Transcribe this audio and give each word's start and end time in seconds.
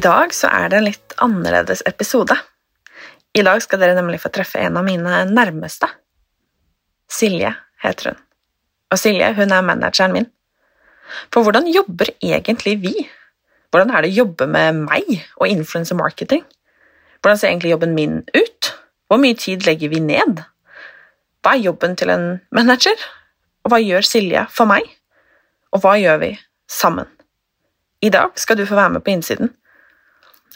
I 0.00 0.02
dag 0.02 0.32
så 0.32 0.48
er 0.48 0.70
det 0.72 0.78
en 0.78 0.86
litt 0.86 1.14
annerledes 1.20 1.82
episode. 1.84 2.32
I 3.36 3.42
dag 3.44 3.58
skal 3.60 3.82
dere 3.82 3.92
nemlig 3.98 4.22
få 4.22 4.30
treffe 4.32 4.62
en 4.62 4.78
av 4.80 4.86
mine 4.86 5.26
nærmeste. 5.28 5.90
Silje 7.12 7.50
heter 7.84 8.08
hun. 8.08 8.22
Og 8.88 9.00
Silje 9.02 9.28
hun 9.36 9.52
er 9.52 9.66
manageren 9.66 10.14
min. 10.14 10.28
For 11.28 11.44
hvordan 11.44 11.68
jobber 11.68 12.14
egentlig 12.22 12.78
vi? 12.80 12.94
Hvordan 13.68 13.92
er 13.92 14.06
det 14.06 14.14
å 14.14 14.18
jobbe 14.22 14.48
med 14.48 14.80
meg 14.86 15.12
og 15.36 15.52
influencer 15.52 16.00
marketing? 16.00 16.46
Hvordan 17.20 17.42
ser 17.42 17.50
egentlig 17.50 17.74
jobben 17.74 17.92
min 17.98 18.22
ut? 18.32 18.72
Hvor 19.04 19.20
mye 19.20 19.36
tid 19.36 19.68
legger 19.68 19.92
vi 19.92 20.00
ned? 20.00 20.40
Hva 21.44 21.58
er 21.58 21.66
jobben 21.68 22.00
til 22.00 22.16
en 22.16 22.28
manager? 22.56 22.96
Og 23.66 23.74
hva 23.74 23.84
gjør 23.84 24.08
Silje 24.14 24.48
for 24.48 24.70
meg? 24.72 24.88
Og 25.76 25.84
hva 25.84 25.98
gjør 26.00 26.24
vi 26.24 26.34
sammen? 26.72 27.12
I 28.00 28.08
dag 28.08 28.32
skal 28.40 28.56
du 28.56 28.64
få 28.64 28.80
være 28.80 28.96
med 28.96 29.04
på 29.04 29.18
innsiden 29.18 29.58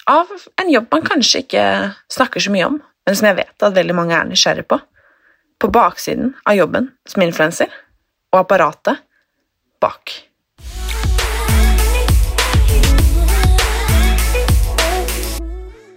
av 0.05 0.29
en 0.61 0.71
jobb 0.71 0.87
man 0.93 1.07
kanskje 1.07 1.45
ikke 1.45 1.65
snakker 2.13 2.43
så 2.43 2.53
mye 2.53 2.69
om, 2.69 2.77
men 3.07 3.17
som 3.17 3.29
jeg 3.29 3.39
vet 3.41 3.65
at 3.65 3.77
veldig 3.77 3.97
mange 3.97 4.17
er 4.17 4.29
nysgjerrig 4.29 4.67
på. 4.69 4.79
På 5.61 5.71
baksiden 5.73 6.35
av 6.45 6.59
jobben 6.59 6.91
som 7.09 7.25
influenser, 7.25 7.71
og 8.35 8.43
apparatet 8.43 9.01
bak. 9.81 10.13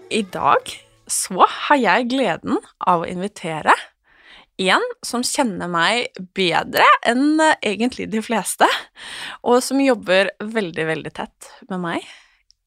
I 0.07 0.23
dag 0.31 0.71
så 1.11 1.43
har 1.67 1.79
jeg 1.81 2.11
gleden 2.13 2.61
av 2.79 3.03
å 3.03 3.09
invitere 3.09 3.75
en 4.57 4.85
som 5.05 5.21
kjenner 5.25 5.69
meg 5.69 6.15
bedre 6.37 6.87
enn 7.05 7.41
egentlig 7.59 8.07
de 8.09 8.23
fleste, 8.25 8.69
og 9.43 9.59
som 9.61 9.83
jobber 9.83 10.31
veldig, 10.41 10.87
veldig 10.93 11.13
tett 11.19 11.51
med 11.67 11.83
meg. 11.83 12.07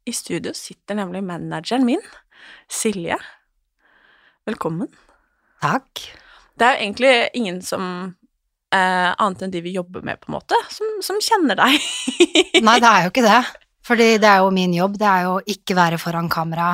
I 0.04 0.12
studio 0.12 0.52
sitter 0.56 0.96
nemlig 0.96 1.22
manageren 1.24 1.84
min, 1.84 2.00
Silje. 2.70 3.18
Velkommen. 4.48 4.88
Takk. 5.60 6.06
Det 6.56 6.66
er 6.66 6.76
jo 6.76 6.84
egentlig 6.86 7.12
ingen 7.36 7.60
som 7.64 7.84
eh, 8.72 9.10
annet 9.12 9.44
enn 9.44 9.52
de 9.52 9.62
vi 9.64 9.74
jobber 9.76 10.04
med, 10.06 10.20
på 10.20 10.30
en 10.30 10.38
måte, 10.38 10.56
som, 10.72 10.88
som 11.04 11.20
kjenner 11.24 11.58
deg. 11.60 11.76
Nei, 12.66 12.78
det 12.80 12.90
er 12.90 13.04
jo 13.04 13.12
ikke 13.12 13.26
det. 13.26 13.40
Fordi 13.90 14.08
det 14.22 14.28
er 14.28 14.42
jo 14.44 14.52
min 14.54 14.74
jobb, 14.76 14.96
det 15.00 15.08
er 15.08 15.26
jo 15.28 15.36
ikke 15.54 15.76
være 15.76 16.00
foran 16.00 16.28
kamera. 16.32 16.72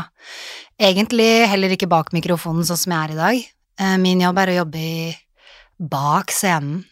Egentlig 0.78 1.30
heller 1.50 1.72
ikke 1.74 1.90
bak 1.90 2.12
mikrofonen, 2.14 2.66
sånn 2.66 2.80
som 2.80 2.94
jeg 2.94 3.08
er 3.08 3.14
i 3.14 3.20
dag. 3.20 3.46
Eh, 3.82 3.96
Min 4.02 4.22
jobb 4.22 4.42
er 4.42 4.52
å 4.52 4.58
jobbe 4.62 4.82
i 4.82 5.14
bak 5.76 6.32
scenen 6.34 6.84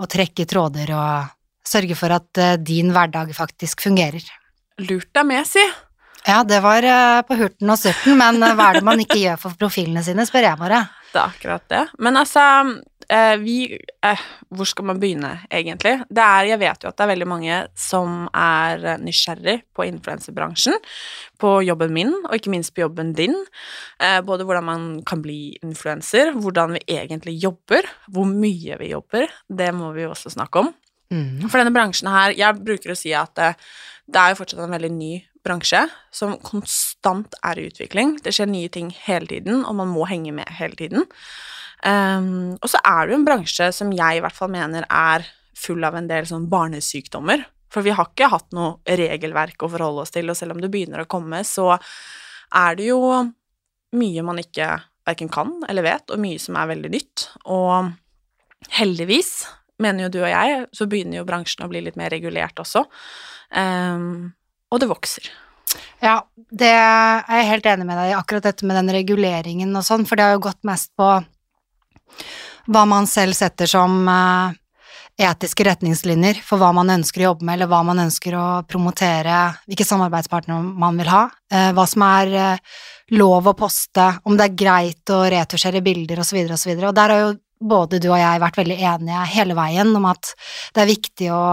og 0.00 0.08
trekke 0.10 0.46
tråder 0.50 0.90
og 0.96 1.34
sørge 1.68 1.96
for 1.98 2.14
at 2.16 2.40
eh, 2.42 2.56
din 2.60 2.92
hverdag 2.94 3.32
faktisk 3.36 3.84
fungerer. 3.84 4.24
Lurt 4.82 5.10
deg 5.14 5.26
med, 5.28 5.46
si. 5.46 5.62
Ja, 6.24 6.40
det 6.48 6.62
var 6.64 6.82
eh, 6.82 7.20
på 7.28 7.36
hurten 7.36 7.70
og 7.70 7.78
surten, 7.78 8.16
men 8.16 8.40
eh, 8.42 8.56
hva 8.56 8.70
er 8.70 8.80
det 8.80 8.86
man 8.86 9.02
ikke 9.02 9.20
gjør 9.20 9.38
for 9.42 9.60
profilene 9.60 10.00
sine, 10.02 10.24
spør 10.26 10.48
jeg 10.48 10.60
bare. 10.60 10.82
Det 11.14 11.20
er 11.20 11.30
akkurat 11.30 11.62
det. 11.70 11.80
Men 12.02 12.16
altså, 12.18 12.42
eh, 13.06 13.36
vi 13.38 13.76
Hvor 14.50 14.66
skal 14.66 14.88
man 14.88 14.98
begynne, 14.98 15.44
egentlig? 15.46 15.92
Det 16.10 16.24
er, 16.24 16.48
jeg 16.48 16.58
vet 16.58 16.82
jo 16.82 16.90
at 16.90 16.96
det 16.96 17.04
er 17.04 17.10
veldig 17.12 17.28
mange 17.30 17.58
som 17.78 18.24
er 18.34 18.98
nysgjerrig 18.98 19.60
på 19.70 19.86
influenserbransjen, 19.86 20.74
på 21.38 21.52
jobben 21.62 21.94
min, 21.94 22.10
og 22.24 22.34
ikke 22.34 22.50
minst 22.50 22.74
på 22.74 22.82
jobben 22.82 23.14
din. 23.14 23.36
Både 24.26 24.42
hvordan 24.42 24.66
man 24.66 24.88
kan 25.06 25.22
bli 25.22 25.54
influenser, 25.62 26.34
hvordan 26.34 26.74
vi 26.74 26.82
egentlig 26.98 27.38
jobber, 27.38 27.86
hvor 28.10 28.26
mye 28.26 28.80
vi 28.82 28.90
jobber. 28.90 29.30
Det 29.46 29.70
må 29.70 29.94
vi 29.94 30.02
jo 30.02 30.10
også 30.16 30.34
snakke 30.34 30.66
om. 30.66 30.74
Mm. 31.12 31.44
For 31.48 31.60
denne 31.60 31.74
bransjen 31.74 32.10
her, 32.10 32.34
jeg 32.36 32.64
bruker 32.64 32.94
å 32.94 32.98
si 32.98 33.12
at 33.16 33.34
det, 33.38 33.54
det 34.10 34.20
er 34.20 34.32
jo 34.32 34.40
fortsatt 34.40 34.64
en 34.64 34.74
veldig 34.74 34.92
ny 34.94 35.12
bransje 35.44 35.82
som 36.14 36.36
konstant 36.42 37.36
er 37.44 37.60
i 37.60 37.66
utvikling. 37.68 38.16
Det 38.24 38.32
skjer 38.34 38.48
nye 38.50 38.70
ting 38.72 38.90
hele 39.04 39.28
tiden, 39.30 39.64
og 39.68 39.76
man 39.80 39.92
må 39.92 40.06
henge 40.08 40.32
med 40.36 40.48
hele 40.58 40.76
tiden. 40.78 41.08
Um, 41.84 42.54
og 42.62 42.70
så 42.72 42.80
er 42.80 43.04
det 43.04 43.12
jo 43.12 43.18
en 43.20 43.26
bransje 43.26 43.68
som 43.76 43.90
jeg 43.92 44.18
i 44.18 44.22
hvert 44.24 44.36
fall 44.36 44.52
mener 44.52 44.86
er 44.88 45.26
full 45.58 45.84
av 45.84 45.98
en 45.98 46.08
del 46.08 46.26
sånn 46.28 46.48
barnesykdommer. 46.52 47.44
For 47.72 47.84
vi 47.84 47.92
har 47.94 48.08
ikke 48.08 48.30
hatt 48.30 48.54
noe 48.56 48.78
regelverk 48.86 49.64
å 49.66 49.70
forholde 49.72 50.04
oss 50.04 50.14
til, 50.14 50.30
og 50.30 50.38
selv 50.38 50.54
om 50.54 50.62
det 50.62 50.70
begynner 50.72 51.02
å 51.02 51.10
komme, 51.10 51.42
så 51.46 51.74
er 52.54 52.78
det 52.78 52.88
jo 52.88 53.00
mye 53.94 54.24
man 54.26 54.40
ikke 54.40 54.70
verken 55.04 55.28
kan 55.32 55.52
eller 55.68 55.84
vet, 55.84 56.08
og 56.10 56.22
mye 56.22 56.40
som 56.40 56.56
er 56.58 56.70
veldig 56.70 56.92
nytt. 56.94 57.26
Og 57.52 57.92
heldigvis, 58.78 59.34
mener 59.82 60.06
jo 60.06 60.12
du 60.14 60.20
og 60.22 60.30
jeg, 60.30 60.64
så 60.74 60.86
begynner 60.90 61.20
jo 61.20 61.28
bransjen 61.28 61.64
å 61.66 61.70
bli 61.70 61.82
litt 61.84 61.98
mer 62.00 62.12
regulert 62.14 62.60
også. 62.62 62.84
Um, 63.54 64.34
og 64.70 64.82
det 64.82 64.90
vokser. 64.90 65.30
Ja, 66.02 66.18
det 66.34 66.70
er 66.70 67.40
jeg 67.40 67.50
helt 67.50 67.70
enig 67.70 67.86
med 67.88 67.98
deg 67.98 68.12
i, 68.12 68.18
akkurat 68.18 68.46
dette 68.46 68.66
med 68.68 68.78
den 68.78 68.92
reguleringen 68.94 69.74
og 69.74 69.86
sånn, 69.86 70.04
for 70.06 70.18
det 70.18 70.26
har 70.26 70.36
jo 70.36 70.44
gått 70.46 70.60
mest 70.66 70.92
på 70.98 71.08
hva 72.70 72.84
man 72.88 73.08
selv 73.10 73.36
setter 73.36 73.68
som 73.68 73.96
eh, 74.08 74.54
etiske 75.28 75.66
retningslinjer 75.66 76.40
for 76.44 76.60
hva 76.60 76.72
man 76.76 76.92
ønsker 76.96 77.22
å 77.22 77.30
jobbe 77.30 77.46
med, 77.46 77.58
eller 77.58 77.70
hva 77.70 77.82
man 77.86 78.02
ønsker 78.06 78.36
å 78.38 78.46
promotere, 78.68 79.40
hvilke 79.68 79.86
samarbeidspartnere 79.86 80.74
man 80.84 81.00
vil 81.00 81.10
ha, 81.12 81.24
eh, 81.52 81.70
hva 81.76 81.86
som 81.90 82.04
er 82.06 82.34
eh, 82.40 82.76
lov 83.14 83.50
å 83.50 83.56
poste, 83.58 84.08
om 84.24 84.38
det 84.38 84.48
er 84.48 84.58
greit 84.64 85.12
å 85.12 85.24
retusjere 85.30 85.84
bilder 85.84 86.22
osv. 86.24 86.40
osv. 86.56 86.72
Og 86.80 86.94
der 86.96 87.14
har 87.14 87.24
jo 87.24 87.34
både 87.60 88.00
du 88.02 88.08
og 88.10 88.18
jeg 88.20 88.42
vært 88.42 88.62
veldig 88.62 88.78
enige 88.92 89.26
hele 89.34 89.58
veien 89.58 89.92
om 89.96 90.08
at 90.10 90.32
det 90.74 90.82
er 90.84 90.90
viktig 90.90 91.30
å 91.34 91.44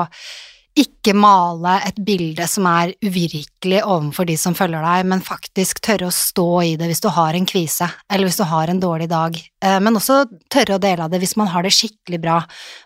ikke 0.82 1.12
male 1.20 1.82
et 1.84 1.98
bilde 2.00 2.46
som 2.48 2.64
er 2.70 2.94
uvirkelig 3.04 3.82
overfor 3.84 4.30
de 4.30 4.38
som 4.40 4.56
følger 4.56 4.86
deg, 4.86 5.08
men 5.12 5.24
faktisk 5.26 5.82
tørre 5.84 6.08
å 6.08 6.16
stå 6.16 6.50
i 6.64 6.76
det 6.80 6.88
hvis 6.88 7.04
du 7.04 7.10
har 7.12 7.36
en 7.36 7.48
kvise, 7.50 7.90
eller 8.08 8.30
hvis 8.30 8.40
du 8.40 8.46
har 8.48 8.72
en 8.72 8.80
dårlig 8.80 9.10
dag, 9.12 9.36
Eh, 9.62 9.78
men 9.80 9.98
også 9.98 10.24
tørre 10.52 10.78
å 10.78 10.82
dele 10.82 11.06
av 11.06 11.14
det 11.14 11.22
hvis 11.22 11.38
man 11.40 11.52
har 11.52 11.66
det 11.66 11.74
skikkelig 11.76 12.20
bra. 12.24 12.40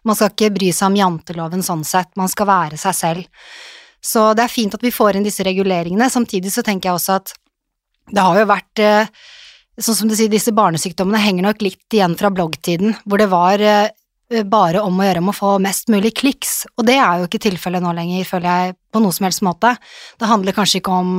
Man 0.04 0.18
skal 0.18 0.34
ikke 0.34 0.52
bry 0.58 0.72
seg 0.76 0.92
om 0.92 1.00
janteloven 1.00 1.64
sånn 1.66 1.86
sett, 1.88 2.12
man 2.20 2.32
skal 2.32 2.50
være 2.50 2.80
seg 2.82 2.98
selv. 2.98 3.48
Så 4.06 4.28
det 4.38 4.46
er 4.46 4.54
fint 4.54 4.76
at 4.76 4.84
vi 4.84 4.94
får 4.94 5.18
inn 5.18 5.26
disse 5.26 5.46
reguleringene, 5.48 6.12
samtidig 6.12 6.52
så 6.54 6.66
tenker 6.66 6.92
jeg 6.92 7.00
også 7.00 7.18
at 7.22 7.34
det 8.12 8.22
har 8.22 8.38
jo 8.38 8.50
vært 8.52 8.84
eh, 8.84 9.14
Sånn 9.76 9.98
som 9.98 10.10
du 10.10 10.16
sier, 10.16 10.32
disse 10.32 10.54
barnesykdommene 10.56 11.20
henger 11.20 11.50
nok 11.50 11.64
litt 11.66 11.96
igjen 11.96 12.16
fra 12.20 12.32
bloggtiden, 12.32 12.96
hvor 13.04 13.20
det 13.20 13.28
var 13.32 13.60
eh, 13.60 14.44
bare 14.48 14.82
om 14.82 15.00
å 15.00 15.08
gjøre 15.08 15.24
om 15.24 15.32
å 15.34 15.36
få 15.36 15.56
mest 15.64 15.92
mulig 15.92 16.14
kliks, 16.22 16.64
og 16.78 16.88
det 16.88 16.96
er 16.96 17.20
jo 17.20 17.28
ikke 17.28 17.44
tilfellet 17.50 17.84
nå 17.84 17.92
lenger, 17.98 18.28
føler 18.30 18.48
jeg, 18.50 18.78
på 18.96 19.02
noe 19.04 19.16
som 19.16 19.28
helst 19.28 19.44
måte. 19.46 19.76
Det 20.20 20.30
handler 20.30 20.56
kanskje 20.56 20.80
ikke 20.80 20.96
om 20.96 21.18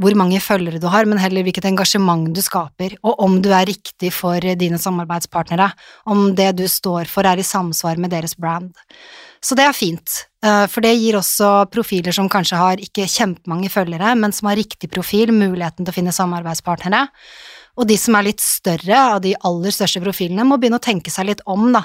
hvor 0.00 0.16
mange 0.18 0.40
følgere 0.42 0.80
du 0.82 0.88
har, 0.90 1.06
men 1.06 1.20
heller 1.22 1.44
hvilket 1.46 1.68
engasjement 1.68 2.32
du 2.34 2.40
skaper, 2.42 2.96
og 3.06 3.20
om 3.22 3.36
du 3.44 3.52
er 3.54 3.68
riktig 3.68 4.10
for 4.16 4.42
dine 4.58 4.80
samarbeidspartnere, 4.80 5.68
om 6.10 6.32
det 6.34 6.50
du 6.58 6.64
står 6.70 7.06
for 7.10 7.28
er 7.30 7.38
i 7.38 7.46
samsvar 7.46 8.00
med 8.02 8.10
deres 8.16 8.34
brand. 8.34 8.72
Så 9.44 9.54
det 9.54 9.68
er 9.68 9.76
fint, 9.76 10.24
eh, 10.42 10.64
for 10.72 10.82
det 10.82 10.96
gir 10.96 11.20
også 11.20 11.68
profiler 11.70 12.16
som 12.16 12.30
kanskje 12.32 12.58
har 12.58 12.82
ikke 12.82 13.06
kjempemange 13.06 13.70
følgere, 13.70 14.16
men 14.18 14.32
som 14.32 14.48
har 14.48 14.58
riktig 14.58 14.90
profil, 14.90 15.30
muligheten 15.36 15.84
til 15.84 15.92
å 15.92 15.98
finne 16.00 16.16
samarbeidspartnere, 16.16 17.10
Og 17.74 17.88
de 17.90 17.96
som 17.98 18.14
er 18.14 18.28
litt 18.28 18.42
større, 18.42 18.98
av 19.16 19.20
de 19.24 19.32
aller 19.48 19.74
største 19.74 20.02
profilene, 20.02 20.46
må 20.46 20.58
begynne 20.60 20.78
å 20.78 20.84
tenke 20.84 21.10
seg 21.10 21.26
litt 21.30 21.42
om, 21.50 21.66
da. 21.74 21.82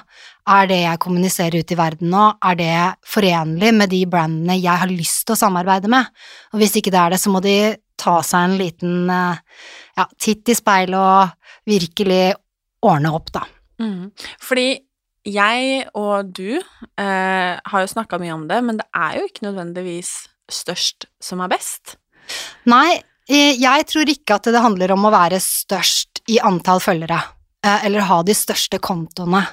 Er 0.49 0.69
det 0.69 0.79
jeg 0.83 1.01
kommuniserer 1.01 1.63
ut 1.63 1.73
i 1.73 1.77
verden 1.79 2.11
nå, 2.13 2.25
er 2.45 2.59
det 2.59 2.73
forenlig 3.09 3.71
med 3.75 3.91
de 3.93 4.03
brandene 4.09 4.59
jeg 4.59 4.83
har 4.83 4.91
lyst 4.91 5.25
til 5.25 5.35
å 5.35 5.41
samarbeide 5.41 5.89
med? 5.91 6.11
Og 6.53 6.61
hvis 6.61 6.77
ikke 6.77 6.93
det 6.93 7.01
er 7.01 7.15
det, 7.15 7.21
så 7.21 7.33
må 7.33 7.41
de 7.45 7.55
ta 7.99 8.19
seg 8.25 8.45
en 8.45 8.59
liten 8.59 9.09
eh, 9.13 9.41
ja, 9.97 10.05
titt 10.21 10.49
i 10.49 10.57
speilet 10.57 10.99
og 10.99 11.69
virkelig 11.69 12.23
ordne 12.85 13.11
opp, 13.15 13.33
da. 13.35 13.43
Mm. 13.81 14.11
Fordi 14.43 14.69
jeg 15.29 15.83
og 15.97 16.31
du 16.35 16.59
eh, 16.59 17.53
har 17.59 17.83
jo 17.83 17.91
snakka 17.91 18.19
mye 18.21 18.35
om 18.35 18.47
det, 18.49 18.61
men 18.65 18.79
det 18.79 18.87
er 18.95 19.19
jo 19.19 19.27
ikke 19.27 19.49
nødvendigvis 19.49 20.13
størst 20.49 21.09
som 21.23 21.43
er 21.43 21.51
best. 21.51 21.97
Nei, 22.69 23.01
jeg 23.29 23.85
tror 23.89 24.09
ikke 24.09 24.39
at 24.39 24.49
det 24.49 24.61
handler 24.63 24.95
om 24.95 25.05
å 25.05 25.13
være 25.13 25.37
størst 25.43 26.23
i 26.29 26.39
antall 26.41 26.81
følgere, 26.81 27.19
eh, 27.65 27.85
eller 27.85 28.07
ha 28.09 28.21
de 28.23 28.33
største 28.33 28.79
kontoene. 28.81 29.45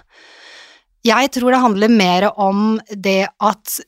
Jeg 1.05 1.31
tror 1.37 1.53
det 1.53 1.63
handler 1.63 1.93
mer 1.93 2.31
om 2.41 2.81
det 2.91 3.29
at 3.39 3.81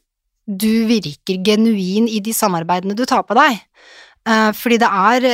du 0.48 0.86
virker 0.88 1.40
genuin 1.44 2.08
i 2.08 2.20
de 2.20 2.32
samarbeidene 2.32 2.96
du 2.96 3.04
tar 3.08 3.24
på 3.24 3.36
deg. 3.36 3.58
Eh, 4.28 4.52
fordi 4.52 4.78
det 4.78 4.92
er 4.92 5.28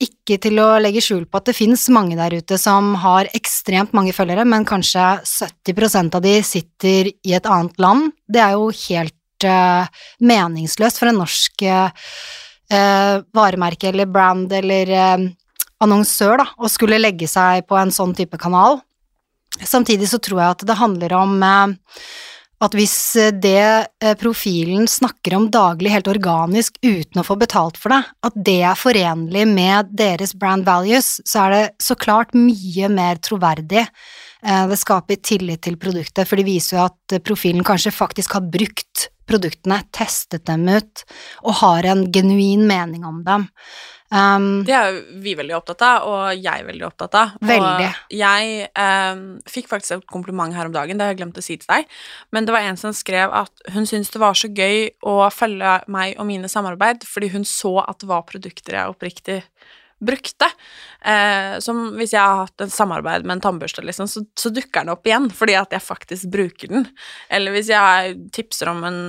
ikke 0.00 0.38
til 0.40 0.56
å 0.64 0.80
legge 0.80 1.02
skjul 1.04 1.26
på 1.28 1.36
at 1.36 1.50
det 1.50 1.58
finnes 1.58 1.84
mange 1.92 2.16
der 2.16 2.32
ute 2.32 2.56
som 2.56 2.94
har 3.02 3.28
ekstremt 3.36 3.92
mange 3.92 4.14
følgere, 4.16 4.46
men 4.48 4.64
kanskje 4.64 5.20
70% 5.28 6.16
av 6.16 6.24
de 6.24 6.38
sitter 6.40 7.12
i 7.12 7.34
et 7.36 7.44
annet 7.44 7.76
land. 7.76 8.14
Det 8.24 8.40
er 8.40 8.56
jo 8.56 8.70
helt 8.88 9.16
meningsløst 10.20 11.00
for 11.00 11.08
en 11.08 11.20
norsk 11.20 11.62
uh, 12.72 13.20
varemerke 13.36 13.90
eller 13.90 14.08
brand 14.10 14.52
eller 14.52 14.90
eh, 14.94 15.28
annonsør 15.80 16.42
da, 16.42 16.46
og 16.60 16.72
skulle 16.72 17.00
legge 17.00 17.28
seg 17.30 17.66
på 17.68 17.78
en 17.80 17.92
sånn 17.94 18.14
type 18.16 18.38
kanal. 18.40 18.80
Samtidig 19.60 20.08
så 20.10 20.20
tror 20.22 20.42
jeg 20.42 20.56
at 20.56 20.66
det 20.68 20.78
handler 20.78 21.14
om 21.18 21.40
at 22.60 22.76
hvis 22.76 22.94
eh, 23.18 23.32
det 23.32 23.88
eh, 24.04 24.16
profilen 24.20 24.88
snakker 24.90 25.36
om 25.36 25.48
daglig 25.52 25.92
helt 25.94 26.10
organisk 26.12 26.76
uten 26.84 27.22
å 27.22 27.26
få 27.26 27.36
betalt 27.40 27.80
for 27.80 27.94
det, 27.94 28.02
at 28.26 28.36
det 28.36 28.58
er 28.68 28.78
forenlig 28.78 29.46
med 29.48 29.92
deres 29.96 30.34
brand 30.36 30.66
values, 30.68 31.18
så 31.24 31.46
er 31.46 31.54
det 31.56 31.62
så 31.82 31.96
klart 31.96 32.36
mye 32.36 32.90
mer 32.92 33.20
troverdig. 33.24 33.86
Eh, 34.42 34.66
det 34.70 34.80
skaper 34.80 35.20
tillit 35.22 35.62
til 35.66 35.78
produktet, 35.80 36.28
for 36.28 36.40
det 36.40 36.48
viser 36.48 36.78
jo 36.78 36.84
at 36.88 37.20
profilen 37.26 37.66
kanskje 37.66 37.94
faktisk 37.94 38.38
har 38.38 38.46
brukt 38.48 39.08
produktene, 39.30 39.82
testet 39.94 40.46
dem 40.48 40.66
ut, 40.68 41.04
og 41.46 41.60
har 41.62 41.86
en 41.92 42.04
genuin 42.12 42.66
mening 42.66 43.06
om 43.06 43.22
dem. 43.26 43.48
Um, 44.10 44.64
det 44.66 44.74
er 44.74 44.96
vi 45.22 45.36
veldig 45.38 45.54
opptatt 45.54 45.84
av, 45.86 46.06
og 46.10 46.22
jeg 46.34 46.50
er 46.50 46.66
veldig 46.66 46.86
opptatt 46.88 47.14
av. 47.14 47.36
Veldig. 47.46 47.90
Og 47.92 48.16
jeg 48.18 48.64
um, 48.74 49.20
fikk 49.46 49.70
faktisk 49.70 50.00
et 50.00 50.08
kompliment 50.10 50.56
her 50.56 50.66
om 50.66 50.74
dagen, 50.74 50.98
det 50.98 51.06
har 51.06 51.14
jeg 51.14 51.20
glemt 51.20 51.38
å 51.38 51.44
si 51.46 51.60
til 51.60 51.70
deg, 51.70 51.86
men 52.34 52.48
det 52.48 52.56
var 52.56 52.66
en 52.66 52.80
som 52.80 52.96
skrev 52.96 53.30
at 53.30 53.70
hun 53.70 53.86
syntes 53.86 54.10
det 54.10 54.22
var 54.22 54.34
så 54.38 54.50
gøy 54.50 54.88
å 55.06 55.20
følge 55.30 55.76
meg 55.94 56.18
og 56.18 56.26
mine 56.26 56.50
samarbeid, 56.50 57.06
fordi 57.06 57.30
hun 57.36 57.46
så 57.46 57.76
at 57.84 58.02
det 58.02 58.10
var 58.10 58.26
produkter 58.26 58.80
jeg 58.80 58.96
oppriktig 58.96 59.38
brukte. 60.00 60.48
Eh, 61.00 61.58
som 61.64 61.80
hvis 61.96 62.12
jeg 62.14 62.20
har 62.20 62.42
hatt 62.44 62.64
et 62.64 62.72
samarbeid 62.72 63.24
med 63.24 63.38
en 63.38 63.42
tannbørste, 63.44 63.84
liksom, 63.86 64.08
så, 64.10 64.22
så, 64.38 64.52
dukker 64.52 64.82
den 64.84 64.92
opp 64.92 65.06
igjen 65.08 65.30
fordi 65.32 65.56
at 65.56 65.72
jeg 65.72 65.84
faktisk 65.84 66.30
bruker 66.32 66.72
den. 66.72 66.86
Eller 67.32 67.54
hvis 67.54 67.70
jeg 67.72 68.16
tipser 68.36 68.72
om 68.72 68.82
en 68.88 69.00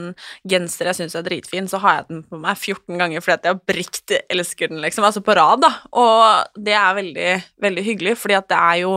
genser 0.47 0.91
jeg 0.91 1.01
syns 1.01 1.17
er 1.19 1.25
dritfin, 1.27 1.67
så 1.71 1.81
har 1.83 1.99
jeg 1.99 2.07
den 2.11 2.23
på 2.27 2.39
meg 2.43 2.59
14 2.59 3.01
ganger 3.01 3.23
fordi 3.23 3.37
at 3.37 3.49
jeg 3.49 3.59
oppriktig 3.59 4.21
elsker 4.31 4.71
den, 4.71 4.81
liksom. 4.83 5.07
Altså 5.07 5.23
på 5.25 5.35
rad, 5.37 5.63
da. 5.65 5.73
Og 5.91 6.61
det 6.69 6.77
er 6.77 6.97
veldig, 7.01 7.31
veldig 7.67 7.85
hyggelig, 7.87 8.17
fordi 8.21 8.39
at 8.39 8.49
det 8.51 8.61
er 8.61 8.81
jo 8.85 8.95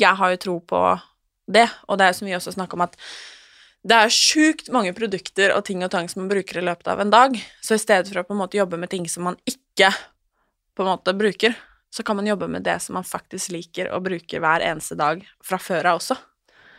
Jeg 0.00 0.16
har 0.16 0.30
jo 0.32 0.36
tro 0.40 0.54
på 0.64 0.78
det, 1.52 1.66
og 1.86 1.98
det 1.98 2.04
er 2.04 2.10
jo 2.10 2.16
som 2.16 2.26
vi 2.26 2.34
også 2.34 2.54
snakker 2.54 2.78
om 2.78 2.84
at 2.86 2.96
det 3.82 3.98
er 3.98 4.14
sjukt 4.14 4.70
mange 4.72 4.92
produkter 4.94 5.52
og 5.56 5.64
ting 5.66 5.82
og 5.82 5.90
tang 5.90 6.06
som 6.10 6.22
man 6.22 6.30
bruker 6.30 6.60
i 6.60 6.64
løpet 6.64 6.88
av 6.88 7.02
en 7.02 7.10
dag, 7.10 7.34
så 7.60 7.74
i 7.74 7.82
stedet 7.82 8.08
for 8.08 8.22
å 8.22 8.26
på 8.28 8.36
en 8.36 8.40
måte 8.44 8.58
jobbe 8.58 8.78
med 8.78 8.92
ting 8.92 9.08
som 9.10 9.26
man 9.26 9.38
ikke 9.48 9.90
på 10.76 10.84
en 10.84 10.92
måte 10.94 11.14
bruker, 11.16 11.54
så 11.92 12.02
kan 12.02 12.16
man 12.16 12.26
jobbe 12.26 12.48
med 12.48 12.64
det 12.64 12.78
som 12.80 12.96
man 12.96 13.04
faktisk 13.04 13.52
liker 13.52 13.90
å 13.92 14.00
bruke 14.00 14.40
hver 14.40 14.64
eneste 14.64 14.96
dag 14.96 15.24
fra 15.44 15.60
før 15.60 15.92
av 15.92 16.00
også. 16.00 16.16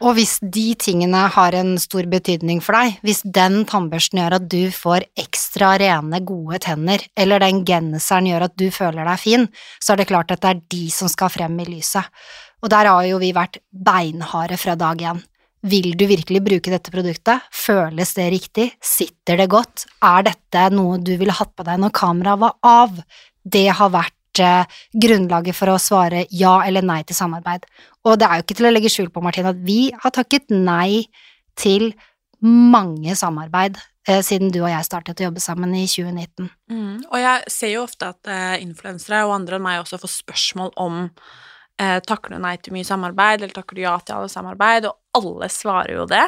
Og 0.03 0.17
hvis 0.17 0.35
de 0.41 0.73
tingene 0.75 1.19
har 1.31 1.55
en 1.55 1.75
stor 1.79 2.07
betydning 2.11 2.59
for 2.65 2.75
deg, 2.75 2.97
hvis 3.05 3.21
den 3.23 3.61
tannbørsten 3.69 4.19
gjør 4.19 4.35
at 4.39 4.47
du 4.51 4.71
får 4.73 5.05
ekstra 5.21 5.75
rene, 5.79 6.19
gode 6.25 6.59
tenner, 6.65 7.05
eller 7.15 7.43
den 7.43 7.61
genseren 7.67 8.27
gjør 8.27 8.49
at 8.49 8.57
du 8.59 8.67
føler 8.73 9.07
deg 9.07 9.21
fin, 9.21 9.45
så 9.79 9.93
er 9.93 10.01
det 10.01 10.09
klart 10.09 10.33
at 10.33 10.41
det 10.43 10.49
er 10.49 10.63
de 10.75 10.83
som 10.91 11.11
skal 11.11 11.31
frem 11.31 11.55
i 11.61 11.69
lyset. 11.69 12.09
Og 12.63 12.71
der 12.73 12.89
har 12.89 13.05
jo 13.07 13.21
vi 13.21 13.31
vært 13.35 13.61
beinharde 13.71 14.57
fra 14.59 14.75
dag 14.79 15.05
én. 15.13 15.23
Vil 15.63 15.93
du 15.95 16.05
virkelig 16.09 16.41
bruke 16.43 16.71
dette 16.73 16.91
produktet? 16.91 17.45
Føles 17.55 18.15
det 18.17 18.25
riktig? 18.33 18.65
Sitter 18.83 19.39
det 19.39 19.49
godt? 19.53 19.85
Er 20.03 20.25
dette 20.27 20.65
noe 20.75 20.97
du 20.99 21.13
ville 21.19 21.35
hatt 21.35 21.53
på 21.55 21.63
deg 21.67 21.79
når 21.79 21.93
kameraet 21.95 22.43
var 22.43 22.57
av? 22.67 22.99
det 23.43 23.67
har 23.75 23.91
vært 23.93 24.41
eh, 24.41 24.81
grunnlaget 24.95 25.57
for 25.57 25.73
å 25.73 25.79
svare 25.81 26.25
ja 26.31 26.55
eller 26.65 26.85
nei 26.85 27.01
til 27.07 27.17
samarbeid. 27.17 27.67
Og 28.07 28.17
det 28.19 28.27
er 28.27 28.39
jo 28.39 28.45
ikke 28.45 28.59
til 28.59 28.69
å 28.69 28.73
legge 28.73 28.91
skjul 28.91 29.11
på, 29.13 29.23
Martin, 29.23 29.49
at 29.49 29.61
vi 29.63 29.87
har 29.91 30.15
takket 30.15 30.51
nei 30.53 31.05
til 31.59 31.91
mange 32.43 33.15
samarbeid 33.15 33.77
eh, 34.09 34.23
siden 34.25 34.51
du 34.51 34.61
og 34.63 34.71
jeg 34.71 34.87
startet 34.87 35.21
å 35.21 35.29
jobbe 35.29 35.43
sammen 35.43 35.75
i 35.77 35.85
2019. 35.87 36.49
Mm. 36.71 36.95
Og 37.07 37.17
jeg 37.21 37.55
ser 37.55 37.75
jo 37.75 37.85
ofte 37.85 38.11
at 38.15 38.31
eh, 38.31 38.59
influensere 38.63 39.23
og 39.27 39.37
andre 39.37 39.59
enn 39.59 39.67
meg 39.67 39.83
også 39.83 40.01
får 40.01 40.15
spørsmål 40.17 40.75
om 40.81 41.05
eh, 41.81 41.99
takker 42.05 42.35
du 42.35 42.41
nei 42.43 42.55
til 42.61 42.75
mye 42.75 42.87
samarbeid, 42.87 43.41
eller 43.41 43.55
takker 43.55 43.77
du 43.77 43.83
ja 43.85 43.95
til 44.01 44.17
alle 44.17 44.31
samarbeid, 44.31 44.89
og 44.89 45.19
alle 45.19 45.49
svarer 45.51 45.97
jo 45.97 46.07
det, 46.09 46.25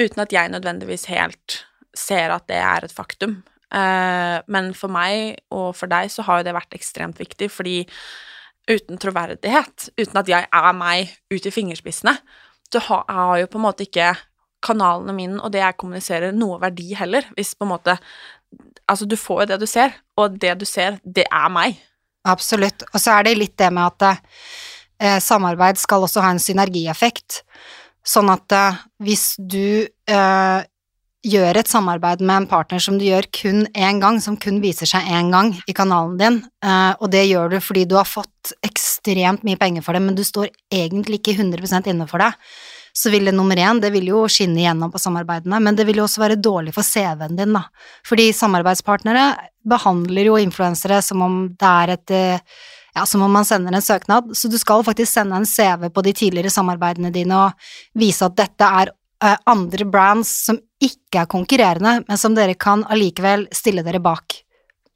uten 0.00 0.24
at 0.24 0.34
jeg 0.34 0.52
nødvendigvis 0.52 1.08
helt 1.12 1.62
ser 1.96 2.32
at 2.34 2.46
det 2.50 2.60
er 2.62 2.86
et 2.86 2.94
faktum. 2.94 3.40
Eh, 3.70 4.36
men 4.50 4.72
for 4.74 4.92
meg 4.92 5.40
og 5.54 5.72
for 5.78 5.90
deg 5.90 6.10
så 6.12 6.24
har 6.26 6.40
jo 6.40 6.48
det 6.48 6.56
vært 6.56 6.76
ekstremt 6.78 7.20
viktig, 7.20 7.50
fordi 7.52 7.82
uten 8.70 9.00
troverdighet, 9.02 9.90
uten 9.98 10.20
at 10.20 10.30
jeg 10.30 10.46
er 10.46 10.72
meg 10.76 11.14
ut 11.32 11.46
i 11.46 11.54
fingerspissene, 11.54 12.14
så 12.70 12.82
har 12.86 13.06
jeg 13.36 13.44
jo 13.44 13.52
på 13.54 13.58
en 13.58 13.66
måte 13.66 13.86
ikke 13.86 14.12
kanalene 14.62 15.14
mine 15.16 15.40
og 15.40 15.50
det 15.54 15.62
jeg 15.62 15.78
kommuniserer, 15.80 16.36
noe 16.36 16.60
verdi 16.62 16.92
heller, 16.98 17.26
hvis 17.36 17.56
på 17.56 17.66
en 17.68 17.74
måte 17.76 17.98
Altså, 18.90 19.06
du 19.06 19.14
får 19.14 19.44
jo 19.44 19.46
det 19.46 19.56
du 19.62 19.66
ser, 19.70 19.92
og 20.18 20.40
det 20.42 20.56
du 20.58 20.64
ser, 20.66 20.96
det 21.06 21.22
er 21.30 21.50
meg. 21.54 21.76
Absolutt. 22.28 22.84
Og 22.92 23.00
så 23.00 23.16
er 23.16 23.28
det 23.28 23.38
litt 23.38 23.56
det 23.60 23.70
med 23.72 23.86
at 23.88 24.20
eh, 25.00 25.18
samarbeid 25.22 25.80
skal 25.80 26.04
også 26.04 26.24
ha 26.24 26.34
en 26.34 26.42
synergieffekt. 26.42 27.42
Sånn 28.06 28.30
at 28.32 28.52
eh, 28.56 28.82
hvis 29.04 29.32
du 29.38 29.86
eh, 29.86 30.60
gjør 31.20 31.58
et 31.60 31.68
samarbeid 31.68 32.22
med 32.24 32.42
en 32.42 32.48
partner 32.48 32.80
som 32.80 32.96
du 32.98 33.04
gjør 33.04 33.28
kun 33.36 33.64
én 33.76 34.00
gang, 34.00 34.20
som 34.24 34.38
kun 34.40 34.60
viser 34.62 34.88
seg 34.88 35.08
én 35.12 35.28
gang 35.32 35.52
i 35.68 35.76
kanalen 35.76 36.16
din, 36.20 36.38
eh, 36.64 36.92
og 36.96 37.10
det 37.12 37.26
gjør 37.28 37.52
du 37.52 37.58
fordi 37.60 37.84
du 37.88 37.96
har 37.98 38.08
fått 38.08 38.54
ekstremt 38.64 39.44
mye 39.44 39.60
penger 39.60 39.84
for 39.84 39.96
det, 39.96 40.04
men 40.04 40.16
du 40.16 40.24
står 40.24 40.48
egentlig 40.72 41.20
ikke 41.20 41.36
100% 41.36 41.90
inne 41.92 42.08
for 42.08 42.24
det, 42.24 42.32
så 42.92 43.12
vil 43.12 43.28
det 43.28 43.34
nummer 43.36 43.58
én, 43.58 43.80
det 43.82 43.92
vil 43.94 44.10
jo 44.10 44.24
skinne 44.30 44.62
igjennom 44.62 44.92
på 44.92 45.00
samarbeidene, 45.02 45.60
men 45.62 45.78
det 45.78 45.86
vil 45.88 46.00
jo 46.00 46.06
også 46.08 46.24
være 46.24 46.40
dårlig 46.40 46.74
for 46.76 46.86
CV-en 46.86 47.38
din, 47.38 47.56
da. 47.56 47.64
Fordi 48.06 48.30
samarbeidspartnere 48.36 49.24
behandler 49.70 50.30
jo 50.30 50.38
influensere 50.40 51.00
som 51.04 51.24
om 51.26 51.40
det 51.60 51.72
er 51.84 51.94
et 51.96 52.14
eh, 52.16 52.46
ja, 52.96 53.04
som 53.06 53.22
om 53.22 53.30
man 53.30 53.46
sender 53.46 53.76
en 53.76 53.84
søknad, 53.84 54.32
så 54.34 54.50
du 54.50 54.58
skal 54.58 54.82
faktisk 54.86 55.12
sende 55.12 55.38
en 55.38 55.46
CV 55.46 55.90
på 55.94 56.02
de 56.02 56.14
tidligere 56.16 56.50
samarbeidene 56.50 57.12
dine 57.14 57.44
og 57.46 57.68
vise 57.98 58.26
at 58.26 58.34
dette 58.40 58.66
er 58.66 58.90
Eh, 59.24 59.36
andre 59.44 59.84
brands 59.84 60.30
som 60.46 60.56
ikke 60.80 61.20
er 61.20 61.28
konkurrerende, 61.28 61.98
men 62.08 62.18
som 62.18 62.32
dere 62.36 62.56
kan 62.56 62.86
allikevel 62.88 63.50
stille 63.52 63.84
dere 63.84 64.00
bak. 64.00 64.38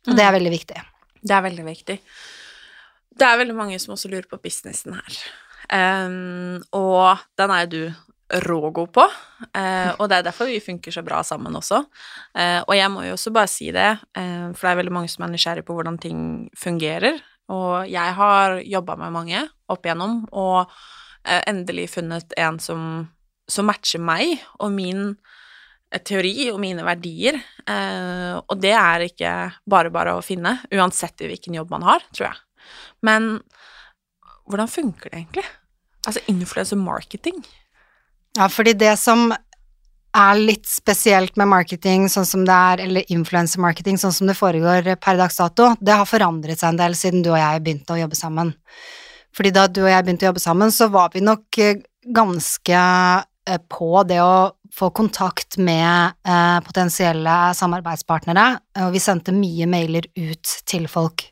Og 0.09 0.15
det 0.17 0.25
er 0.25 0.31
mm. 0.33 0.37
veldig 0.39 0.53
viktig. 0.55 0.85
Det 1.21 1.35
er 1.37 1.43
veldig 1.45 1.65
viktig. 1.67 1.97
Det 3.15 3.27
er 3.27 3.41
veldig 3.41 3.57
mange 3.57 3.77
som 3.83 3.93
også 3.95 4.09
lurer 4.09 4.29
på 4.31 4.41
businessen 4.41 4.97
her. 4.97 5.19
Um, 5.73 6.61
og 6.77 7.23
den 7.39 7.53
er 7.55 7.65
jo 7.65 7.71
du 7.73 8.01
rågod 8.45 8.91
på, 8.95 9.05
uh, 9.05 9.91
og 10.01 10.09
det 10.09 10.17
er 10.17 10.27
derfor 10.27 10.49
vi 10.49 10.61
funker 10.65 10.95
så 10.95 11.05
bra 11.07 11.21
sammen 11.27 11.55
også. 11.57 11.83
Uh, 12.33 12.61
og 12.65 12.75
jeg 12.77 12.91
må 12.93 13.05
jo 13.07 13.15
også 13.17 13.33
bare 13.35 13.51
si 13.53 13.71
det, 13.75 13.91
uh, 14.17 14.51
for 14.57 14.65
det 14.65 14.73
er 14.73 14.81
veldig 14.81 14.95
mange 14.97 15.13
som 15.13 15.27
er 15.27 15.35
nysgjerrig 15.35 15.65
på 15.69 15.77
hvordan 15.77 16.01
ting 16.03 16.21
fungerer. 16.59 17.21
Og 17.53 17.91
jeg 17.93 18.17
har 18.17 18.59
jobba 18.65 18.97
med 19.03 19.13
mange 19.13 19.43
opp 19.69 19.85
igjennom, 19.85 20.23
og 20.33 20.73
endelig 21.25 21.91
funnet 21.95 22.33
en 22.41 22.59
som 22.61 22.81
som 23.49 23.67
matcher 23.69 24.01
meg 24.01 24.39
og 24.65 24.73
min 24.73 25.11
teori 26.05 26.49
og 26.53 26.61
mine 26.63 26.85
verdier. 26.87 27.37
Og 27.69 28.55
det 28.61 28.73
er 28.73 29.05
ikke 29.05 29.33
bare 29.69 29.93
bare 29.93 30.17
å 30.17 30.25
finne, 30.25 30.57
uansett 30.73 31.27
hvilken 31.29 31.59
jobb 31.59 31.73
man 31.75 31.85
har, 31.85 32.07
tror 32.17 32.31
jeg. 32.31 32.41
Men 33.05 33.29
hvordan 34.49 34.71
funker 34.71 35.11
det 35.11 35.23
egentlig? 35.23 35.45
Altså 36.05 36.21
influencer 36.29 36.77
marketing? 36.77 37.41
Ja, 38.37 38.49
fordi 38.51 38.75
det 38.77 38.97
som 39.01 39.31
er 40.15 40.39
litt 40.39 40.67
spesielt 40.71 41.39
med 41.41 41.51
marketing 41.51 42.07
sånn 42.13 42.27
som 42.29 42.45
det 42.47 42.55
er, 42.55 42.83
eller 42.87 43.13
influencer 43.13 43.63
marketing 43.63 43.99
sånn 43.99 44.15
som 44.15 44.31
det 44.31 44.37
foregår 44.39 44.93
per 45.03 45.19
dags 45.19 45.41
dato, 45.41 45.73
det 45.81 45.97
har 45.99 46.07
forandret 46.07 46.61
seg 46.61 46.75
en 46.75 46.83
del 46.83 46.95
siden 46.99 47.25
du 47.25 47.33
og 47.33 47.41
jeg 47.41 47.63
begynte 47.65 47.97
å 47.97 48.03
jobbe 48.05 48.19
sammen. 48.19 48.53
Fordi 49.35 49.51
da 49.55 49.67
du 49.67 49.83
og 49.83 49.91
jeg 49.91 50.07
begynte 50.07 50.29
å 50.29 50.31
jobbe 50.31 50.45
sammen, 50.45 50.75
så 50.75 50.89
var 50.95 51.11
vi 51.15 51.25
nok 51.25 51.59
eh, 51.59 51.81
ganske 52.15 52.83
eh, 53.49 53.63
på 53.71 53.91
det 54.07 54.21
å 54.23 54.53
få 54.75 54.91
kontakt 54.95 55.59
med 55.63 56.15
eh, 56.27 56.59
potensielle 56.67 57.39
samarbeidspartnere, 57.59 58.47
og 58.85 58.95
vi 58.95 59.03
sendte 59.03 59.35
mye 59.35 59.67
mailer 59.71 60.07
ut 60.15 60.55
til 60.71 60.87
folk. 60.91 61.27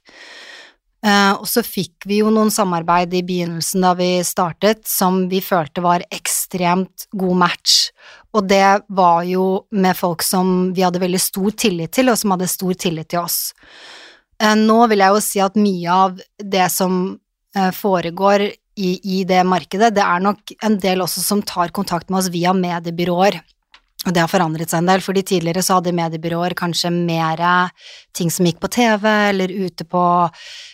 Eh, 1.03 1.33
og 1.35 1.49
så 1.51 1.65
fikk 1.67 2.07
vi 2.07 2.21
jo 2.21 2.31
noen 2.31 2.53
samarbeid 2.55 3.15
i 3.19 3.25
begynnelsen 3.27 3.83
da 3.83 3.91
vi 3.99 4.11
startet, 4.27 4.85
som 4.87 5.25
vi 5.31 5.41
følte 5.43 5.83
var 5.83 6.05
ekstremt 6.15 7.09
god 7.19 7.41
match, 7.43 7.79
og 8.33 8.47
det 8.49 8.85
var 8.89 9.25
jo 9.27 9.65
med 9.75 9.99
folk 9.99 10.23
som 10.25 10.71
vi 10.77 10.85
hadde 10.87 11.03
veldig 11.03 11.21
stor 11.21 11.51
tillit 11.59 11.93
til, 11.99 12.13
og 12.13 12.21
som 12.21 12.37
hadde 12.37 12.49
stor 12.51 12.79
tillit 12.79 13.11
til 13.11 13.25
oss. 13.25 13.41
Eh, 14.39 14.55
nå 14.59 14.79
vil 14.93 15.03
jeg 15.03 15.17
jo 15.17 15.25
si 15.27 15.43
at 15.43 15.59
mye 15.59 15.99
av 16.07 16.23
det 16.39 16.69
som 16.73 17.03
eh, 17.57 17.73
foregår 17.75 18.47
i, 18.73 18.93
i 19.03 19.25
det 19.29 19.43
markedet, 19.45 19.91
det 19.97 20.05
er 20.07 20.23
nok 20.23 20.55
en 20.63 20.79
del 20.81 21.03
også 21.05 21.21
som 21.25 21.43
tar 21.45 21.75
kontakt 21.75 22.09
med 22.09 22.23
oss 22.23 22.31
via 22.33 22.55
mediebyråer. 22.57 23.43
Og 24.03 24.11
det 24.11 24.19
har 24.19 24.31
forandret 24.31 24.71
seg 24.71 24.83
en 24.83 24.91
del, 24.91 25.03
fordi 25.05 25.23
tidligere 25.23 25.63
så 25.63 25.79
hadde 25.79 25.95
mediebyråer 25.95 26.57
kanskje 26.59 26.91
mer 26.91 27.43
ting 28.17 28.33
som 28.35 28.49
gikk 28.49 28.59
på 28.63 28.71
TV, 28.75 29.07
eller 29.31 29.53
ute 29.53 29.87
på 29.87 30.03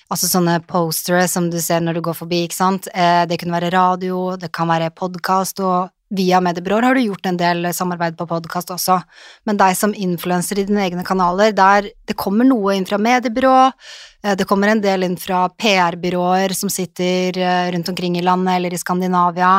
altså 0.08 0.30
sånne 0.30 0.56
postere 0.68 1.26
som 1.28 1.50
du 1.52 1.58
ser 1.60 1.84
når 1.84 1.98
du 1.98 2.06
går 2.08 2.16
forbi, 2.16 2.46
ikke 2.46 2.56
sant. 2.56 2.88
Eh, 2.94 3.26
det 3.28 3.36
kunne 3.40 3.58
være 3.58 3.74
radio, 3.74 4.32
det 4.40 4.48
kan 4.56 4.70
være 4.70 4.94
podkast, 4.96 5.60
og 5.60 5.92
via 6.08 6.40
mediebyråer 6.40 6.86
har 6.88 6.96
du 6.96 7.04
gjort 7.04 7.26
en 7.28 7.36
del 7.36 7.68
samarbeid 7.76 8.16
på 8.16 8.26
podkast 8.30 8.72
også. 8.72 8.96
Men 9.44 9.60
deg 9.60 9.76
som 9.76 9.92
influenser 9.92 10.62
i 10.62 10.64
dine 10.68 10.86
egne 10.86 11.04
kanaler, 11.04 11.52
der 11.52 11.90
det 12.08 12.16
kommer 12.16 12.48
noe 12.48 12.78
inn 12.78 12.88
fra 12.88 12.96
mediebyrå, 12.96 13.56
eh, 14.24 14.36
det 14.40 14.48
kommer 14.48 14.72
en 14.72 14.84
del 14.84 15.04
inn 15.04 15.18
fra 15.20 15.46
PR-byråer 15.52 16.56
som 16.56 16.72
sitter 16.72 17.36
eh, 17.36 17.72
rundt 17.76 17.92
omkring 17.92 18.16
i 18.16 18.24
landet 18.24 18.56
eller 18.56 18.72
i 18.72 18.80
Skandinavia. 18.80 19.58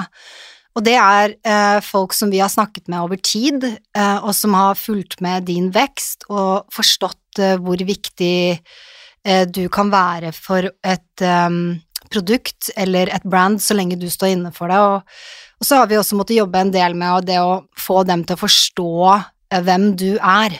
Og 0.79 0.86
det 0.88 0.95
er 0.95 1.33
eh, 1.43 1.81
folk 1.83 2.13
som 2.15 2.29
vi 2.31 2.39
har 2.39 2.51
snakket 2.51 2.88
med 2.88 3.01
over 3.03 3.19
tid, 3.19 3.65
eh, 3.67 4.17
og 4.24 4.31
som 4.38 4.55
har 4.55 4.79
fulgt 4.79 5.19
med 5.19 5.50
din 5.50 5.67
vekst 5.75 6.24
og 6.31 6.69
forstått 6.71 7.41
eh, 7.43 7.57
hvor 7.59 7.81
viktig 7.83 8.38
eh, 8.55 9.43
du 9.43 9.65
kan 9.67 9.91
være 9.91 10.31
for 10.31 10.69
et 10.88 11.25
um, 11.25 11.81
produkt 12.07 12.69
eller 12.79 13.12
et 13.12 13.27
brand 13.27 13.59
så 13.59 13.75
lenge 13.75 14.00
du 14.00 14.07
står 14.07 14.38
inne 14.38 14.53
for 14.55 14.71
det. 14.71 14.79
Og, 14.79 15.19
og, 15.59 15.67
så 15.67 15.81
har 15.81 15.91
vi 15.91 16.00
også 16.00 16.15
måttet 16.15 16.39
jobbe 16.39 16.63
en 16.63 16.71
del 16.71 16.95
med 16.95 17.27
det 17.27 17.41
å 17.43 17.65
få 17.75 18.05
dem 18.07 18.24
til 18.24 18.39
å 18.39 18.43
forstå 18.45 18.89
eh, 19.12 19.59
hvem 19.59 19.91
du 20.00 20.13
er. 20.15 20.55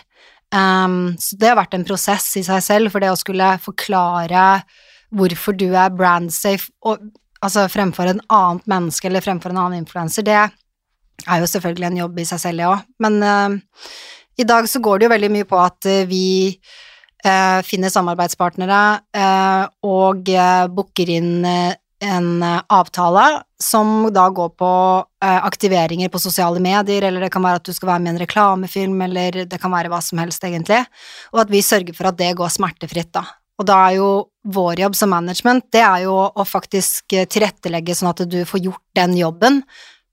Um, 0.52 1.16
så 1.22 1.40
det 1.40 1.54
har 1.54 1.62
vært 1.62 1.80
en 1.80 1.88
prosess 1.88 2.28
i 2.36 2.44
seg 2.44 2.60
selv, 2.66 2.92
for 2.92 3.00
det 3.00 3.14
å 3.14 3.20
skulle 3.24 3.54
forklare 3.64 4.66
hvorfor 5.16 5.56
du 5.56 5.70
er 5.72 5.96
brandsafe, 5.96 6.74
og 6.84 7.08
altså 7.46 7.68
fremfor 7.72 8.12
en 8.12 8.22
annet 8.28 8.66
menneske 8.70 9.08
eller 9.10 9.24
fremfor 9.24 9.54
en 9.54 9.62
annen 9.64 9.84
influenser, 9.84 10.26
det 10.28 10.38
er 10.40 11.42
jo 11.42 11.50
selvfølgelig 11.52 11.90
en 11.90 12.00
jobb 12.04 12.22
i 12.22 12.28
seg 12.28 12.40
selv, 12.44 12.62
det 12.62 12.70
òg. 12.70 12.86
Men 13.04 13.20
uh, 13.24 13.90
i 14.40 14.48
dag 14.48 14.68
så 14.72 14.82
går 14.84 15.00
det 15.00 15.08
jo 15.08 15.16
veldig 15.16 15.32
mye 15.36 15.48
på 15.48 15.60
at 15.60 15.90
uh, 15.90 16.08
vi 16.08 16.56
uh, 17.26 17.60
finner 17.68 17.92
samarbeidspartnere 17.92 18.82
og 19.84 20.32
booker 20.76 21.12
inn 21.12 21.44
en 22.00 22.28
avtale 22.72 23.24
som 23.60 24.08
da 24.16 24.30
går 24.32 24.54
på 24.56 24.70
aktiveringer 25.20 26.08
på 26.14 26.22
sosiale 26.24 26.62
medier, 26.64 27.04
eller 27.04 27.26
det 27.26 27.32
kan 27.34 27.44
være 27.44 27.60
at 27.60 27.68
du 27.68 27.76
skal 27.76 27.92
være 27.92 28.04
med 28.06 28.14
i 28.14 28.14
en 28.14 28.22
reklamefilm, 28.24 29.02
eller 29.10 29.42
det 29.52 29.60
kan 29.60 29.74
være 29.74 29.92
hva 29.92 30.00
som 30.04 30.22
helst, 30.24 30.48
egentlig, 30.48 30.80
og 31.34 31.44
at 31.44 31.52
vi 31.52 31.60
sørger 31.66 31.98
for 31.98 32.08
at 32.08 32.22
det 32.22 32.32
går 32.40 32.56
smertefritt, 32.56 33.12
da. 33.20 33.26
Og 33.60 33.68
da 33.68 33.78
er 33.90 33.98
jo 33.98 34.10
vår 34.48 34.86
jobb 34.86 34.96
som 34.96 35.12
management, 35.12 35.68
det 35.76 35.82
er 35.84 36.06
jo 36.06 36.16
å 36.16 36.46
faktisk 36.48 37.16
tilrettelegge 37.30 37.96
sånn 37.98 38.14
at 38.14 38.24
du 38.32 38.40
får 38.48 38.64
gjort 38.70 38.86
den 38.96 39.18
jobben, 39.20 39.60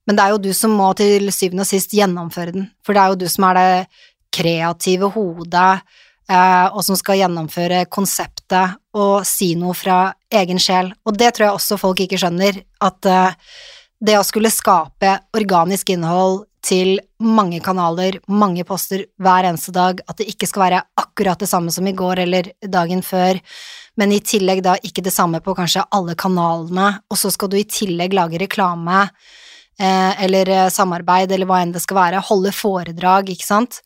men 0.06 0.18
det 0.18 0.24
er 0.24 0.34
jo 0.34 0.42
du 0.42 0.50
som 0.54 0.74
må 0.74 0.90
til 0.98 1.30
syvende 1.34 1.64
og 1.64 1.70
sist 1.70 1.94
gjennomføre 1.94 2.54
den, 2.56 2.66
for 2.86 2.94
det 2.94 3.02
er 3.02 3.12
jo 3.12 3.20
du 3.22 3.28
som 3.30 3.46
er 3.48 3.58
det 3.58 4.02
kreative 4.36 5.10
hodet, 5.14 5.70
eh, 6.30 6.66
og 6.66 6.82
som 6.86 6.98
skal 6.98 7.20
gjennomføre 7.22 7.84
konseptet 7.90 8.76
og 8.98 9.22
si 9.28 9.54
noe 9.58 9.74
fra 9.78 10.10
egen 10.42 10.60
sjel, 10.62 10.92
og 11.06 11.18
det 11.18 11.32
tror 11.34 11.48
jeg 11.48 11.60
også 11.60 11.80
folk 11.80 12.02
ikke 12.02 12.20
skjønner, 12.22 12.60
at 12.82 13.10
eh, 13.10 13.38
det 14.06 14.18
å 14.18 14.26
skulle 14.26 14.52
skape 14.52 15.16
organisk 15.38 15.94
innhold 15.94 16.44
til 16.66 16.98
mange 17.22 17.60
kanaler, 17.64 18.18
mange 18.26 18.64
poster 18.66 19.04
hver 19.22 19.46
eneste 19.46 19.72
dag, 19.74 20.02
at 20.02 20.18
det 20.18 20.28
ikke 20.32 20.48
skal 20.50 20.64
være 20.64 20.84
akkurat 20.98 21.40
det 21.40 21.48
samme 21.50 21.72
som 21.74 21.86
i 21.86 21.94
går 21.96 22.24
eller 22.24 22.50
dagen 22.72 23.02
før, 23.06 23.38
men 23.96 24.12
i 24.12 24.20
tillegg 24.24 24.62
da 24.66 24.76
ikke 24.82 25.04
det 25.06 25.14
samme 25.14 25.40
på 25.44 25.54
kanskje 25.56 25.86
alle 25.94 26.16
kanalene, 26.18 26.96
og 27.08 27.20
så 27.20 27.30
skal 27.32 27.52
du 27.52 27.58
i 27.60 27.66
tillegg 27.70 28.16
lage 28.16 28.40
reklame 28.42 29.04
eh, 29.06 30.24
eller 30.26 30.50
eh, 30.52 30.70
samarbeid 30.72 31.32
eller 31.32 31.48
hva 31.48 31.60
enn 31.62 31.74
det 31.76 31.84
skal 31.84 32.00
være, 32.00 32.24
holde 32.28 32.52
foredrag, 32.56 33.30
ikke 33.32 33.46
sant, 33.46 33.80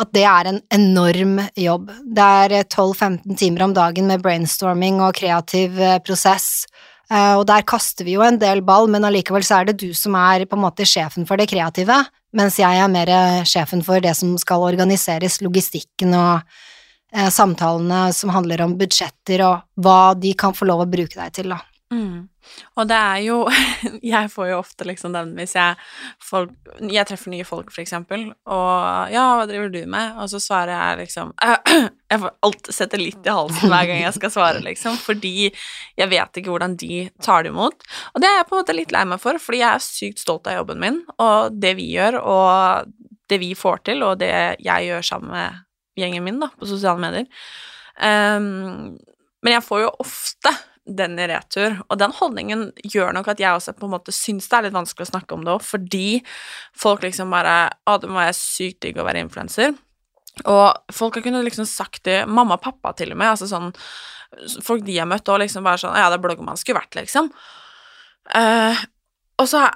at 0.00 0.10
det 0.16 0.26
er 0.28 0.50
en 0.50 0.60
enorm 0.74 1.38
jobb. 1.60 1.92
Det 2.04 2.26
er 2.48 2.56
12-15 2.64 3.14
eh, 3.14 3.38
timer 3.44 3.68
om 3.68 3.76
dagen 3.76 4.10
med 4.10 4.24
brainstorming 4.24 5.00
og 5.04 5.14
kreativ 5.20 5.78
prosess, 6.04 6.66
og 7.14 7.42
der 7.46 7.60
kaster 7.68 8.06
vi 8.06 8.14
jo 8.14 8.22
en 8.24 8.38
del 8.40 8.62
ball, 8.64 8.88
men 8.90 9.04
allikevel 9.04 9.44
så 9.44 9.58
er 9.58 9.68
det 9.68 9.74
du 9.82 9.90
som 9.94 10.16
er 10.16 10.46
på 10.48 10.56
en 10.56 10.62
måte 10.64 10.86
sjefen 10.88 11.26
for 11.28 11.38
det 11.38 11.46
kreative, 11.50 11.98
mens 12.34 12.58
jeg 12.58 12.80
er 12.80 12.90
mer 12.90 13.10
sjefen 13.48 13.82
for 13.86 14.02
det 14.02 14.14
som 14.18 14.34
skal 14.40 14.64
organiseres, 14.66 15.40
logistikken 15.44 16.14
og 16.18 16.42
eh, 17.14 17.30
samtalene 17.30 18.08
som 18.16 18.32
handler 18.34 18.64
om 18.66 18.76
budsjetter 18.80 19.44
og 19.46 19.84
hva 19.84 20.14
de 20.18 20.34
kan 20.38 20.56
få 20.56 20.68
lov 20.68 20.84
å 20.84 20.90
bruke 20.90 21.18
deg 21.18 21.38
til, 21.38 21.54
da. 21.54 21.62
Mm. 21.94 22.28
Og 22.76 22.88
det 22.90 22.96
er 22.96 23.18
jo 23.24 23.36
Jeg 24.14 24.30
får 24.32 24.48
jo 24.50 24.58
ofte 24.58 24.86
liksom 24.88 25.14
den 25.14 25.32
hvis 25.38 25.54
jeg 25.56 25.76
folk, 26.22 26.52
Jeg 26.90 27.06
treffer 27.08 27.32
nye 27.32 27.46
folk, 27.46 27.70
for 27.72 27.82
eksempel, 27.84 28.26
og 28.44 29.12
'Ja, 29.12 29.24
hva 29.38 29.46
driver 29.48 29.70
du 29.72 29.84
med?' 29.86 30.18
Og 30.18 30.30
så 30.32 30.40
svarer 30.42 30.74
jeg 30.74 31.04
liksom 31.04 31.32
Jeg 32.10 32.20
får 32.20 32.34
alt 32.48 32.72
setter 32.74 33.00
litt 33.00 33.26
i 33.26 33.36
halsen 33.36 33.70
hver 33.72 33.86
gang 33.88 34.02
jeg 34.02 34.14
skal 34.14 34.30
svare, 34.30 34.60
liksom, 34.62 34.96
fordi 35.00 35.50
jeg 35.98 36.08
vet 36.10 36.36
ikke 36.38 36.52
hvordan 36.52 36.76
de 36.78 37.08
tar 37.22 37.42
det 37.42 37.50
imot. 37.50 37.86
Og 38.14 38.22
det 38.22 38.28
er 38.28 38.36
jeg 38.38 38.46
på 38.46 38.54
en 38.54 38.62
måte 38.62 38.76
litt 38.76 38.92
lei 38.94 39.04
meg 39.08 39.22
for, 39.22 39.40
fordi 39.42 39.62
jeg 39.62 39.70
er 39.70 39.82
sykt 39.82 40.22
stolt 40.22 40.46
av 40.46 40.60
jobben 40.60 40.78
min 40.78 41.00
og 41.18 41.56
det 41.58 41.74
vi 41.80 41.88
gjør, 41.96 42.20
og 42.22 42.92
det 43.32 43.40
vi 43.40 43.54
får 43.58 43.82
til, 43.88 44.04
og 44.06 44.20
det 44.20 44.30
jeg 44.62 44.86
gjør 44.86 45.02
sammen 45.02 45.32
med 45.34 45.64
gjengen 45.98 46.24
min 46.26 46.38
da, 46.42 46.50
på 46.54 46.68
sosiale 46.70 47.02
medier. 47.02 47.26
Um, 47.98 48.94
men 49.44 49.58
jeg 49.58 49.66
får 49.66 49.84
jo 49.84 49.90
ofte 50.04 50.54
den 50.84 51.18
i 51.18 51.26
retur. 51.30 51.78
Og 51.88 51.98
den 52.00 52.12
holdningen 52.12 52.66
gjør 52.84 53.14
nok 53.16 53.30
at 53.32 53.40
jeg 53.40 53.56
også 53.56 53.74
på 53.78 53.88
en 53.88 53.94
måte 53.94 54.12
syns 54.14 54.48
det 54.50 54.58
er 54.58 54.66
litt 54.66 54.76
vanskelig 54.76 55.08
å 55.08 55.12
snakke 55.14 55.36
om 55.36 55.44
det 55.46 55.54
òg, 55.54 55.64
fordi 55.64 56.08
folk 56.76 57.04
liksom 57.06 57.32
bare 57.32 57.56
Å, 57.88 57.96
det 58.00 58.10
må 58.10 58.20
være 58.20 58.36
sykt 58.36 58.82
digg 58.84 59.00
å 59.00 59.06
være 59.06 59.24
influenser. 59.24 59.74
Og 60.50 60.92
folk 60.92 61.16
har 61.16 61.24
kunnet 61.24 61.46
liksom 61.46 61.68
sagt 61.68 62.04
det, 62.08 62.24
mamma 62.26 62.58
og 62.58 62.64
pappa 62.64 62.92
til 62.98 63.14
og 63.14 63.20
med, 63.20 63.32
altså 63.34 63.48
sånn 63.50 63.72
Folk 64.66 64.82
de 64.82 64.96
har 64.98 65.06
møtt, 65.06 65.28
og 65.30 65.38
liksom 65.44 65.62
bare 65.62 65.78
sånn 65.78 65.94
Ja, 65.94 66.08
det 66.10 66.18
er 66.18 66.24
blogger 66.24 66.46
man 66.46 66.58
skulle 66.58 66.80
vært, 66.80 66.96
liksom. 66.98 67.28
Uh, 68.34 68.74
og 69.38 69.46
så 69.46 69.68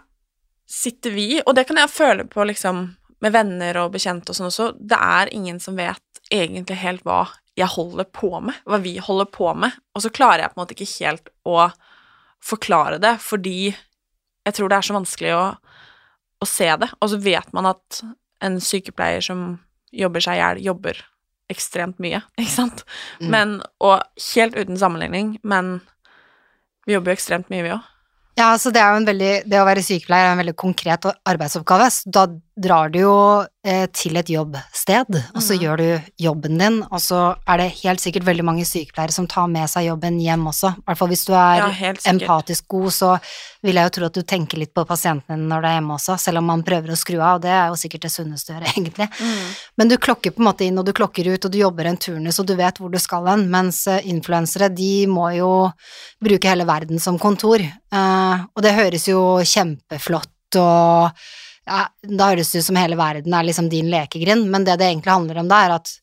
sitter 0.68 1.14
vi, 1.14 1.28
og 1.44 1.54
det 1.56 1.64
kan 1.68 1.78
jeg 1.78 1.92
føle 1.92 2.26
på 2.28 2.44
liksom 2.48 2.88
med 3.24 3.34
venner 3.34 3.78
og 3.82 3.92
bekjente 3.94 4.32
og 4.32 4.38
sånn 4.38 4.50
også, 4.50 4.66
det 4.78 4.98
er 4.98 5.30
ingen 5.34 5.58
som 5.62 5.78
vet 5.78 6.22
egentlig 6.34 6.78
helt 6.82 7.06
hva 7.06 7.24
jeg 7.58 7.70
holder 7.72 8.06
på 8.14 8.30
med, 8.44 8.56
hva 8.68 8.78
vi 8.82 8.96
holder 9.02 9.28
på 9.34 9.50
med, 9.58 9.74
og 9.94 10.04
så 10.04 10.12
klarer 10.14 10.44
jeg 10.44 10.52
på 10.52 10.58
en 10.58 10.62
måte 10.62 10.76
ikke 10.76 10.90
helt 10.92 11.30
å 11.48 11.68
forklare 12.44 13.00
det, 13.02 13.16
fordi 13.22 13.72
jeg 13.72 14.56
tror 14.56 14.70
det 14.70 14.78
er 14.78 14.86
så 14.86 14.96
vanskelig 14.96 15.34
å, 15.36 15.44
å 16.38 16.48
se 16.48 16.70
det, 16.80 16.90
og 17.00 17.12
så 17.12 17.20
vet 17.22 17.52
man 17.56 17.70
at 17.72 18.00
en 18.44 18.60
sykepleier 18.62 19.24
som 19.24 19.46
jobber 19.90 20.22
seg 20.22 20.38
i 20.38 20.42
hjel, 20.42 20.64
jobber 20.70 21.02
ekstremt 21.50 21.98
mye, 22.02 22.22
ikke 22.40 22.54
sant, 22.54 22.84
mm. 23.18 23.28
men, 23.34 23.58
og 23.82 24.24
helt 24.30 24.58
uten 24.58 24.78
sammenligning, 24.78 25.36
men 25.42 25.78
vi 26.88 26.96
jobber 26.96 27.12
jo 27.12 27.18
ekstremt 27.18 27.50
mye, 27.52 27.66
vi 27.66 27.74
òg. 27.74 27.94
Ja, 28.38 28.52
så 28.58 28.70
det, 28.70 28.82
veldig, 29.02 29.32
det 29.50 29.58
å 29.58 29.66
være 29.66 29.82
sykepleier 29.82 30.28
er 30.28 30.36
en 30.36 30.38
veldig 30.38 30.54
konkret 30.56 31.08
arbeidsoppgave. 31.26 31.88
Så 31.90 32.12
da 32.14 32.22
drar 32.58 32.90
du 32.92 32.98
jo 33.00 33.14
eh, 33.66 33.86
til 33.94 34.18
et 34.18 34.30
jobbsted, 34.32 35.14
og 35.34 35.42
så 35.42 35.54
mm. 35.54 35.60
gjør 35.62 35.80
du 35.80 36.10
jobben 36.24 36.58
din, 36.60 36.78
og 36.84 37.00
så 37.02 37.20
er 37.46 37.60
det 37.62 37.68
helt 37.82 38.02
sikkert 38.02 38.26
veldig 38.26 38.46
mange 38.46 38.66
sykepleiere 38.68 39.14
som 39.14 39.28
tar 39.30 39.46
med 39.52 39.70
seg 39.70 39.86
jobben 39.88 40.18
hjem 40.22 40.46
også. 40.50 40.72
I 40.74 40.84
hvert 40.88 41.00
fall 41.00 41.10
hvis 41.12 41.24
du 41.28 41.32
er 41.38 41.62
ja, 41.62 41.92
empatisk 42.12 42.66
god, 42.74 42.90
så 42.94 43.12
vil 43.64 43.78
jeg 43.78 43.88
jo 43.88 43.94
tro 43.96 44.08
at 44.08 44.18
du 44.18 44.22
tenker 44.26 44.60
litt 44.62 44.72
på 44.74 44.84
pasienten 44.88 45.34
din 45.34 45.48
når 45.50 45.62
du 45.62 45.70
er 45.70 45.76
hjemme 45.78 45.96
også, 45.98 46.18
selv 46.22 46.42
om 46.42 46.48
man 46.50 46.64
prøver 46.66 46.94
å 46.94 46.98
skru 46.98 47.18
av, 47.18 47.38
og 47.38 47.44
det 47.46 47.54
er 47.54 47.64
jo 47.70 47.80
sikkert 47.82 48.06
det 48.06 48.12
sunneste 48.14 48.52
å 48.52 48.56
gjøre, 48.56 48.70
egentlig. 48.74 49.08
Mm. 49.18 49.56
Men 49.80 49.92
du 49.92 49.98
klokker 50.08 50.34
på 50.34 50.42
en 50.42 50.50
måte 50.50 50.68
inn, 50.68 50.78
og 50.80 50.88
du 50.88 50.94
klokker 50.96 51.30
ut, 51.30 51.48
og 51.48 51.54
du 51.54 51.60
jobber 51.62 51.90
en 51.90 52.00
turnus, 52.08 52.38
og 52.42 52.48
du 52.50 52.56
vet 52.58 52.82
hvor 52.82 52.92
du 52.92 53.00
skal 53.02 53.30
hen, 53.30 53.46
mens 53.52 53.84
uh, 53.90 53.98
influensere, 54.02 54.70
de 54.74 54.92
må 55.10 55.30
jo 55.36 55.52
bruke 56.22 56.50
hele 56.50 56.66
verden 56.68 57.02
som 57.02 57.18
kontor, 57.20 57.62
eh, 57.62 58.46
og 58.48 58.64
det 58.64 58.74
høres 58.74 59.04
jo 59.06 59.20
kjempeflott 59.46 60.58
og 60.58 61.20
ja, 61.68 61.84
Da 62.18 62.32
høres 62.32 62.52
det 62.52 62.62
ut 62.62 62.68
som 62.70 62.80
hele 62.80 62.98
verden 62.98 63.34
er 63.36 63.46
liksom 63.46 63.70
din 63.72 63.90
lekegrind, 63.92 64.48
men 64.50 64.66
det 64.66 64.78
det 64.80 64.88
egentlig 64.88 65.14
handler 65.14 65.42
om, 65.42 65.48
det 65.50 65.62
er 65.64 65.76
at 65.76 65.94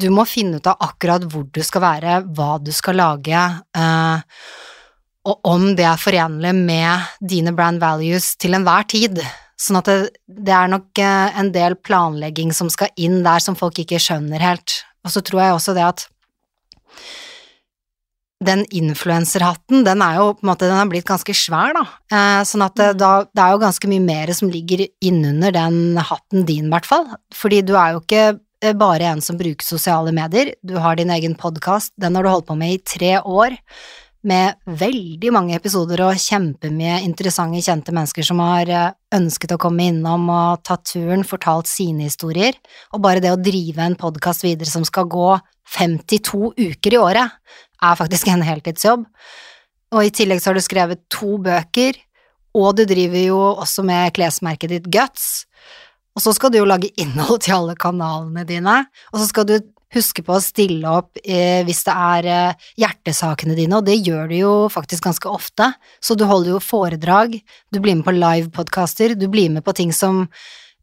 du 0.00 0.08
må 0.14 0.24
finne 0.28 0.60
ut 0.60 0.68
av 0.70 0.80
akkurat 0.80 1.24
hvor 1.28 1.44
du 1.52 1.60
skal 1.64 1.84
være, 1.84 2.20
hva 2.36 2.54
du 2.62 2.70
skal 2.72 2.96
lage, 3.00 3.40
eh, 3.76 4.44
og 5.28 5.50
om 5.50 5.66
det 5.76 5.84
er 5.84 6.00
forenlig 6.00 6.54
med 6.56 7.10
dine 7.32 7.52
brand 7.56 7.82
values 7.82 8.32
til 8.40 8.56
enhver 8.56 8.86
tid. 8.88 9.20
Sånn 9.60 9.76
at 9.82 9.90
det, 9.90 9.98
det 10.24 10.54
er 10.56 10.70
nok 10.72 11.02
eh, 11.02 11.40
en 11.42 11.50
del 11.52 11.76
planlegging 11.76 12.54
som 12.56 12.70
skal 12.72 12.88
inn 12.96 13.20
der 13.26 13.44
som 13.44 13.58
folk 13.58 13.82
ikke 13.82 14.00
skjønner 14.00 14.40
helt. 14.40 14.80
Og 15.04 15.12
så 15.12 15.20
tror 15.24 15.44
jeg 15.44 15.58
også 15.58 15.76
det 15.76 15.84
at 15.84 16.06
den 18.44 18.64
influenserhatten, 18.72 19.84
den 19.84 20.02
er 20.04 20.16
jo 20.16 20.28
på 20.32 20.44
en 20.44 20.50
måte, 20.50 20.68
den 20.68 20.80
er 20.80 20.88
blitt 20.88 21.08
ganske 21.08 21.34
svær, 21.36 21.74
da. 21.76 21.84
Eh, 22.08 22.42
sånn 22.48 22.64
at 22.64 22.76
det, 22.80 22.90
da, 23.00 23.12
det 23.28 23.44
er 23.44 23.54
jo 23.54 23.64
ganske 23.64 23.90
mye 23.92 24.04
mer 24.04 24.32
som 24.36 24.52
ligger 24.52 24.86
innunder 25.04 25.52
den 25.56 26.00
hatten 26.00 26.46
din, 26.48 26.70
i 26.70 26.72
hvert 26.72 26.88
fall. 26.88 27.08
Fordi 27.36 27.60
du 27.68 27.74
er 27.76 27.94
jo 27.94 28.04
ikke 28.04 28.24
eh, 28.64 28.76
bare 28.80 29.12
en 29.12 29.20
som 29.24 29.38
bruker 29.40 29.66
sosiale 29.66 30.14
medier, 30.16 30.54
du 30.64 30.78
har 30.80 30.96
din 30.96 31.12
egen 31.12 31.36
podkast, 31.40 31.92
den 32.00 32.16
har 32.16 32.24
du 32.24 32.32
holdt 32.32 32.48
på 32.48 32.56
med 32.56 32.78
i 32.78 32.84
tre 32.96 33.18
år, 33.20 33.60
med 34.20 34.58
veldig 34.68 35.30
mange 35.32 35.54
episoder 35.56 36.02
og 36.04 36.18
kjempemye 36.20 36.98
interessante, 37.06 37.62
kjente 37.64 37.92
mennesker 37.96 38.24
som 38.24 38.40
har 38.44 38.72
eh, 38.72 38.90
ønsket 39.16 39.56
å 39.56 39.60
komme 39.60 39.90
innom 39.92 40.28
og 40.32 40.64
tatt 40.64 40.88
turen, 40.94 41.24
fortalt 41.28 41.68
sine 41.68 42.08
historier, 42.08 42.56
og 42.92 43.04
bare 43.04 43.20
det 43.20 43.32
å 43.32 43.40
drive 43.40 43.84
en 43.84 44.00
podkast 44.00 44.48
videre 44.48 44.68
som 44.72 44.84
skal 44.88 45.08
gå 45.12 45.32
52 45.70 46.52
uker 46.58 46.96
i 46.96 47.00
året, 47.00 47.36
er 47.82 47.98
faktisk 47.98 48.30
en 48.30 48.44
heltidsjobb. 48.46 49.06
Og 49.90 50.06
i 50.06 50.12
tillegg 50.14 50.42
så 50.42 50.50
har 50.50 50.58
du 50.58 50.64
skrevet 50.64 51.02
to 51.12 51.36
bøker, 51.42 51.98
og 52.58 52.78
du 52.78 52.84
driver 52.88 53.22
jo 53.22 53.40
også 53.62 53.84
med 53.86 54.14
klesmerket 54.14 54.72
ditt 54.72 54.88
Guts. 54.90 55.46
Og 56.16 56.22
så 56.24 56.34
skal 56.34 56.52
du 56.52 56.60
jo 56.60 56.68
lage 56.68 56.90
innhold 57.00 57.42
til 57.44 57.56
alle 57.58 57.76
kanalene 57.78 58.46
dine, 58.46 58.82
og 59.12 59.22
så 59.22 59.28
skal 59.30 59.46
du 59.48 59.58
huske 59.94 60.22
på 60.22 60.36
å 60.36 60.42
stille 60.42 60.86
opp 60.86 61.18
eh, 61.24 61.66
hvis 61.66 61.82
det 61.86 61.94
er 61.94 62.28
eh, 62.30 62.68
hjertesakene 62.78 63.56
dine, 63.58 63.78
og 63.78 63.88
det 63.88 63.98
gjør 63.98 64.30
du 64.30 64.36
jo 64.38 64.52
faktisk 64.70 65.08
ganske 65.08 65.30
ofte. 65.30 65.72
Så 65.98 66.14
du 66.18 66.26
holder 66.30 66.54
jo 66.54 66.62
foredrag, 66.62 67.34
du 67.74 67.80
blir 67.82 67.98
med 67.98 68.06
på 68.06 68.14
livepodkaster, 68.14 69.16
du 69.18 69.26
blir 69.32 69.50
med 69.50 69.66
på 69.66 69.74
ting 69.76 69.94
som 69.94 70.22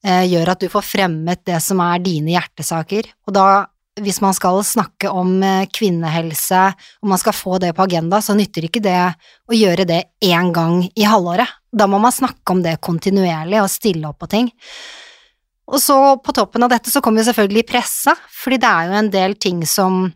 eh, 0.04 0.26
gjør 0.28 0.54
at 0.54 0.64
du 0.64 0.68
får 0.72 0.88
fremmet 0.90 1.46
det 1.48 1.62
som 1.64 1.82
er 1.84 2.04
dine 2.04 2.36
hjertesaker, 2.36 3.08
og 3.28 3.38
da 3.38 3.48
hvis 4.04 4.20
man 4.22 4.36
skal 4.38 4.60
snakke 4.66 5.10
om 5.10 5.38
eh, 5.44 5.66
kvinnehelse, 5.74 6.62
og 7.02 7.12
man 7.12 7.22
skal 7.22 7.36
få 7.36 7.58
det 7.64 7.74
på 7.78 7.86
agenda, 7.88 8.22
så 8.22 8.36
nytter 8.38 8.68
ikke 8.68 8.84
det 8.84 9.00
å 9.50 9.58
gjøre 9.58 9.88
det 9.90 10.02
én 10.26 10.54
gang 10.56 10.84
i 10.96 11.08
halvåret. 11.08 11.50
Da 11.74 11.90
må 11.90 12.00
man 12.02 12.16
snakke 12.16 12.54
om 12.54 12.64
det 12.66 12.80
kontinuerlig 12.84 13.62
og 13.62 13.72
stille 13.74 14.10
opp 14.10 14.22
på 14.24 14.32
ting. 14.32 14.52
Og 15.68 15.82
så 15.84 15.98
på 16.24 16.36
toppen 16.36 16.64
av 16.64 16.72
dette 16.72 16.92
så 16.94 17.02
kommer 17.04 17.22
jo 17.22 17.30
selvfølgelig 17.32 17.68
pressa, 17.68 18.16
fordi 18.32 18.62
det 18.64 18.70
er 18.72 18.88
jo 18.88 19.02
en 19.02 19.12
del 19.14 19.36
ting 19.40 19.66
som 19.68 20.08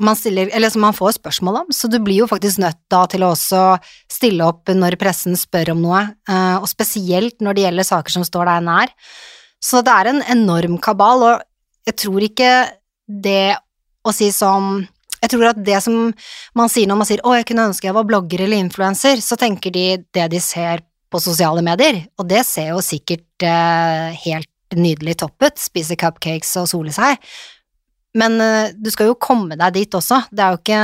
man 0.00 0.16
stiller, 0.16 0.48
eller 0.56 0.72
som 0.72 0.84
man 0.86 0.96
får 0.96 1.18
spørsmål 1.18 1.58
om, 1.62 1.72
så 1.74 1.88
du 1.90 1.98
blir 2.00 2.22
jo 2.22 2.28
faktisk 2.28 2.62
nødt 2.62 2.78
da 2.92 3.02
til 3.12 3.24
å 3.26 3.34
også 3.34 3.62
stille 4.10 4.46
opp 4.46 4.72
når 4.72 4.96
pressen 5.00 5.36
spør 5.36 5.74
om 5.74 5.82
noe, 5.84 6.02
eh, 6.28 6.56
og 6.56 6.68
spesielt 6.70 7.44
når 7.44 7.56
det 7.56 7.64
gjelder 7.66 7.88
saker 7.88 8.16
som 8.16 8.24
står 8.24 8.48
deg 8.48 8.66
nær. 8.68 8.94
Så 9.62 9.82
det 9.84 9.92
er 9.92 10.10
en 10.10 10.22
enorm 10.32 10.78
kabal, 10.82 11.26
og 11.28 11.44
jeg 11.88 11.98
tror 12.04 12.24
ikke 12.26 12.50
det 13.06 13.54
å 14.02 14.14
si 14.14 14.30
sånn 14.34 14.84
jeg 15.22 15.30
tror 15.30 15.52
at 15.52 15.60
det 15.62 15.78
som 15.84 16.08
man 16.58 16.70
sier 16.72 16.88
når 16.90 16.98
man 16.98 17.06
sier 17.06 17.20
'Å, 17.22 17.36
jeg 17.38 17.46
kunne 17.46 17.68
ønske 17.70 17.86
jeg 17.86 17.94
var 17.94 18.08
blogger 18.08 18.42
eller 18.42 18.58
influenser', 18.58 19.22
så 19.22 19.38
tenker 19.38 19.70
de 19.70 20.02
det 20.12 20.30
de 20.30 20.40
ser 20.40 20.82
på 21.12 21.20
sosiale 21.20 21.62
medier, 21.62 22.08
og 22.18 22.26
det 22.26 22.42
ser 22.48 22.72
jo 22.72 22.80
sikkert 22.80 23.44
eh, 23.44 24.16
helt 24.24 24.48
nydelig 24.74 25.18
toppet, 25.20 25.60
spise 25.60 25.94
cupcakes 26.00 26.56
og 26.56 26.70
sole 26.70 26.94
seg, 26.94 27.20
men 28.18 28.40
eh, 28.40 28.72
du 28.74 28.90
skal 28.90 29.12
jo 29.12 29.20
komme 29.20 29.58
deg 29.60 29.76
dit 29.76 29.94
også, 29.94 30.24
det 30.32 30.42
er 30.42 30.50
jo 30.56 30.62
ikke 30.62 30.82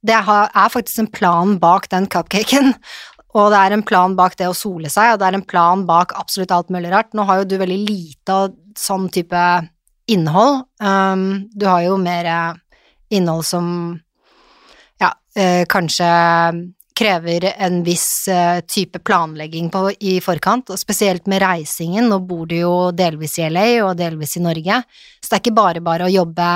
Det 0.00 0.16
er 0.16 0.68
faktisk 0.72 0.98
en 0.98 1.12
plan 1.12 1.58
bak 1.60 1.90
den 1.92 2.06
cupcaken, 2.08 2.72
og 3.36 3.50
det 3.52 3.58
er 3.60 3.72
en 3.76 3.82
plan 3.84 4.16
bak 4.16 4.34
det 4.38 4.48
å 4.48 4.56
sole 4.56 4.88
seg, 4.88 5.12
og 5.12 5.18
det 5.20 5.26
er 5.28 5.36
en 5.36 5.44
plan 5.44 5.84
bak 5.84 6.14
absolutt 6.16 6.50
alt 6.50 6.70
mulig 6.72 6.90
rart. 6.90 7.12
Nå 7.12 7.26
har 7.28 7.42
jo 7.42 7.44
du 7.44 7.58
veldig 7.60 7.76
lite 7.84 8.32
av 8.32 8.54
sånn 8.80 9.10
type 9.12 9.36
innhold. 10.10 10.64
Um, 10.82 11.48
du 11.52 11.66
har 11.68 11.84
jo 11.86 11.96
mer 12.00 12.26
eh, 12.26 12.58
innhold 13.14 13.46
som 13.46 13.66
ja, 15.00 15.12
eh, 15.36 15.64
kanskje 15.70 16.10
krever 17.00 17.46
en 17.56 17.80
viss 17.84 18.28
uh, 18.28 18.60
type 18.68 18.98
planlegging 18.98 19.70
på, 19.72 19.86
i 20.04 20.18
forkant, 20.20 20.68
og 20.68 20.80
spesielt 20.80 21.30
med 21.30 21.40
reisingen. 21.40 22.10
Nå 22.10 22.18
bor 22.28 22.44
du 22.50 22.58
jo 22.58 22.74
delvis 22.92 23.38
i 23.40 23.46
LA 23.48 23.68
og 23.86 23.94
delvis 23.96 24.36
i 24.36 24.42
Norge, 24.44 24.82
så 25.20 25.30
det 25.30 25.38
er 25.38 25.42
ikke 25.44 25.56
bare 25.56 25.80
bare 25.84 26.08
å 26.08 26.12
jobbe 26.12 26.50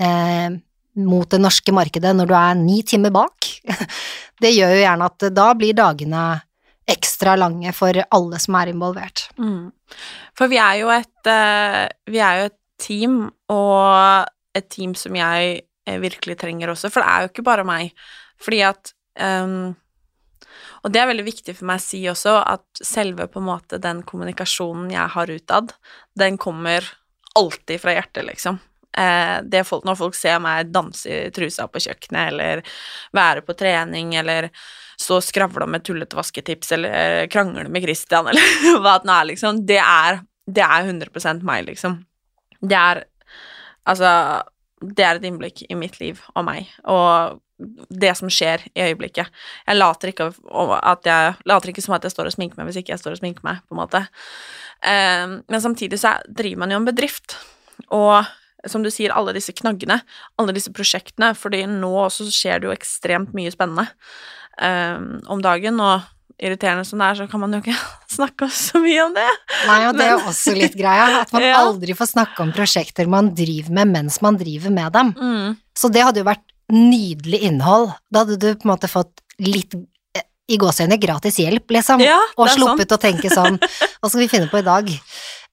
eh, 0.00 0.56
mot 1.04 1.28
det 1.28 1.42
norske 1.42 1.74
markedet 1.76 2.14
når 2.16 2.30
du 2.30 2.34
er 2.38 2.56
ni 2.62 2.80
timer 2.86 3.12
bak. 3.12 3.50
det 4.42 4.54
gjør 4.54 4.72
jo 4.72 4.82
gjerne 4.86 5.12
at 5.12 5.28
da 5.36 5.46
blir 5.58 5.76
dagene 5.76 6.24
ekstra 6.88 7.36
lange 7.40 7.72
for 7.76 7.96
alle 8.08 8.40
som 8.40 8.56
er 8.60 8.72
involvert. 8.72 9.26
Mm. 9.36 9.68
For 10.36 10.48
vi 10.52 10.60
er 10.60 10.80
jo 10.80 10.92
et, 10.96 11.16
uh, 11.28 11.84
vi 12.08 12.24
er 12.24 12.40
jo 12.40 12.48
et 12.48 12.60
team, 12.80 13.28
og 13.52 14.26
et 14.54 14.68
team 14.72 14.94
som 14.98 15.16
jeg 15.18 15.62
eh, 15.86 16.00
virkelig 16.02 16.38
trenger 16.40 16.72
også, 16.72 16.90
for 16.92 17.02
det 17.02 17.10
er 17.10 17.24
jo 17.24 17.32
ikke 17.32 17.46
bare 17.46 17.66
meg. 17.68 17.94
Fordi 18.42 18.60
at 18.66 18.92
um, 19.20 19.74
Og 20.84 20.92
det 20.92 21.00
er 21.00 21.08
veldig 21.08 21.24
viktig 21.24 21.54
for 21.56 21.68
meg 21.70 21.80
å 21.80 21.84
si 21.84 22.02
også, 22.10 22.34
at 22.44 22.84
selve 22.84 23.26
på 23.32 23.40
en 23.40 23.48
måte 23.48 23.80
den 23.80 24.02
kommunikasjonen 24.04 24.90
jeg 24.92 25.14
har 25.14 25.32
utad, 25.32 25.72
den 26.18 26.36
kommer 26.38 26.84
alltid 27.34 27.80
fra 27.80 27.94
hjertet, 27.96 28.26
liksom. 28.28 28.58
Eh, 28.98 29.64
folk, 29.66 29.82
når 29.88 29.96
folk 29.98 30.14
ser 30.14 30.38
meg 30.44 30.70
danse 30.70 31.08
i 31.10 31.32
trusa 31.34 31.66
på 31.66 31.82
kjøkkenet, 31.82 32.28
eller 32.30 32.62
være 33.16 33.42
på 33.46 33.56
trening, 33.58 34.14
eller 34.20 34.50
stå 35.00 35.18
og 35.18 35.26
skravle 35.26 35.66
med 35.66 35.82
tullete 35.86 36.18
vasketips, 36.18 36.74
eller 36.76 37.26
krangle 37.32 37.66
med 37.68 37.82
Christian, 37.82 38.28
eller 38.30 38.78
hva 38.84 38.98
det 39.00 39.10
nå 39.10 39.16
er, 39.16 39.30
liksom, 39.32 39.64
det 39.66 39.80
er, 39.82 40.20
det 40.46 40.66
er 40.68 40.92
100% 40.92 41.48
meg, 41.48 41.66
liksom. 41.72 42.02
Det 42.64 42.78
er 42.80 43.04
Altså, 43.84 44.10
det 44.80 45.04
er 45.04 45.18
et 45.18 45.26
innblikk 45.28 45.58
i 45.68 45.76
mitt 45.76 45.98
liv 46.00 46.20
og 46.32 46.46
meg, 46.46 46.70
og 46.88 47.40
det 47.92 48.12
som 48.18 48.30
skjer 48.32 48.64
i 48.74 48.86
øyeblikket. 48.88 49.30
Jeg 49.66 49.78
later 49.78 50.10
ikke, 50.10 50.30
at 50.32 51.06
jeg, 51.06 51.34
later 51.46 51.70
ikke 51.70 51.84
som 51.84 51.94
at 51.96 52.06
jeg 52.06 52.14
står 52.14 52.30
og 52.30 52.34
sminker 52.34 52.58
meg 52.58 52.70
hvis 52.70 52.80
ikke 52.80 52.94
jeg 52.94 53.02
står 53.02 53.14
og 53.14 53.20
sminker 53.20 53.46
meg, 53.46 53.60
på 53.68 53.76
en 53.76 53.80
måte. 53.82 54.00
Um, 54.84 55.36
men 55.52 55.62
samtidig 55.62 56.00
så 56.02 56.16
driver 56.26 56.64
man 56.64 56.74
jo 56.74 56.80
en 56.80 56.88
bedrift, 56.88 57.36
og 57.94 58.24
som 58.68 58.82
du 58.84 58.88
sier, 58.92 59.12
alle 59.12 59.34
disse 59.36 59.52
knaggene, 59.52 60.00
alle 60.40 60.56
disse 60.56 60.72
prosjektene, 60.74 61.34
fordi 61.36 61.66
nå 61.68 61.92
også 62.06 62.26
skjer 62.32 62.62
det 62.62 62.70
jo 62.70 62.74
ekstremt 62.74 63.36
mye 63.36 63.52
spennende 63.52 63.86
um, 64.58 65.20
om 65.36 65.44
dagen, 65.44 65.80
og 65.84 66.08
irriterende 66.38 66.84
som 66.86 67.00
det 67.00 67.08
er, 67.08 67.18
så 67.20 67.26
kan 67.30 67.42
man 67.42 67.54
jo 67.54 67.60
ikke 67.62 67.76
snakke 68.16 68.48
så 68.52 68.80
mye 68.82 69.06
om 69.06 69.14
det. 69.16 69.28
Nei, 69.68 69.78
og 69.88 69.98
det 69.98 70.06
er 70.06 70.12
jo 70.16 70.32
også 70.32 70.56
litt 70.56 70.76
greia, 70.78 71.22
at 71.22 71.34
man 71.34 71.46
ja. 71.46 71.56
aldri 71.62 71.96
får 71.96 72.12
snakke 72.14 72.44
om 72.44 72.52
prosjekter 72.56 73.10
man 73.10 73.32
driver 73.36 73.78
med 73.80 73.94
mens 73.94 74.20
man 74.24 74.38
driver 74.40 74.74
med 74.74 74.94
dem. 74.96 75.14
Mm. 75.14 75.56
Så 75.78 75.90
det 75.94 76.04
hadde 76.06 76.22
jo 76.22 76.28
vært 76.28 76.46
nydelig 76.72 77.42
innhold. 77.46 77.92
Da 78.12 78.24
hadde 78.24 78.40
du 78.40 78.48
på 78.54 78.66
en 78.66 78.72
måte 78.72 78.90
fått 78.90 79.22
litt 79.42 79.76
eh, 79.76 80.26
i 80.50 80.58
gåseøyne 80.60 80.98
gratis 81.00 81.38
hjelp, 81.42 81.76
liksom, 81.78 82.02
ja, 82.04 82.18
og 82.38 82.50
sluppet 82.52 82.88
sånn. 82.88 82.98
å 82.98 83.02
tenke 83.02 83.32
sånn 83.32 83.58
Hva 84.00 84.10
skal 84.10 84.22
vi 84.22 84.30
finne 84.32 84.50
på 84.50 84.60
i 84.60 84.66
dag? 84.66 84.90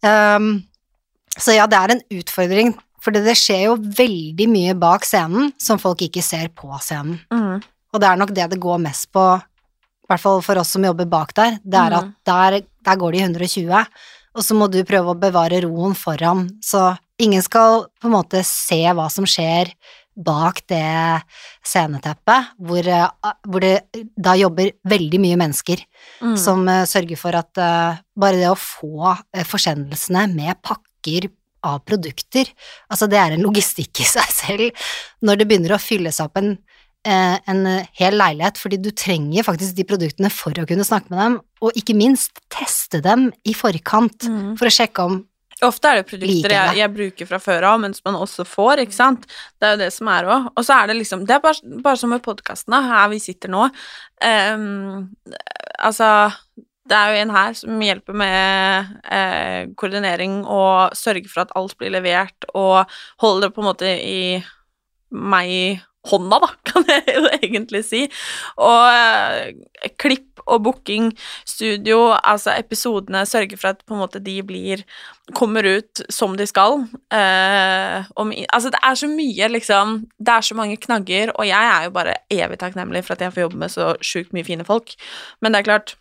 Um, 0.02 0.54
så 1.38 1.56
ja, 1.56 1.68
det 1.70 1.78
er 1.78 1.94
en 1.94 2.02
utfordring, 2.18 2.74
for 3.02 3.16
det 3.16 3.38
skjer 3.40 3.70
jo 3.70 3.78
veldig 3.80 4.48
mye 4.52 4.74
bak 4.78 5.06
scenen 5.08 5.54
som 5.62 5.80
folk 5.82 6.04
ikke 6.06 6.24
ser 6.26 6.50
på 6.58 6.70
scenen. 6.84 7.22
Mm. 7.32 7.62
Og 7.92 8.02
det 8.02 8.08
er 8.08 8.20
nok 8.20 8.34
det 8.36 8.50
det 8.54 8.60
går 8.62 8.82
mest 8.84 9.10
på 9.16 9.24
hvert 10.12 10.24
fall 10.24 10.42
for 10.46 10.60
oss 10.62 10.74
som 10.76 10.86
jobber 10.86 11.08
bak 11.10 11.34
der, 11.38 11.60
det 11.64 11.80
er 11.80 11.96
at 12.00 12.10
mm. 12.10 12.18
der, 12.28 12.58
der 12.88 13.00
går 13.00 13.16
de 13.16 13.24
120, 13.26 13.88
og 14.32 14.46
så 14.46 14.56
må 14.56 14.68
du 14.72 14.82
prøve 14.88 15.14
å 15.14 15.20
bevare 15.20 15.64
roen 15.66 15.96
foran, 15.98 16.46
så 16.64 16.92
ingen 17.22 17.44
skal 17.44 17.86
på 18.02 18.10
en 18.10 18.16
måte 18.16 18.44
se 18.48 18.84
hva 18.96 19.08
som 19.12 19.28
skjer 19.30 19.74
bak 20.22 20.62
det 20.70 20.84
sceneteppet, 21.66 22.56
hvor, 22.60 22.88
hvor 23.48 23.64
det 23.64 24.04
da 24.20 24.36
jobber 24.38 24.74
veldig 24.88 25.22
mye 25.24 25.38
mennesker 25.40 25.84
mm. 26.20 26.36
som 26.40 26.66
uh, 26.68 26.84
sørger 26.90 27.20
for 27.20 27.38
at 27.40 27.62
uh, 27.62 28.02
bare 28.20 28.42
det 28.42 28.50
å 28.52 28.60
få 28.60 29.14
uh, 29.14 29.46
forsendelsene 29.48 30.26
med 30.34 30.60
pakker 30.66 31.30
av 31.66 31.80
produkter, 31.86 32.50
altså 32.92 33.08
det 33.08 33.20
er 33.22 33.36
en 33.36 33.46
logistikk 33.46 34.04
i 34.04 34.10
seg 34.10 34.36
selv, 34.36 34.86
når 35.24 35.40
det 35.40 35.48
begynner 35.48 35.78
å 35.78 35.82
fylles 35.82 36.20
opp 36.24 36.40
en 36.42 36.56
Eh, 36.56 36.71
en 37.08 37.66
hel 37.98 38.14
leilighet, 38.14 38.60
fordi 38.62 38.78
du 38.78 38.92
trenger 38.94 39.46
faktisk 39.48 39.74
de 39.78 39.86
produktene 39.90 40.30
for 40.30 40.54
å 40.62 40.68
kunne 40.70 40.86
snakke 40.86 41.10
med 41.10 41.18
dem, 41.18 41.38
og 41.66 41.78
ikke 41.80 41.96
minst 41.98 42.44
teste 42.54 43.02
dem 43.02 43.30
i 43.48 43.56
forkant 43.58 44.28
mm. 44.30 44.56
for 44.60 44.70
å 44.70 44.74
sjekke 44.76 45.08
om 45.10 45.22
Ofte 45.62 45.92
er 45.92 46.00
det 46.00 46.08
produkter 46.10 46.54
jeg, 46.56 46.78
jeg, 46.80 46.90
bruker 46.90 47.28
fra 47.30 47.38
før 47.42 47.68
av, 47.70 47.82
men 47.84 47.94
som 47.94 48.08
man 48.10 48.18
også 48.24 48.46
får, 48.50 48.82
ikke 48.82 48.96
sant. 48.96 49.28
Det 49.62 49.68
er 49.68 49.76
jo 49.76 49.82
det 49.84 49.90
som 49.94 50.10
er 50.10 50.26
òg. 50.26 50.48
Og 50.58 50.66
så 50.66 50.78
er 50.80 50.90
det 50.90 50.96
liksom 50.98 51.28
Det 51.30 51.36
er 51.36 51.44
bare, 51.44 51.76
bare 51.86 52.00
som 52.02 52.10
med 52.10 52.24
podkastene, 52.26 52.80
her 52.88 53.12
vi 53.12 53.20
sitter 53.22 53.52
nå. 53.54 53.68
Um, 54.26 55.12
altså 55.78 56.10
det 56.90 56.98
er 56.98 57.12
jo 57.12 57.20
en 57.22 57.36
her 57.36 57.54
som 57.56 57.84
hjelper 57.86 58.18
med 58.18 58.90
eh, 59.14 59.70
koordinering 59.80 60.42
og 60.44 60.98
sørger 60.98 61.30
for 61.30 61.46
at 61.46 61.54
alt 61.56 61.78
blir 61.80 61.94
levert, 61.94 62.50
og 62.58 62.90
holder 63.22 63.54
på 63.54 63.62
en 63.62 63.70
måte 63.70 63.94
i 64.02 64.42
meg 65.12 65.80
hånda, 66.10 66.40
da, 66.42 66.50
kan 66.70 66.88
jeg 66.90 67.16
jo 67.16 67.30
egentlig 67.38 67.84
si. 67.86 68.02
Og 68.62 68.86
eh, 68.90 69.92
klipp 70.02 70.42
og 70.48 70.64
booking, 70.66 71.12
studio, 71.46 72.16
altså 72.18 72.56
episodene, 72.58 73.24
sørge 73.30 73.60
for 73.60 73.76
at 73.76 73.84
på 73.86 73.96
en 73.96 74.02
måte 74.02 74.22
de 74.24 74.40
blir 74.46 74.86
kommer 75.38 75.64
ut 75.68 76.02
som 76.12 76.34
de 76.38 76.48
skal. 76.50 76.82
Eh, 77.14 78.12
om, 78.20 78.34
altså 78.50 78.74
det 78.74 78.82
er 78.84 78.98
så 79.00 79.08
mye, 79.12 79.48
liksom 79.54 80.00
Det 80.18 80.34
er 80.34 80.42
så 80.46 80.58
mange 80.58 80.78
knagger, 80.82 81.32
og 81.38 81.48
jeg 81.48 81.72
er 81.76 81.88
jo 81.88 81.96
bare 81.96 82.20
evig 82.34 82.60
takknemlig 82.60 83.06
for 83.06 83.16
at 83.16 83.22
jeg 83.22 83.34
får 83.34 83.46
jobbe 83.46 83.62
med 83.62 83.74
så 83.74 83.94
sjukt 84.02 84.34
mye 84.34 84.48
fine 84.48 84.66
folk. 84.68 84.96
Men 85.42 85.54
det 85.54 85.62
er 85.62 85.70
klart 85.70 85.96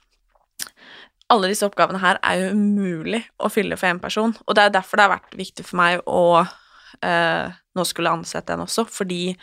alle 1.31 1.51
disse 1.53 1.67
oppgavene 1.67 2.01
her 2.03 2.19
er 2.27 2.41
jo 2.41 2.55
umulig 2.59 3.23
å 3.39 3.51
fylle 3.53 3.79
for 3.79 3.93
én 3.93 4.01
person, 4.03 4.35
og 4.47 4.57
det 4.57 4.65
er 4.65 4.73
derfor 4.75 4.99
det 4.99 5.07
har 5.07 5.13
vært 5.15 5.37
viktig 5.39 5.67
for 5.67 5.79
meg 5.79 6.01
å 6.11 6.43
eh, 6.43 7.53
nå 7.79 7.85
skulle 7.87 8.15
ansette 8.19 8.55
en 8.55 8.65
også, 8.65 8.87
fordi 8.91 9.37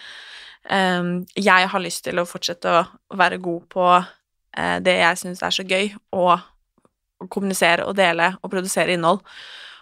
jeg 0.68 1.70
har 1.72 1.80
lyst 1.80 2.04
til 2.04 2.20
å 2.20 2.28
fortsette 2.28 2.72
å 2.74 3.18
være 3.18 3.40
god 3.40 3.68
på 3.72 3.86
eh, 3.96 4.78
det 4.84 4.98
jeg 5.00 5.22
syns 5.22 5.44
er 5.46 5.56
så 5.56 5.64
gøy, 5.68 5.94
og 6.18 7.30
kommunisere 7.32 7.86
og 7.88 7.96
dele 7.98 8.34
og 8.42 8.52
produsere 8.52 8.94
innhold, 8.94 9.24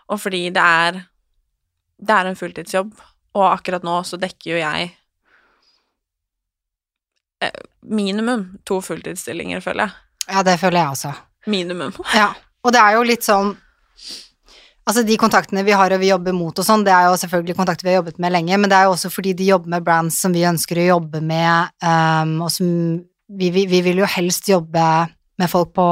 og 0.05 0.21
fordi 0.21 0.47
det 0.53 0.61
er 0.61 1.01
det 1.95 2.13
er 2.13 2.29
en 2.29 2.37
fulltidsjobb, 2.37 2.93
og 3.35 3.45
akkurat 3.47 3.85
nå 3.87 3.97
så 4.07 4.19
dekker 4.19 4.51
jo 4.51 4.59
jeg 4.59 4.89
eh, 7.43 7.61
minimum 7.81 8.47
to 8.67 8.81
fulltidsstillinger, 8.83 9.63
føler 9.63 9.87
jeg. 9.87 10.01
Ja, 10.27 10.43
det 10.43 10.57
føler 10.59 10.81
jeg 10.81 10.95
også. 10.95 11.13
Minimum. 11.45 11.93
Ja, 12.15 12.31
og 12.65 12.73
det 12.73 12.81
er 12.81 12.97
jo 12.97 13.05
litt 13.05 13.25
sånn 13.25 13.53
Altså, 14.85 15.01
de 15.01 15.17
kontaktene 15.17 15.63
vi 15.65 15.73
har 15.73 15.93
og 15.95 16.01
vi 16.01 16.11
jobber 16.11 16.35
mot 16.37 16.59
og 16.61 16.65
sånn, 16.65 16.83
det 16.85 16.93
er 16.93 17.07
jo 17.09 17.17
selvfølgelig 17.17 17.57
kontakter 17.57 17.87
vi 17.87 17.93
har 17.93 18.03
jobbet 18.03 18.19
med 18.21 18.35
lenge, 18.35 18.57
men 18.61 18.69
det 18.69 18.77
er 18.77 18.85
jo 18.85 18.93
også 18.93 19.09
fordi 19.09 19.33
de 19.37 19.47
jobber 19.49 19.71
med 19.73 19.85
brands 19.87 20.19
som 20.21 20.35
vi 20.35 20.45
ønsker 20.45 20.77
å 20.77 20.89
jobbe 20.91 21.21
med, 21.25 21.73
um, 21.81 22.35
og 22.45 22.51
som 22.53 22.67
vi, 23.25 23.49
vi, 23.49 23.63
vi, 23.71 23.79
vil 23.81 24.03
jo 24.03 24.09
helst 24.15 24.51
jobbe 24.51 24.83
med 25.41 25.51
folk 25.51 25.71
på 25.75 25.87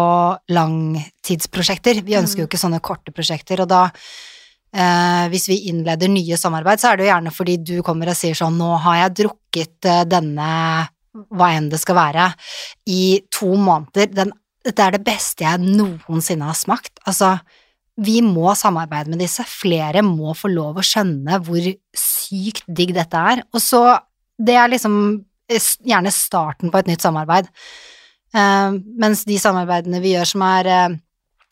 langtidsprosjekter. 0.54 2.04
Vi 2.06 2.20
ønsker 2.20 2.44
jo 2.44 2.48
ikke 2.48 2.62
sånne 2.62 2.84
korte 2.86 3.12
prosjekter, 3.16 3.64
og 3.66 3.72
da 3.74 3.88
uh, 3.90 5.26
hvis 5.34 5.50
vi 5.50 5.58
innleder 5.74 6.14
nye 6.14 6.38
samarbeid, 6.38 6.84
så 6.84 6.92
er 6.92 7.02
det 7.02 7.08
jo 7.08 7.12
gjerne 7.16 7.34
fordi 7.34 7.58
du 7.66 7.76
kommer 7.86 8.14
og 8.14 8.20
sier 8.20 8.38
sånn 8.38 8.62
nå 8.62 8.76
har 8.86 9.02
jeg 9.02 9.18
drukket 9.24 9.90
uh, 9.90 10.04
denne 10.06 10.52
hva 11.34 11.50
enn 11.54 11.74
det 11.74 11.82
skal 11.82 11.98
være, 11.98 12.30
i 12.90 13.24
to 13.34 13.52
måneder. 13.58 14.14
Den 14.14 14.38
dette 14.64 14.86
er 14.86 14.96
det 14.96 15.04
beste 15.04 15.44
jeg 15.44 15.60
noensinne 15.60 16.48
har 16.48 16.58
smakt. 16.58 17.02
Altså, 17.10 17.36
vi 18.02 18.22
må 18.26 18.54
samarbeide 18.58 19.12
med 19.14 19.22
disse. 19.22 19.46
Flere 19.46 20.02
må 20.06 20.34
få 20.38 20.50
lov 20.52 20.80
å 20.80 20.86
skjønne 20.86 21.40
hvor 21.46 21.68
sykt 21.98 22.66
digg 22.68 22.94
dette 22.96 23.20
er. 23.34 23.44
Og 23.54 23.62
så 23.62 24.00
Det 24.44 24.56
er 24.58 24.72
liksom 24.72 24.96
gjerne 25.86 26.10
starten 26.10 26.72
på 26.72 26.80
et 26.80 26.88
nytt 26.90 27.04
samarbeid. 27.04 27.46
Uh, 28.34 28.82
mens 28.98 29.22
de 29.30 29.38
samarbeidene 29.38 30.00
vi 30.02 30.16
gjør 30.16 30.26
som 30.26 30.42
er 30.42 30.70
uh, 30.74 30.96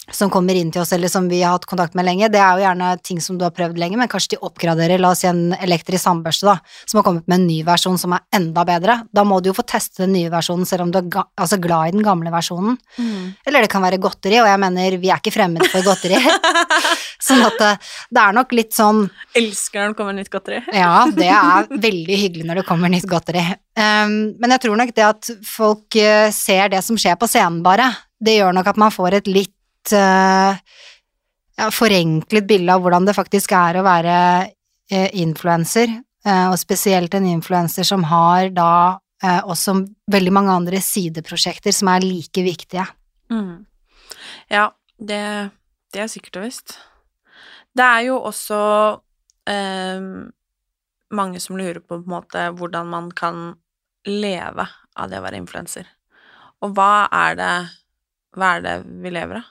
som 0.09 0.31
kommer 0.33 0.57
inn 0.57 0.71
til 0.73 0.81
oss, 0.81 0.91
eller 0.95 1.11
som 1.11 1.27
vi 1.29 1.43
har 1.43 1.53
hatt 1.53 1.67
kontakt 1.69 1.93
med 1.95 2.07
lenge, 2.07 2.29
det 2.33 2.39
er 2.41 2.57
jo 2.57 2.63
gjerne 2.65 2.87
ting 3.05 3.19
som 3.21 3.37
du 3.37 3.45
har 3.45 3.53
prøvd 3.53 3.77
lenge, 3.79 3.99
men 3.99 4.09
kanskje 4.09 4.33
de 4.33 4.41
oppgraderer, 4.47 4.99
la 4.99 5.11
oss 5.13 5.21
si 5.21 5.29
en 5.29 5.53
elektrisk 5.53 6.03
sandbørste, 6.03 6.49
da, 6.49 6.57
som 6.89 6.99
har 6.99 7.05
kommet 7.05 7.27
med 7.29 7.37
en 7.37 7.45
ny 7.47 7.59
versjon 7.67 7.99
som 8.01 8.15
er 8.17 8.25
enda 8.35 8.65
bedre. 8.67 8.97
Da 9.13 9.23
må 9.27 9.39
du 9.39 9.51
jo 9.51 9.55
få 9.57 9.65
teste 9.69 10.03
den 10.03 10.15
nye 10.17 10.31
versjonen, 10.33 10.65
selv 10.67 10.87
om 10.87 10.91
du 10.93 10.97
er 10.99 11.11
ga 11.13 11.25
altså 11.37 11.59
glad 11.61 11.91
i 11.91 11.95
den 11.95 12.05
gamle 12.05 12.33
versjonen. 12.33 12.79
Mm. 12.97 13.31
Eller 13.45 13.65
det 13.65 13.71
kan 13.71 13.85
være 13.85 14.01
godteri, 14.01 14.41
og 14.41 14.49
jeg 14.49 14.63
mener, 14.65 14.97
vi 15.05 15.13
er 15.13 15.21
ikke 15.21 15.35
fremmede 15.37 15.69
for 15.71 15.85
godteri. 15.85 16.17
sånn 17.27 17.45
at 17.45 17.61
det, 17.61 17.69
eh, 17.69 17.95
det, 18.09 18.25
er 18.25 18.35
nok 18.35 18.53
litt 18.57 18.73
sånn 18.73 19.03
Elsker 19.37 19.83
når 19.83 19.93
det 19.93 19.99
kommer 20.01 20.17
nytt 20.17 20.33
godteri. 20.33 20.61
ja, 20.81 20.91
det 21.13 21.29
er 21.29 21.71
veldig 21.71 22.19
hyggelig 22.25 22.49
når 22.49 22.61
det 22.61 22.67
kommer 22.67 22.91
nytt 22.91 23.09
godteri. 23.09 23.45
Um, 23.77 24.33
men 24.41 24.57
jeg 24.57 24.65
tror 24.65 24.81
nok 24.81 24.93
det 24.97 25.07
at 25.07 25.31
folk 25.47 26.01
uh, 26.01 26.27
ser 26.35 26.73
det 26.73 26.81
som 26.83 26.97
skjer 26.99 27.15
på 27.21 27.29
scenen, 27.29 27.61
bare, 27.63 27.87
det 28.21 28.39
gjør 28.39 28.57
nok 28.57 28.73
at 28.73 28.79
man 28.81 28.93
får 28.93 29.21
et 29.21 29.29
litt 29.31 29.55
uh, 29.95 30.57
ja, 31.57 31.69
forenklet 31.73 32.47
bilde 32.49 32.73
av 32.73 32.83
hvordan 32.83 33.07
det 33.07 33.17
faktisk 33.17 33.53
er 33.57 33.79
å 33.79 33.85
være 33.85 34.17
uh, 34.47 35.09
influenser, 35.17 35.93
uh, 36.27 36.47
og 36.51 36.59
spesielt 36.61 37.15
en 37.17 37.29
influenser 37.31 37.87
som 37.87 38.05
har 38.09 38.51
da 38.55 38.73
også 39.21 39.75
veldig 40.09 40.31
mange 40.33 40.49
andre 40.49 40.79
sideprosjekter 40.81 41.69
som 41.77 41.91
er 41.93 42.01
like 42.01 42.41
viktige. 42.41 42.87
Mm. 43.29 43.67
Ja, 44.49 44.63
det, 44.97 45.19
det, 45.93 45.99
er 46.01 46.09
sikkert 46.09 46.39
og 46.39 46.47
visst. 46.47 46.73
Det 47.77 47.85
er 47.85 48.07
jo 48.07 48.15
også 48.17 48.57
mange 51.13 51.43
som 51.43 51.59
lurer 51.59 51.83
på, 51.85 51.99
på 51.99 52.01
en 52.01 52.15
måte 52.15 52.47
hvordan 52.57 52.89
man 52.89 53.11
kan 53.13 53.43
leve 54.09 54.65
av 54.97 55.13
det 55.13 55.21
å 55.21 55.25
være 55.27 55.43
influenser. 55.43 55.85
Og 56.61 56.75
hva 56.77 57.07
er 57.13 57.37
det, 57.39 57.53
hva 58.37 58.55
er 58.57 58.65
det 58.65 58.75
vi 59.05 59.13
lever 59.13 59.41
av? 59.41 59.49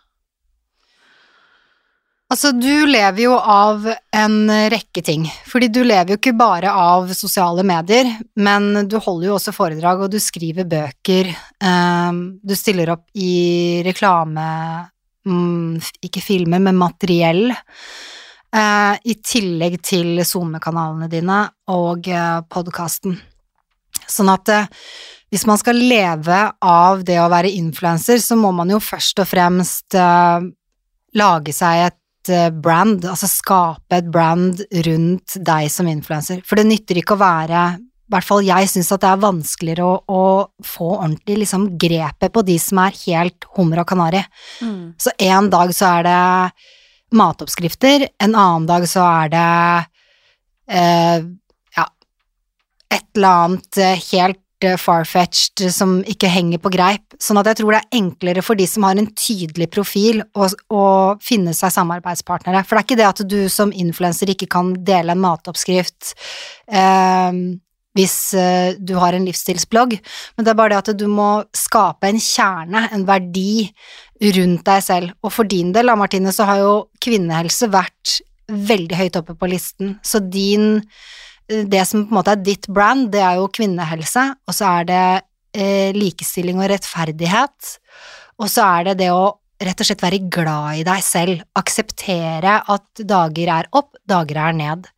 Altså, 2.31 2.53
du 2.55 2.87
lever 2.87 3.25
jo 3.25 3.33
av 3.35 3.89
en 4.15 4.35
rekke 4.71 5.03
ting, 5.03 5.25
fordi 5.51 5.67
du 5.75 5.81
lever 5.83 6.13
jo 6.13 6.19
ikke 6.21 6.37
bare 6.39 6.71
av 6.71 7.09
sosiale 7.19 7.65
medier, 7.67 8.07
men 8.39 8.87
du 8.87 9.01
holder 9.03 9.27
jo 9.27 9.35
også 9.35 9.55
foredrag, 9.57 10.05
og 10.05 10.13
du 10.13 10.21
skriver 10.23 10.69
bøker, 10.71 11.33
um, 11.59 12.21
du 12.39 12.55
stiller 12.55 12.93
opp 12.95 13.09
i 13.19 13.83
reklame, 13.83 14.45
um, 15.27 15.75
ikke 16.07 16.23
filmer, 16.23 16.63
men 16.63 16.79
materiell, 16.79 17.51
uh, 17.51 18.95
i 18.95 19.17
tillegg 19.19 19.81
til 19.83 20.23
SoMe-kanalene 20.23 21.11
dine 21.11 21.41
og 21.75 22.07
eh, 22.07 22.39
podkasten. 22.47 23.19
Sånn 24.07 24.31
at 24.31 24.55
uh, 24.55 24.71
hvis 25.35 25.49
man 25.51 25.59
skal 25.59 25.83
leve 25.83 26.45
av 26.63 27.03
det 27.07 27.19
å 27.19 27.27
være 27.33 27.51
influenser, 27.59 28.23
så 28.23 28.39
må 28.39 28.55
man 28.55 28.71
jo 28.71 28.79
først 28.83 29.19
og 29.19 29.31
fremst 29.31 29.99
lage 31.19 31.53
seg 31.55 31.89
et 31.89 32.00
Eh, 32.29 32.51
brand, 32.53 33.05
altså 33.09 33.29
skape 33.31 33.97
et 33.97 34.09
brand 34.13 34.59
rundt 34.85 35.39
deg 35.41 35.71
som 35.73 35.89
influenser. 35.89 36.43
For 36.45 36.61
det 36.61 36.67
nytter 36.69 37.01
ikke 37.01 37.17
å 37.17 37.23
være 37.23 37.63
i 37.81 38.13
hvert 38.13 38.27
fall 38.27 38.43
jeg 38.43 38.67
syns 38.67 38.89
at 38.91 39.05
det 39.05 39.09
er 39.13 39.23
vanskeligere 39.23 39.87
å, 39.87 39.99
å 40.11 40.65
få 40.67 40.89
ordentlig 40.97 41.45
liksom, 41.45 41.69
grepet 41.79 42.33
på 42.35 42.43
de 42.43 42.57
som 42.59 42.81
er 42.83 42.97
helt 43.05 43.47
hummer 43.55 43.85
og 43.85 43.87
kanari. 43.87 44.25
Mm. 44.59 44.99
Så 44.99 45.15
en 45.15 45.51
dag 45.53 45.71
så 45.77 45.93
er 45.95 46.09
det 46.09 46.23
matoppskrifter, 47.15 48.09
en 48.19 48.35
annen 48.35 48.67
dag 48.67 48.87
så 48.91 49.07
er 49.07 49.31
det 49.31 49.47
eh, 50.75 51.23
ja, 51.79 51.87
et 52.91 53.07
eller 53.15 53.47
annet 53.47 53.81
eh, 53.81 54.05
helt 54.11 54.43
farfetched 54.81 55.65
som 55.73 55.99
ikke 56.09 56.29
henger 56.31 56.61
på 56.63 56.73
greip. 56.75 57.17
Sånn 57.23 57.41
at 57.41 57.49
jeg 57.51 57.61
tror 57.61 57.75
det 57.75 57.81
er 57.81 57.99
enklere 58.01 58.45
for 58.45 58.59
de 58.59 58.67
som 58.69 58.85
har 58.87 58.99
en 59.01 59.09
tydelig 59.09 59.71
profil, 59.73 60.23
å, 60.35 60.51
å 60.73 60.85
finne 61.25 61.55
seg 61.57 61.73
samarbeidspartnere. 61.75 62.63
For 62.67 62.77
det 62.77 62.83
er 62.83 62.89
ikke 62.89 63.01
det 63.01 63.09
at 63.09 63.25
du 63.31 63.41
som 63.53 63.73
influenser 63.73 64.33
ikke 64.35 64.51
kan 64.51 64.75
dele 64.87 65.17
en 65.17 65.25
matoppskrift 65.25 66.15
eh, 66.69 67.43
hvis 67.99 68.17
eh, 68.39 68.77
du 68.79 68.95
har 69.01 69.17
en 69.17 69.27
livsstilsblogg, 69.27 69.97
men 70.37 70.47
det 70.47 70.53
er 70.53 70.59
bare 70.59 70.75
det 70.77 70.83
at 70.85 71.01
du 71.01 71.07
må 71.11 71.31
skape 71.57 72.11
en 72.11 72.21
kjerne, 72.23 72.87
en 72.95 73.07
verdi, 73.09 73.71
rundt 74.37 74.67
deg 74.69 74.85
selv. 74.85 75.15
Og 75.25 75.33
for 75.33 75.49
din 75.49 75.73
del, 75.73 75.91
Martine, 75.97 76.33
så 76.35 76.47
har 76.49 76.61
jo 76.61 76.75
kvinnehelse 77.03 77.71
vært 77.73 78.21
veldig 78.51 78.99
høyt 78.99 79.19
oppe 79.21 79.37
på 79.39 79.49
listen, 79.51 79.97
så 80.05 80.21
din 80.21 80.83
det 81.51 81.83
som 81.89 82.05
på 82.07 82.15
en 82.15 82.21
måte 82.21 82.37
er 82.37 82.45
ditt 82.47 82.69
brand, 82.71 83.11
det 83.13 83.23
er 83.25 83.41
jo 83.41 83.51
kvinnehelse, 83.53 84.27
og 84.47 84.57
så 84.57 84.71
er 84.81 84.89
det 84.91 85.05
eh, 85.59 85.91
likestilling 85.97 86.61
og 86.63 86.71
rettferdighet, 86.73 87.75
og 88.41 88.51
så 88.51 88.67
er 88.79 88.91
det 88.91 89.01
det 89.03 89.11
å 89.15 89.25
rett 89.61 89.83
og 89.83 89.89
slett 89.89 90.03
være 90.03 90.23
glad 90.33 90.79
i 90.81 90.85
deg 90.87 91.03
selv, 91.05 91.43
akseptere 91.59 92.55
at 92.73 93.03
dager 93.05 93.51
er 93.59 93.69
opp, 93.77 93.93
dager 94.09 94.41
er 94.47 94.57
ned. 94.57 94.89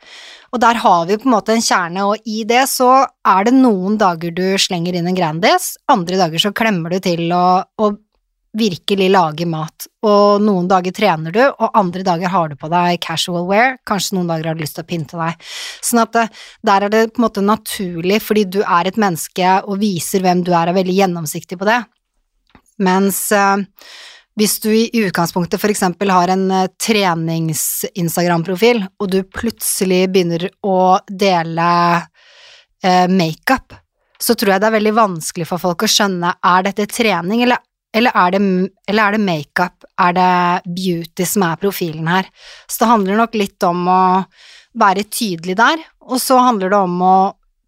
Og 0.54 0.62
der 0.62 0.78
har 0.84 1.08
vi 1.08 1.18
på 1.18 1.26
en 1.26 1.34
måte 1.34 1.56
en 1.56 1.64
kjerne, 1.64 2.04
og 2.06 2.28
i 2.28 2.44
det 2.48 2.62
så 2.70 2.92
er 3.26 3.48
det 3.48 3.56
noen 3.56 3.98
dager 3.98 4.34
du 4.36 4.44
slenger 4.62 4.98
inn 4.98 5.10
en 5.10 5.18
Grandis, 5.18 5.72
andre 5.90 6.20
dager 6.20 6.46
så 6.46 6.54
klemmer 6.54 6.94
du 6.94 7.02
til 7.02 7.26
og, 7.34 7.66
og 7.82 7.98
virkelig 8.58 9.08
lage 9.12 9.46
mat, 9.48 9.86
og 10.04 10.42
noen 10.44 10.68
dager 10.68 10.92
trener 10.92 11.32
du, 11.32 11.40
og 11.48 11.78
andre 11.78 12.04
dager 12.04 12.32
har 12.32 12.50
du 12.50 12.56
på 12.60 12.68
deg 12.72 13.00
casual 13.00 13.46
wear, 13.48 13.78
kanskje 13.88 14.18
noen 14.18 14.28
dager 14.28 14.50
har 14.50 14.58
du 14.58 14.64
lyst 14.64 14.76
til 14.76 14.84
å 14.84 14.90
pynte 14.90 15.20
deg. 15.20 15.48
Sånn 15.80 16.02
at 16.04 16.12
det, 16.12 16.26
eh, 16.28 16.44
der 16.68 16.86
er 16.86 16.92
det 16.92 17.02
på 17.12 17.22
en 17.22 17.26
måte 17.26 17.44
naturlig, 17.44 18.20
fordi 18.20 18.44
du 18.44 18.60
er 18.62 18.88
et 18.88 19.00
menneske 19.00 19.58
og 19.64 19.80
viser 19.80 20.20
hvem 20.20 20.44
du 20.44 20.52
er, 20.52 20.68
er 20.68 20.76
veldig 20.76 20.98
gjennomsiktig 21.00 21.58
på 21.58 21.68
det. 21.68 21.80
Mens 22.82 23.24
eh, 23.32 23.56
hvis 24.40 24.56
du 24.64 24.70
i 24.72 24.88
utgangspunktet 25.04 25.60
for 25.60 25.72
eksempel 25.72 26.12
har 26.12 26.32
en 26.32 26.46
eh, 26.50 26.70
trenings-Instagram-profil, 26.80 28.84
og 29.00 29.12
du 29.12 29.20
plutselig 29.28 30.06
begynner 30.12 30.48
å 30.64 30.98
dele 31.08 31.68
eh, 32.84 33.08
makeup, 33.12 33.76
så 34.22 34.36
tror 34.38 34.54
jeg 34.54 34.62
det 34.62 34.70
er 34.70 34.78
veldig 34.78 34.94
vanskelig 34.96 35.48
for 35.48 35.60
folk 35.60 35.84
å 35.84 35.90
skjønne 35.90 36.32
er 36.38 36.68
dette 36.68 36.86
trening, 36.88 37.42
eller 37.44 37.60
eller 37.92 38.16
er 38.16 38.33
det, 38.35 38.40
eller 38.88 39.02
er 39.05 39.16
det 39.16 39.22
makeup, 39.26 39.85
er 40.00 40.16
det 40.16 40.72
beauty 40.78 41.26
som 41.28 41.44
er 41.46 41.61
profilen 41.61 42.09
her? 42.09 42.28
Så 42.66 42.83
det 42.83 42.90
handler 42.92 43.20
nok 43.20 43.37
litt 43.37 43.68
om 43.68 43.85
å 43.88 44.02
være 44.81 45.05
tydelig 45.12 45.57
der, 45.61 45.83
og 46.09 46.20
så 46.22 46.38
handler 46.40 46.72
det 46.72 46.81
om 46.81 47.02
å 47.05 47.16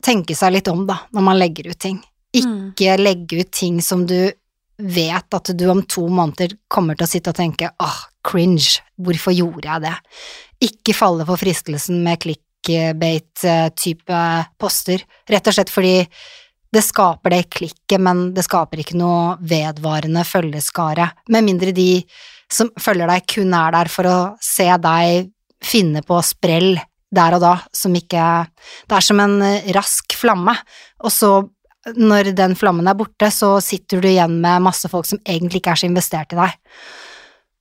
tenke 0.04 0.36
seg 0.36 0.56
litt 0.56 0.68
om, 0.72 0.86
da, 0.88 0.96
når 1.12 1.26
man 1.28 1.38
legger 1.40 1.70
ut 1.72 1.80
ting. 1.80 2.00
Ikke 2.34 2.96
legge 2.98 3.44
ut 3.44 3.52
ting 3.54 3.82
som 3.84 4.06
du 4.08 4.32
vet 4.74 5.36
at 5.36 5.52
du 5.54 5.68
om 5.70 5.82
to 5.86 6.08
måneder 6.10 6.56
kommer 6.72 6.96
til 6.98 7.06
å 7.06 7.10
sitte 7.10 7.30
og 7.30 7.38
tenke 7.38 7.70
åh, 7.70 8.00
cringe, 8.26 8.82
hvorfor 8.98 9.32
gjorde 9.36 9.68
jeg 9.68 9.84
det? 9.84 9.94
Ikke 10.70 10.96
falle 10.96 11.26
for 11.28 11.38
fristelsen 11.38 12.00
med 12.04 12.20
clickbait-type 12.24 14.22
poster, 14.58 15.04
rett 15.30 15.46
og 15.50 15.54
slett 15.56 15.70
fordi 15.72 15.96
det 16.74 16.82
skaper 16.82 17.36
det 17.36 17.42
klikket, 17.54 18.00
men 18.02 18.26
det 18.34 18.44
skaper 18.46 18.82
ikke 18.82 18.98
noe 18.98 19.36
vedvarende 19.46 20.24
følgeskare, 20.26 21.10
med 21.30 21.46
mindre 21.46 21.74
de 21.76 22.02
som 22.52 22.70
følger 22.80 23.08
deg 23.10 23.24
kun 23.30 23.54
er 23.56 23.74
der 23.74 23.90
for 23.90 24.08
å 24.10 24.18
se 24.42 24.66
deg 24.82 25.30
finne 25.64 26.02
på 26.04 26.18
sprell 26.26 26.74
der 27.14 27.36
og 27.36 27.44
da, 27.44 27.54
som 27.70 27.94
ikke 27.94 28.22
Det 28.88 28.96
er 28.96 29.04
som 29.06 29.20
en 29.22 29.38
rask 29.76 30.16
flamme, 30.18 30.56
og 31.04 31.12
så 31.14 31.30
når 32.00 32.32
den 32.36 32.54
flammen 32.56 32.88
er 32.88 32.96
borte, 32.96 33.28
så 33.30 33.58
sitter 33.62 34.00
du 34.00 34.08
igjen 34.08 34.38
med 34.40 34.64
masse 34.64 34.88
folk 34.88 35.06
som 35.06 35.20
egentlig 35.20 35.60
ikke 35.60 35.74
er 35.74 35.82
så 35.82 35.88
investert 35.88 36.32
i 36.32 36.38
deg. 36.38 36.54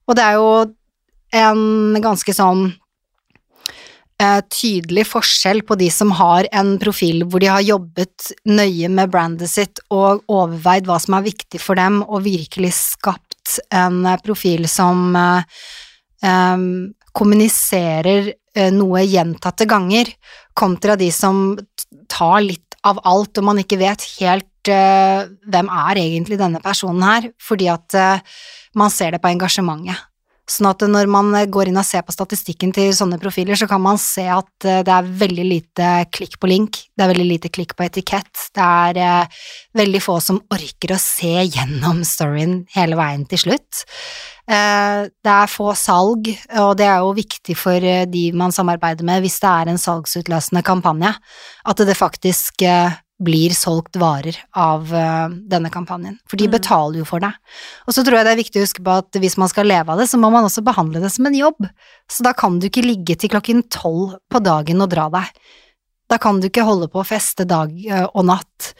Og 0.08 0.16
det 0.16 0.24
er 0.24 0.38
jo 0.40 0.48
en 1.34 2.00
ganske 2.04 2.36
sånn 2.36 2.64
eh, 2.70 2.78
tydelig 4.54 5.06
forskjell 5.10 5.62
på 5.68 5.78
de 5.80 5.90
som 5.94 6.12
har 6.18 6.48
en 6.56 6.76
profil 6.82 7.24
hvor 7.28 7.44
de 7.44 7.50
har 7.52 7.64
jobbet 7.66 8.32
nøye 8.50 8.90
med 8.92 9.12
brandet 9.14 9.52
sitt 9.52 9.82
og 9.94 10.24
overveid 10.32 10.88
hva 10.90 11.00
som 11.02 11.18
er 11.18 11.26
viktig 11.28 11.62
for 11.62 11.80
dem, 11.80 12.02
og 12.04 12.26
virkelig 12.26 12.74
skapt 12.78 13.58
en 13.76 14.06
profil 14.24 14.68
som 14.72 15.16
eh, 15.20 15.64
eh, 16.24 16.68
kommuniserer 17.14 18.32
eh, 18.32 18.72
noe 18.74 19.04
gjentatte 19.06 19.68
ganger, 19.70 20.12
kontra 20.54 20.98
de 21.00 21.12
som 21.14 21.54
tar 22.12 22.42
litt 22.46 22.74
av 22.84 23.00
alt, 23.08 23.38
og 23.40 23.48
man 23.48 23.62
ikke 23.62 23.80
vet 23.80 24.04
helt 24.20 24.72
uh, 24.72 25.24
hvem 25.48 25.70
er 25.72 26.00
egentlig 26.02 26.36
denne 26.40 26.60
personen 26.64 27.04
her, 27.06 27.30
fordi 27.42 27.70
at 27.72 27.96
uh, 27.96 28.42
man 28.80 28.92
ser 28.92 29.16
det 29.16 29.22
på 29.24 29.32
engasjementet. 29.32 30.02
Sånn 30.50 30.68
at 30.68 30.84
når 30.84 31.08
man 31.08 31.32
går 31.48 31.70
inn 31.70 31.80
og 31.80 31.86
ser 31.88 32.04
på 32.04 32.12
statistikken 32.12 32.74
til 32.76 32.92
sånne 32.96 33.20
profiler, 33.22 33.56
så 33.56 33.68
kan 33.70 33.80
man 33.84 34.00
se 34.02 34.26
at 34.28 34.68
uh, 34.68 34.82
det 34.84 34.92
er 34.92 35.12
veldig 35.24 35.46
lite 35.48 35.92
klikk 36.12 36.36
på 36.42 36.50
link, 36.52 36.82
det 36.92 37.06
er 37.06 37.14
veldig 37.14 37.28
lite 37.30 37.52
klikk 37.54 37.76
på 37.78 37.86
etikett, 37.86 38.50
det 38.56 38.66
er 39.08 39.40
veldig 39.78 40.02
få 40.04 40.18
som 40.24 40.42
orker 40.54 40.96
å 40.96 41.00
se 41.02 41.48
gjennom 41.48 42.04
storyen 42.08 42.62
hele 42.76 43.00
veien 43.00 43.24
til 43.30 43.46
slutt. 43.46 43.86
Det 44.44 45.32
er 45.32 45.48
få 45.48 45.70
salg, 45.80 46.28
og 46.60 46.74
det 46.76 46.84
er 46.84 47.00
jo 47.00 47.14
viktig 47.16 47.56
for 47.56 47.86
de 48.12 48.24
man 48.36 48.52
samarbeider 48.52 49.08
med 49.08 49.24
hvis 49.24 49.40
det 49.40 49.48
er 49.48 49.72
en 49.72 49.80
salgsutløsende 49.80 50.60
kampanje, 50.68 51.14
at 51.64 51.84
det 51.88 51.96
faktisk 51.96 52.60
blir 53.24 53.56
solgt 53.58 53.98
varer 54.02 54.38
av 54.60 54.90
denne 55.50 55.72
kampanjen, 55.74 56.18
for 56.30 56.40
de 56.40 56.50
betaler 56.52 57.02
jo 57.02 57.08
for 57.08 57.24
det. 57.24 57.32
Og 57.88 57.96
så 57.96 58.04
tror 58.06 58.20
jeg 58.20 58.28
det 58.28 58.34
er 58.36 58.42
viktig 58.42 58.62
å 58.62 58.66
huske 58.66 58.86
på 58.86 58.98
at 59.02 59.20
hvis 59.24 59.38
man 59.42 59.52
skal 59.52 59.70
leve 59.70 59.94
av 59.94 60.02
det, 60.02 60.10
så 60.12 60.20
må 60.22 60.32
man 60.34 60.48
også 60.48 60.64
behandle 60.66 61.02
det 61.04 61.12
som 61.14 61.28
en 61.30 61.38
jobb, 61.38 61.68
så 62.12 62.28
da 62.28 62.36
kan 62.38 62.60
du 62.60 62.70
ikke 62.70 62.86
ligge 62.86 63.18
til 63.20 63.32
klokken 63.34 63.66
tolv 63.74 64.18
på 64.32 64.44
dagen 64.44 64.84
og 64.84 64.92
dra 64.94 65.10
deg. 65.14 65.32
Da 66.12 66.20
kan 66.22 66.42
du 66.42 66.50
ikke 66.50 66.68
holde 66.68 66.92
på 66.92 67.02
å 67.02 67.08
feste 67.08 67.48
dag 67.50 67.74
og 68.12 68.24
natt, 68.28 68.74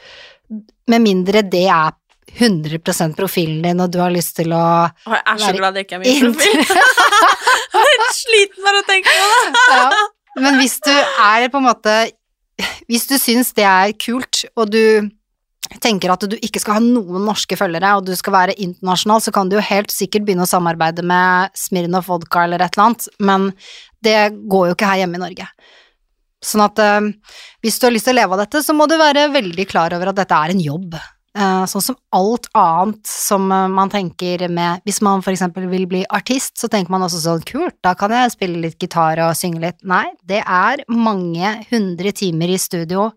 med 0.90 1.00
mindre 1.00 1.42
det 1.48 1.66
er 1.72 1.94
100 2.34 3.14
profilen 3.14 3.62
din, 3.62 3.80
og 3.80 3.92
du 3.92 4.00
har 4.02 4.12
lyst 4.12 4.36
til 4.36 4.52
å 4.54 4.64
Jeg 5.06 5.22
er 5.22 5.38
så 5.38 5.52
glad 5.54 5.76
det 5.76 5.84
ikke 5.86 6.00
er 6.00 6.02
min 6.02 6.34
profil. 6.34 6.60
jeg 7.78 8.00
er 8.08 8.16
sliten 8.16 8.66
bare 8.66 8.82
å 8.82 8.86
tenke 8.88 9.14
på 9.14 9.30
det. 9.54 9.64
ja. 9.78 10.04
Men 10.42 10.58
hvis 10.58 10.80
du 10.82 10.90
er 10.90 11.46
på 11.52 11.60
en 11.60 11.68
måte 11.68 11.94
Hvis 12.90 13.06
du 13.10 13.16
syns 13.18 13.52
det 13.56 13.66
er 13.66 13.94
kult, 13.98 14.44
og 14.54 14.72
du 14.74 15.10
tenker 15.80 16.12
at 16.12 16.26
du 16.28 16.36
ikke 16.44 16.60
skal 16.60 16.78
ha 16.78 16.82
noen 16.84 17.24
norske 17.26 17.56
følgere, 17.58 17.94
og 17.96 18.06
du 18.06 18.12
skal 18.18 18.34
være 18.36 18.58
internasjonal, 18.60 19.22
så 19.24 19.32
kan 19.34 19.48
du 19.48 19.56
jo 19.56 19.64
helt 19.64 19.94
sikkert 19.94 20.26
begynne 20.26 20.44
å 20.46 20.50
samarbeide 20.50 21.04
med 21.06 21.54
Smirnov 21.58 22.08
Vodka 22.10 22.44
eller 22.44 22.62
et 22.62 22.76
eller 22.76 22.90
annet, 22.90 23.08
men 23.18 23.48
det 24.04 24.18
går 24.50 24.68
jo 24.68 24.76
ikke 24.76 24.90
her 24.90 25.02
hjemme 25.02 25.18
i 25.18 25.24
Norge. 25.24 25.48
Sånn 26.44 26.60
at 26.60 26.80
øh, 26.82 27.08
hvis 27.64 27.80
du 27.80 27.86
har 27.88 27.94
lyst 27.94 28.08
til 28.08 28.12
å 28.12 28.20
leve 28.20 28.36
av 28.36 28.44
dette, 28.44 28.60
så 28.60 28.76
må 28.76 28.86
du 28.90 28.98
være 29.00 29.30
veldig 29.32 29.64
klar 29.70 29.94
over 29.96 30.12
at 30.12 30.18
dette 30.20 30.40
er 30.44 30.52
en 30.52 30.60
jobb. 30.60 30.98
Uh, 31.34 31.64
sånn 31.66 31.82
som 31.82 31.96
alt 32.14 32.44
annet 32.54 33.08
som 33.10 33.48
uh, 33.50 33.64
man 33.66 33.90
tenker 33.90 34.44
med 34.54 34.84
Hvis 34.86 35.00
man 35.02 35.18
for 35.18 35.32
eksempel 35.32 35.64
vil 35.66 35.88
bli 35.90 36.04
artist, 36.14 36.52
så 36.60 36.68
tenker 36.70 36.92
man 36.94 37.02
også 37.02 37.24
sånn 37.24 37.42
kult, 37.48 37.74
da 37.82 37.96
kan 37.98 38.12
jeg 38.14 38.30
spille 38.36 38.60
litt 38.62 38.76
gitar 38.78 39.18
og 39.24 39.32
synge 39.34 39.58
litt. 39.64 39.80
Nei, 39.82 40.04
det 40.22 40.44
er 40.46 40.84
mange 40.86 41.48
hundre 41.72 42.12
timer 42.14 42.52
i 42.54 42.58
studio, 42.62 43.08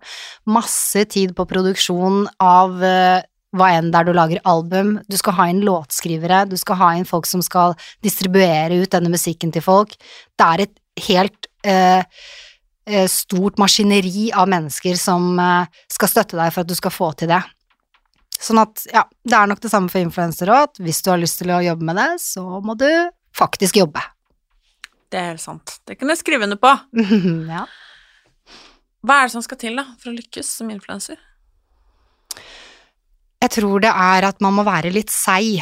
masse 0.50 1.04
tid 1.14 1.36
på 1.38 1.46
produksjon 1.46 2.24
av 2.42 2.82
uh, 2.82 3.20
hva 3.54 3.68
enn 3.76 3.92
det 3.94 4.00
er 4.00 4.10
du 4.10 4.18
lager 4.18 4.42
album, 4.50 4.96
du 5.06 5.18
skal 5.22 5.38
ha 5.38 5.46
inn 5.52 5.62
låtskrivere, 5.68 6.48
du 6.50 6.58
skal 6.58 6.80
ha 6.82 6.90
inn 6.98 7.06
folk 7.06 7.30
som 7.30 7.44
skal 7.46 7.78
distribuere 8.06 8.80
ut 8.82 8.96
denne 8.96 9.14
musikken 9.14 9.54
til 9.54 9.62
folk. 9.66 9.94
Det 10.34 10.48
er 10.48 10.66
et 10.66 10.74
helt 11.06 11.48
stort 13.12 13.58
maskineri 13.60 14.30
av 14.32 14.48
mennesker 14.52 14.96
som 15.00 15.36
skal 15.92 16.12
støtte 16.12 16.38
deg 16.40 16.54
for 16.56 16.64
at 16.64 16.70
du 16.70 16.76
skal 16.78 16.94
få 16.94 17.10
til 17.20 17.34
det. 17.34 17.42
Sånn 18.38 18.62
at, 18.62 18.84
ja, 18.94 19.04
det 19.26 19.34
er 19.34 19.50
nok 19.50 19.62
det 19.64 19.72
samme 19.72 19.90
for 19.92 20.04
influensere 20.04 20.54
òg, 20.54 20.70
at 20.70 20.82
hvis 20.84 21.02
du 21.02 21.10
har 21.10 21.22
lyst 21.22 21.42
til 21.42 21.52
å 21.54 21.64
jobbe 21.66 21.88
med 21.90 21.98
det, 21.98 22.10
så 22.22 22.44
må 22.64 22.78
du 22.78 22.88
faktisk 23.38 23.80
jobbe. 23.82 24.04
Det 25.10 25.20
er 25.20 25.32
helt 25.32 25.42
sant. 25.44 25.78
Det 25.88 25.98
kan 25.98 26.12
jeg 26.12 26.22
skrive 26.22 26.46
under 26.46 26.60
på. 26.62 26.74
ja. 27.56 27.66
Hva 29.08 29.22
er 29.22 29.30
det 29.30 29.34
som 29.38 29.46
skal 29.46 29.60
til, 29.62 29.78
da, 29.80 29.88
for 30.02 30.12
å 30.12 30.18
lykkes 30.18 30.52
som 30.60 30.70
influenser? 30.74 31.20
Jeg 33.38 33.54
tror 33.54 33.82
det 33.82 33.94
er 33.94 34.28
at 34.28 34.42
man 34.44 34.58
må 34.58 34.66
være 34.68 34.92
litt 34.94 35.14
seig. 35.14 35.62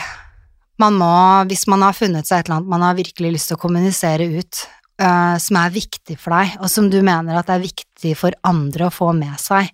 Man 0.82 0.98
må, 1.00 1.12
hvis 1.48 1.68
man 1.72 1.86
har 1.86 1.96
funnet 1.96 2.28
seg 2.28 2.42
et 2.42 2.50
eller 2.50 2.60
annet 2.60 2.72
man 2.72 2.84
har 2.84 2.98
virkelig 2.98 3.36
lyst 3.36 3.52
til 3.52 3.60
å 3.60 3.62
kommunisere 3.62 4.28
ut, 4.34 4.66
uh, 5.04 5.36
som 5.40 5.62
er 5.62 5.76
viktig 5.76 6.18
for 6.20 6.36
deg, 6.36 6.58
og 6.60 6.72
som 6.72 6.90
du 6.92 7.00
mener 7.06 7.38
at 7.38 7.48
det 7.48 7.56
er 7.56 7.66
viktig 7.68 8.16
for 8.20 8.36
andre 8.48 8.90
å 8.90 8.96
få 8.96 9.14
med 9.16 9.38
seg, 9.40 9.72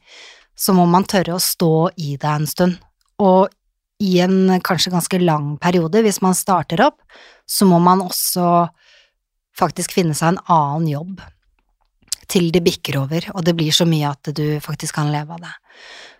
så 0.53 0.75
må 0.77 0.85
man 0.89 1.07
tørre 1.09 1.37
å 1.37 1.41
stå 1.41 1.73
i 1.97 2.17
det 2.21 2.29
en 2.29 2.49
stund 2.49 2.77
og 3.21 3.49
i 4.01 4.17
en 4.23 4.61
kanskje 4.65 4.93
ganske 4.93 5.19
lang 5.21 5.53
periode, 5.61 6.01
hvis 6.01 6.21
man 6.25 6.35
starter 6.37 6.81
opp, 6.87 7.03
så 7.45 7.67
må 7.69 7.77
man 7.83 8.01
også 8.01 8.65
faktisk 9.57 9.93
finne 9.93 10.15
seg 10.17 10.33
en 10.33 10.41
annen 10.49 10.87
jobb 10.89 11.21
til 12.31 12.47
det 12.55 12.63
bikker 12.63 12.97
over, 13.01 13.27
og 13.35 13.43
det 13.45 13.53
blir 13.59 13.75
så 13.75 13.85
mye 13.85 14.09
at 14.09 14.31
du 14.33 14.45
faktisk 14.63 14.97
kan 14.97 15.11
leve 15.13 15.35
av 15.35 15.43
det. 15.43 15.53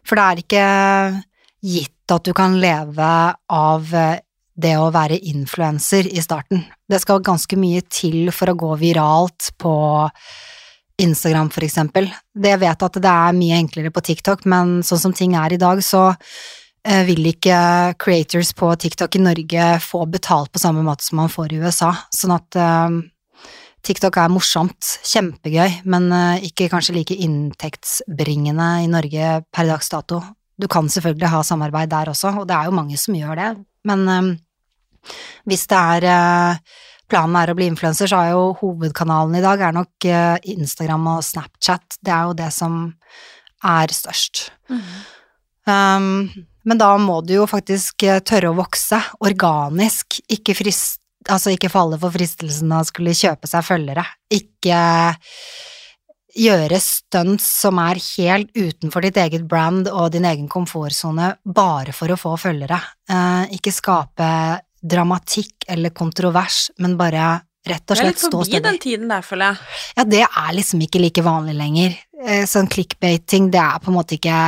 For 0.06 0.20
det 0.20 0.26
er 0.26 0.42
ikke 0.44 0.66
gitt 1.72 2.14
at 2.14 2.28
du 2.28 2.34
kan 2.38 2.60
leve 2.60 3.10
av 3.56 3.94
det 4.62 4.74
å 4.78 4.92
være 4.94 5.18
influenser 5.32 6.10
i 6.12 6.22
starten. 6.22 6.66
Det 6.86 7.00
skal 7.02 7.24
ganske 7.26 7.58
mye 7.58 7.82
til 7.88 8.34
for 8.36 8.52
å 8.52 8.58
gå 8.60 8.74
viralt 8.82 9.54
på 9.62 9.74
Instagram, 11.02 11.50
for 11.50 11.66
eksempel. 11.66 12.12
Jeg 12.36 12.62
vet 12.62 12.84
at 12.86 13.00
det 13.02 13.14
er 13.26 13.38
mye 13.38 13.62
enklere 13.64 13.94
på 13.96 14.04
TikTok, 14.06 14.44
men 14.52 14.82
sånn 14.86 15.06
som 15.08 15.16
ting 15.16 15.34
er 15.40 15.56
i 15.56 15.62
dag, 15.62 15.80
så 15.82 16.12
Eh, 16.12 16.61
vil 16.82 17.28
ikke 17.30 17.58
creators 18.02 18.52
på 18.58 18.72
TikTok 18.82 19.16
i 19.16 19.22
Norge 19.22 19.66
få 19.84 20.06
betalt 20.10 20.52
på 20.54 20.62
samme 20.62 20.82
måte 20.86 21.06
som 21.06 21.20
man 21.22 21.30
får 21.30 21.54
i 21.54 21.62
USA, 21.62 21.92
sånn 22.14 22.34
at 22.34 22.58
uh, 22.58 22.96
TikTok 23.86 24.18
er 24.18 24.34
morsomt, 24.34 24.96
kjempegøy, 25.06 25.84
men 25.86 26.10
uh, 26.10 26.42
ikke 26.42 26.72
kanskje 26.74 26.96
like 26.98 27.18
inntektsbringende 27.22 28.70
i 28.82 28.90
Norge 28.90 29.34
per 29.54 29.70
dags 29.70 29.94
dato. 29.94 30.24
Du 30.58 30.70
kan 30.72 30.90
selvfølgelig 30.90 31.30
ha 31.34 31.44
samarbeid 31.46 31.94
der 31.94 32.14
også, 32.14 32.34
og 32.42 32.50
det 32.50 32.58
er 32.58 32.70
jo 32.70 32.78
mange 32.78 32.98
som 33.02 33.18
gjør 33.18 33.38
det, 33.38 33.52
men 33.90 34.36
hvis 35.50 35.64
det 35.70 35.78
er 35.78 36.60
planen 37.10 37.38
er 37.40 37.50
å 37.50 37.56
bli 37.58 37.66
influenser, 37.72 38.10
så 38.10 38.20
er 38.22 38.36
jo 38.36 38.52
hovedkanalen 38.60 39.40
i 39.40 39.42
dag 39.42 39.64
er 39.66 39.74
nok 39.74 40.06
Instagram 40.54 41.08
og 41.16 41.26
Snapchat, 41.26 41.98
det 42.06 42.14
er 42.14 42.30
jo 42.30 42.38
det 42.38 42.52
som 42.54 42.78
er 43.66 43.94
størst. 43.94 44.48
Mm. 44.70 44.86
Um, 45.66 46.30
men 46.68 46.82
da 46.82 46.92
må 47.02 47.20
du 47.26 47.36
jo 47.40 47.48
faktisk 47.50 48.06
eh, 48.08 48.22
tørre 48.26 48.52
å 48.52 48.58
vokse, 48.58 49.00
organisk, 49.26 50.22
ikke 50.32 50.56
frist, 50.58 51.02
altså 51.30 51.54
ikke 51.54 51.72
falle 51.72 52.00
for 52.02 52.14
fristelsen 52.14 52.72
av 52.74 52.86
å 52.86 52.90
skulle 52.90 53.18
kjøpe 53.18 53.50
seg 53.50 53.66
følgere, 53.66 54.06
ikke 54.34 54.80
gjøre 56.32 56.80
stunts 56.80 57.46
som 57.66 57.80
er 57.84 58.00
helt 58.00 58.52
utenfor 58.56 59.04
ditt 59.04 59.20
eget 59.20 59.44
brand 59.50 59.90
og 59.92 60.14
din 60.14 60.26
egen 60.30 60.48
komfortsone 60.52 61.34
bare 61.44 61.92
for 61.96 62.14
å 62.14 62.20
få 62.20 62.38
følgere, 62.40 62.80
uh, 63.12 63.44
ikke 63.52 63.74
skape 63.76 64.30
dramatikk 64.82 65.68
eller 65.70 65.94
kontrovers, 65.94 66.70
men 66.82 66.96
bare 66.98 67.42
rett 67.68 67.94
og 67.94 68.00
slett 68.00 68.22
stå 68.22 68.30
stødig. 68.32 68.32
Det 68.32 68.58
er 68.58 68.64
litt 68.64 68.64
forbi 68.64 68.70
den 68.70 68.80
tiden 68.82 69.12
der, 69.12 69.26
føler 69.26 69.52
jeg. 69.52 69.82
Ja, 69.98 70.06
det 70.16 70.24
er 70.26 70.54
liksom 70.58 70.82
ikke 70.88 71.02
like 71.04 71.26
vanlig 71.26 71.58
lenger. 71.60 71.98
Eh, 72.26 72.46
sånn 72.50 72.70
clickbating, 72.72 73.52
det 73.54 73.62
er 73.62 73.84
på 73.84 73.92
en 73.92 74.00
måte 74.00 74.18
ikke 74.18 74.40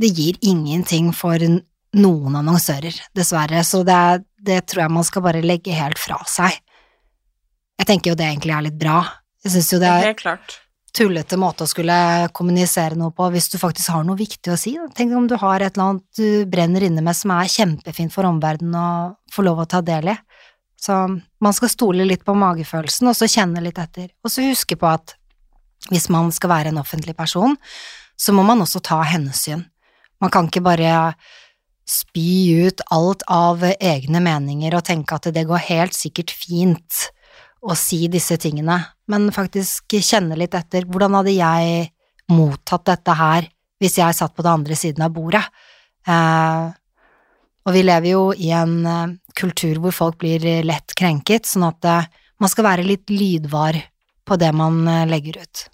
det 0.00 0.10
gir 0.16 0.38
ingenting 0.40 1.12
for 1.16 1.42
noen 1.90 2.38
annonsører, 2.38 2.96
dessverre, 3.16 3.62
så 3.66 3.82
det, 3.86 4.24
det, 4.38 4.62
tror 4.70 4.84
jeg 4.84 4.94
man 4.94 5.06
skal 5.06 5.24
bare 5.26 5.44
legge 5.44 5.74
helt 5.76 6.00
fra 6.00 6.20
seg. 6.30 6.56
Jeg 7.80 7.88
tenker 7.88 8.12
jo 8.12 8.18
det 8.18 8.28
egentlig 8.28 8.54
er 8.56 8.66
litt 8.68 8.80
bra. 8.80 9.02
Jeg 9.44 9.56
syns 9.56 9.70
jo 9.72 9.80
det 9.80 9.88
er 9.90 10.10
Helt 10.10 10.20
klart. 10.20 10.56
tullete 10.96 11.38
måte 11.40 11.64
å 11.64 11.70
skulle 11.70 11.96
kommunisere 12.36 12.98
noe 12.98 13.14
på 13.16 13.30
hvis 13.32 13.48
du 13.52 13.56
faktisk 13.60 13.92
har 13.94 14.04
noe 14.06 14.20
viktig 14.20 14.52
å 14.52 14.58
si. 14.60 14.74
Tenk 14.96 15.16
om 15.16 15.28
du 15.30 15.36
har 15.40 15.64
et 15.64 15.74
eller 15.74 15.86
annet 15.86 16.20
du 16.20 16.50
brenner 16.50 16.84
inne 16.86 17.04
med 17.04 17.16
som 17.16 17.32
er 17.34 17.50
kjempefint 17.50 18.14
for 18.14 18.28
omverdenen 18.28 18.76
å 18.76 18.90
få 19.32 19.46
lov 19.48 19.64
å 19.64 19.68
ta 19.70 19.80
del 19.84 20.12
i. 20.12 20.18
Så 20.80 20.96
man 21.44 21.56
skal 21.56 21.72
stole 21.72 22.06
litt 22.08 22.22
på 22.24 22.36
magefølelsen, 22.36 23.10
og 23.10 23.16
så 23.16 23.28
kjenne 23.28 23.60
litt 23.64 23.80
etter. 23.80 24.08
Og 24.24 24.32
så 24.32 24.46
huske 24.46 24.78
på 24.80 24.88
at 24.88 25.16
hvis 25.90 26.08
man 26.12 26.30
skal 26.32 26.52
være 26.52 26.72
en 26.72 26.80
offentlig 26.80 27.16
person, 27.16 27.56
så 28.20 28.32
må 28.36 28.44
man 28.44 28.60
også 28.64 28.80
ta 28.84 29.00
hensyn. 29.08 29.66
Man 30.20 30.32
kan 30.32 30.48
ikke 30.48 30.64
bare 30.64 31.14
spy 31.88 32.66
ut 32.66 32.82
alt 32.94 33.24
av 33.26 33.64
egne 33.72 34.20
meninger 34.22 34.76
og 34.76 34.84
tenke 34.86 35.16
at 35.16 35.30
det 35.34 35.46
går 35.48 35.64
helt 35.70 35.96
sikkert 35.96 36.30
fint 36.30 37.06
å 37.60 37.74
si 37.76 38.06
disse 38.08 38.38
tingene, 38.40 38.78
men 39.10 39.28
faktisk 39.34 39.96
kjenne 39.98 40.38
litt 40.38 40.54
etter 40.56 40.86
hvordan 40.88 41.18
hadde 41.18 41.34
jeg 41.34 41.88
mottatt 42.30 42.86
dette 42.88 43.16
her 43.16 43.48
hvis 43.80 43.98
jeg 43.98 44.16
satt 44.16 44.36
på 44.36 44.44
den 44.44 44.60
andre 44.60 44.76
siden 44.76 45.04
av 45.04 45.12
bordet. 45.12 45.42
Eh, 46.08 46.70
og 47.66 47.76
vi 47.76 47.82
lever 47.84 48.12
jo 48.12 48.22
i 48.32 48.52
en 48.56 48.76
eh, 48.88 49.16
kultur 49.36 49.80
hvor 49.82 49.96
folk 49.96 50.20
blir 50.20 50.44
lett 50.64 50.94
krenket, 50.96 51.48
sånn 51.48 51.68
at 51.68 51.88
eh, 51.88 52.08
man 52.40 52.52
skal 52.52 52.68
være 52.68 52.86
litt 52.86 53.12
lydvar 53.12 53.78
på 54.28 54.38
det 54.40 54.52
man 54.56 54.82
eh, 54.88 55.06
legger 55.08 55.40
ut. 55.42 55.66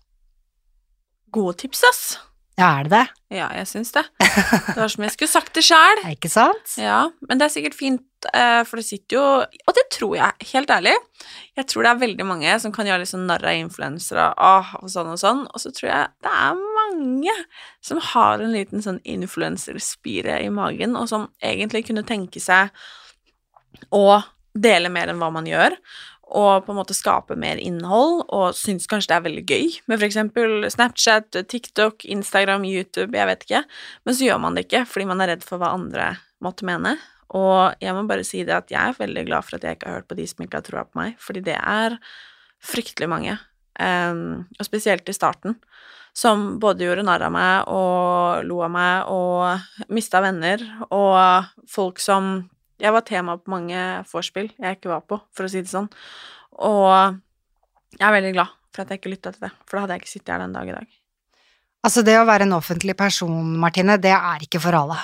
Gode 1.35 1.59
tips, 1.62 1.82
ass. 1.90 2.02
Ja, 2.56 2.70
er 2.78 2.86
det 2.86 2.92
det? 2.94 3.06
Ja, 3.36 3.50
jeg 3.52 3.66
syns 3.68 3.90
det. 3.92 4.02
Det 4.16 4.78
var 4.78 4.88
som 4.88 5.04
jeg 5.04 5.12
skulle 5.12 5.28
sagt 5.28 5.52
det 5.58 5.64
sjæl. 5.66 6.00
Ikke 6.14 6.30
sant? 6.32 6.70
Ja, 6.80 7.02
men 7.28 7.40
det 7.40 7.46
er 7.46 7.52
sikkert 7.52 7.76
fint, 7.76 8.28
eh, 8.32 8.62
for 8.64 8.80
det 8.80 8.86
sitter 8.86 9.18
jo 9.18 9.24
Og 9.44 9.74
det 9.76 9.84
tror 9.92 10.14
jeg, 10.16 10.46
helt 10.54 10.72
ærlig. 10.72 10.94
Jeg 11.58 11.68
tror 11.68 11.84
det 11.84 11.90
er 11.90 12.00
veldig 12.00 12.26
mange 12.28 12.54
som 12.62 12.72
kan 12.72 12.88
gjøre 12.88 13.02
litt 13.02 13.12
sånn 13.12 13.26
narr 13.28 13.44
av 13.44 13.58
influensere 13.60 14.30
og, 14.32 14.72
og 14.80 14.92
sånn 14.92 15.12
og 15.12 15.20
sånn, 15.20 15.42
og 15.50 15.62
så 15.62 15.72
tror 15.76 15.90
jeg 15.90 16.14
det 16.24 16.32
er 16.32 16.62
mange 16.78 17.36
som 17.84 18.00
har 18.12 18.40
en 18.40 18.56
liten 18.56 18.84
sånn 18.84 19.02
influenserspire 19.04 20.40
i 20.46 20.48
magen, 20.52 20.96
og 20.96 21.10
som 21.12 21.28
egentlig 21.44 21.84
kunne 21.90 22.06
tenke 22.08 22.40
seg 22.40 22.72
å 23.92 24.22
dele 24.56 24.88
mer 24.88 25.12
enn 25.12 25.20
hva 25.20 25.28
man 25.34 25.48
gjør, 25.48 25.76
og 26.26 26.64
på 26.66 26.72
en 26.72 26.78
måte 26.80 26.94
skape 26.96 27.36
mer 27.38 27.60
innhold, 27.62 28.24
og 28.34 28.56
syns 28.58 28.88
kanskje 28.90 29.12
det 29.12 29.16
er 29.16 29.26
veldig 29.28 29.44
gøy. 29.46 29.74
Med 29.86 30.02
eksempel 30.02 30.66
Snapchat, 30.72 31.38
TikTok, 31.46 32.04
Instagram, 32.10 32.66
YouTube, 32.66 33.14
jeg 33.14 33.30
vet 33.30 33.44
ikke, 33.46 33.62
men 34.04 34.16
så 34.16 34.26
gjør 34.26 34.40
man 34.42 34.56
det 34.56 34.66
ikke 34.66 34.82
fordi 34.90 35.06
man 35.12 35.22
er 35.22 35.34
redd 35.34 35.46
for 35.46 35.62
hva 35.62 35.74
andre 35.76 36.14
måtte 36.42 36.66
mene. 36.66 36.96
Og 37.36 37.76
jeg 37.82 37.94
må 37.94 38.04
bare 38.06 38.26
si 38.26 38.42
det 38.46 38.54
at 38.54 38.72
jeg 38.72 38.80
er 38.80 38.98
veldig 38.98 39.26
glad 39.26 39.46
for 39.46 39.58
at 39.58 39.66
jeg 39.66 39.78
ikke 39.78 39.90
har 39.90 40.00
hørt 40.00 40.08
på 40.10 40.18
de 40.18 40.26
som 40.30 40.42
ikke 40.44 40.60
har 40.60 40.66
troa 40.66 40.86
på 40.86 40.98
meg, 40.98 41.14
fordi 41.22 41.42
det 41.46 41.56
er 41.58 41.98
fryktelig 42.66 43.08
mange, 43.10 43.36
um, 43.78 44.46
og 44.56 44.66
spesielt 44.66 45.08
i 45.10 45.14
starten, 45.14 45.58
som 46.16 46.56
både 46.62 46.86
gjorde 46.86 47.04
narr 47.04 47.26
av 47.26 47.32
meg 47.34 47.68
og 47.68 48.46
lo 48.48 48.62
av 48.64 48.72
meg 48.72 49.10
og 49.12 49.90
mista 49.92 50.22
venner, 50.24 50.62
og 50.88 51.50
folk 51.70 52.00
som 52.02 52.46
jeg 52.82 52.92
var 52.92 53.04
tema 53.08 53.36
på 53.40 53.52
mange 53.52 53.80
vorspiel 54.10 54.50
jeg 54.52 54.78
ikke 54.78 54.92
var 54.92 55.02
på, 55.08 55.18
for 55.34 55.46
å 55.46 55.50
si 55.50 55.62
det 55.64 55.72
sånn. 55.72 55.88
Og 56.66 57.16
jeg 57.96 58.04
er 58.04 58.16
veldig 58.18 58.36
glad 58.36 58.54
for 58.74 58.84
at 58.84 58.92
jeg 58.92 59.00
ikke 59.00 59.12
lytta 59.14 59.32
til 59.32 59.48
det, 59.48 59.52
for 59.64 59.78
da 59.78 59.84
hadde 59.84 59.96
jeg 59.96 60.04
ikke 60.04 60.12
sittet 60.12 60.32
her 60.34 60.44
den 60.44 60.56
dag 60.56 60.68
i 60.68 60.76
dag. 60.76 60.94
Altså, 61.86 62.02
det 62.02 62.16
å 62.18 62.26
være 62.26 62.48
en 62.48 62.56
offentlig 62.56 62.96
person, 62.98 63.52
Martine, 63.62 63.96
det 64.02 64.12
er 64.16 64.42
ikke 64.42 64.60
for 64.62 64.76
alle. 64.76 64.98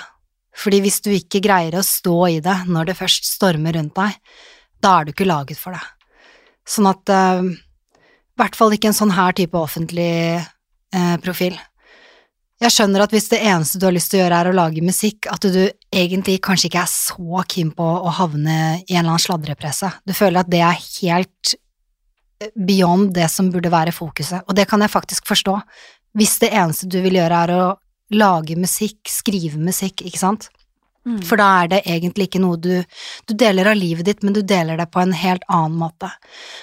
Fordi 0.53 0.81
hvis 0.83 0.99
du 1.01 1.09
ikke 1.13 1.41
greier 1.41 1.79
å 1.79 1.85
stå 1.85 2.17
i 2.29 2.39
det 2.43 2.57
når 2.69 2.91
det 2.91 2.99
først 2.99 3.29
stormer 3.29 3.77
rundt 3.77 3.95
deg, 3.97 4.17
da 4.83 4.97
er 4.99 5.07
du 5.07 5.13
ikke 5.13 5.29
laget 5.29 5.57
for 5.57 5.73
det. 5.73 5.81
Sånn 6.67 6.89
at 6.91 7.09
uh, 7.09 7.41
I 7.43 8.39
hvert 8.39 8.57
fall 8.59 8.75
ikke 8.75 8.91
en 8.91 8.97
sånn 8.97 9.15
her 9.15 9.33
type 9.37 9.57
offentlig 9.57 10.13
uh, 10.37 11.15
profil. 11.23 11.57
Jeg 12.63 12.71
skjønner 12.71 13.03
at 13.03 13.11
hvis 13.11 13.25
det 13.27 13.41
eneste 13.43 13.79
du 13.79 13.89
har 13.89 13.95
lyst 13.95 14.13
til 14.13 14.21
å 14.21 14.23
gjøre 14.23 14.37
er 14.39 14.49
å 14.49 14.55
lage 14.55 14.83
musikk, 14.85 15.27
at 15.27 15.43
du 15.51 15.65
egentlig 15.91 16.37
kanskje 16.45 16.69
ikke 16.69 16.83
er 16.85 16.91
så 16.91 17.43
keen 17.51 17.73
på 17.75 17.83
å 17.83 18.13
havne 18.15 18.55
i 18.85 18.93
en 18.95 19.01
eller 19.01 19.09
annen 19.09 19.23
sladrepresse. 19.23 19.89
Du 20.07 20.13
føler 20.15 20.43
at 20.43 20.51
det 20.51 20.61
er 20.63 20.79
helt 20.79 21.55
eh, 22.39 22.53
beyond 22.55 23.11
det 23.17 23.27
som 23.33 23.49
burde 23.51 23.71
være 23.73 23.91
fokuset, 23.95 24.45
og 24.47 24.55
det 24.55 24.69
kan 24.71 24.83
jeg 24.83 24.93
faktisk 24.93 25.27
forstå. 25.27 25.57
Hvis 26.15 26.37
det 26.39 26.53
eneste 26.55 26.87
du 26.87 27.01
vil 27.03 27.17
gjøre 27.19 27.41
er 27.47 27.53
å 27.57 27.65
lage 28.15 28.55
musikk, 28.59 29.01
skrive 29.11 29.59
musikk, 29.59 30.05
ikke 30.07 30.21
sant? 30.21 30.47
Mm. 31.03 31.17
For 31.27 31.41
da 31.41 31.49
er 31.65 31.73
det 31.73 31.81
egentlig 31.83 32.29
ikke 32.29 32.39
noe 32.39 32.55
du 32.55 32.77
Du 33.27 33.33
deler 33.35 33.67
av 33.67 33.75
livet 33.75 34.07
ditt, 34.07 34.21
men 34.23 34.31
du 34.31 34.39
deler 34.39 34.79
det 34.79 34.85
på 34.93 35.01
en 35.01 35.11
helt 35.11 35.43
annen 35.51 35.75
måte. 35.81 36.07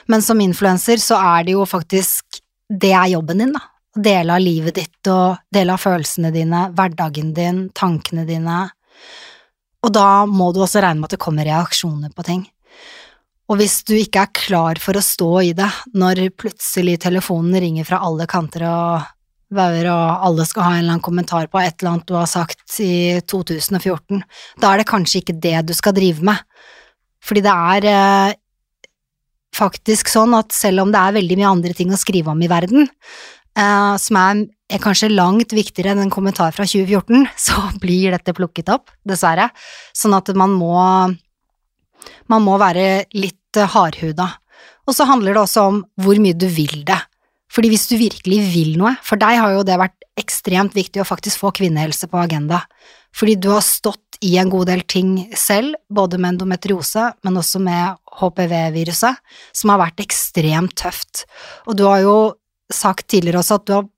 Men 0.09 0.25
som 0.25 0.41
influenser 0.41 0.97
så 0.97 1.19
er 1.21 1.45
det 1.45 1.59
jo 1.59 1.67
faktisk 1.69 2.41
Det 2.73 2.95
er 2.95 3.13
jobben 3.13 3.45
din, 3.45 3.53
da 3.53 3.67
dele 3.97 4.37
av 4.37 4.43
livet 4.43 4.77
ditt 4.79 5.11
og 5.11 5.41
dele 5.53 5.75
av 5.75 5.83
følelsene 5.83 6.31
dine, 6.35 6.69
hverdagen 6.77 7.33
din, 7.35 7.65
tankene 7.75 8.27
dine, 8.29 8.63
og 9.81 9.93
da 9.97 10.27
må 10.29 10.51
du 10.53 10.61
også 10.63 10.83
regne 10.85 11.01
med 11.01 11.09
at 11.09 11.17
det 11.17 11.25
kommer 11.25 11.49
reaksjoner 11.49 12.13
på 12.13 12.25
ting. 12.27 12.43
Og 13.51 13.59
hvis 13.59 13.81
du 13.89 13.97
ikke 13.97 14.27
er 14.27 14.35
klar 14.37 14.81
for 14.83 14.99
å 14.99 15.03
stå 15.03 15.31
i 15.49 15.55
det 15.59 15.71
når 15.99 16.29
plutselig 16.39 17.01
telefonen 17.03 17.57
ringer 17.65 17.89
fra 17.89 18.03
alle 18.07 18.29
kanter 18.31 18.67
og 18.69 19.09
bauger, 19.51 19.89
og 19.91 20.27
alle 20.29 20.47
skal 20.47 20.63
ha 20.67 20.75
en 20.75 20.83
eller 20.85 20.95
annen 20.95 21.07
kommentar 21.07 21.49
på 21.51 21.59
et 21.59 21.75
eller 21.81 21.97
annet 21.97 22.07
du 22.07 22.15
har 22.15 22.29
sagt 22.31 22.77
i 22.85 23.19
2014, 23.27 24.23
da 24.63 24.71
er 24.71 24.81
det 24.81 24.91
kanskje 24.91 25.25
ikke 25.25 25.41
det 25.43 25.57
du 25.67 25.75
skal 25.75 25.97
drive 25.97 26.23
med. 26.29 26.39
Fordi 27.27 27.43
det 27.45 27.57
er 27.75 27.89
eh, 27.91 28.37
faktisk 29.57 30.13
sånn 30.13 30.37
at 30.39 30.55
selv 30.55 30.85
om 30.85 30.95
det 30.95 31.03
er 31.03 31.19
veldig 31.19 31.41
mye 31.41 31.51
andre 31.51 31.75
ting 31.77 31.91
å 31.91 31.99
skrive 31.99 32.31
om 32.31 32.47
i 32.47 32.51
verden, 32.53 32.87
eh, 33.59 33.95
som 34.03 34.21
er, 34.21 34.45
er, 34.71 34.83
kanskje 34.83 35.13
langt 35.13 35.55
viktigere 35.57 35.95
enn 35.95 36.05
en 36.07 36.13
kommentar 36.13 36.55
fra 36.57 36.67
2014, 36.69 37.27
så 37.47 37.67
blir 37.83 38.15
dette 38.15 38.37
plukket 38.37 38.73
opp, 38.73 38.93
dessverre. 39.07 39.51
Sånn 39.97 40.17
at 40.17 40.31
man 40.37 40.55
må 40.57 40.77
man 42.31 42.45
må 42.47 42.57
være 42.61 43.05
litt 43.17 43.59
hardhuda. 43.75 44.29
Og 44.89 44.97
så 44.97 45.07
handler 45.09 45.37
det 45.37 45.43
også 45.43 45.67
om 45.69 45.81
hvor 46.01 46.21
mye 46.23 46.37
du 46.39 46.47
vil 46.51 46.83
det. 46.89 46.99
Fordi 47.51 47.71
hvis 47.73 47.89
du 47.91 47.97
virkelig 47.99 48.39
vil 48.53 48.77
noe, 48.79 48.95
for 49.03 49.19
deg 49.21 49.41
har 49.43 49.57
jo 49.57 49.65
det 49.67 49.79
vært 49.81 50.07
ekstremt 50.21 50.77
viktig 50.77 51.03
å 51.03 51.09
faktisk 51.09 51.43
få 51.43 51.51
kvinnehelse 51.57 52.07
på 52.11 52.21
agenda, 52.21 52.63
fordi 53.17 53.35
du 53.43 53.49
har 53.51 53.65
stått 53.67 54.21
i 54.23 54.37
en 54.39 54.51
god 54.53 54.69
del 54.71 54.85
ting 54.87 55.15
selv, 55.39 55.75
både 55.91 56.21
med 56.21 56.37
endometriose, 56.37 57.09
men 57.27 57.41
også 57.41 57.63
med 57.65 57.99
HPV-viruset, 58.21 59.19
som 59.57 59.73
har 59.73 59.81
vært 59.83 60.05
ekstremt 60.05 60.77
tøft. 60.79 61.25
Og 61.67 61.79
du 61.81 61.87
har 61.89 62.05
jo 62.05 62.17
sagt 62.73 63.09
tidligere 63.11 63.43
også 63.43 63.61
at 63.61 63.67
du 63.67 63.75
har 63.77 63.89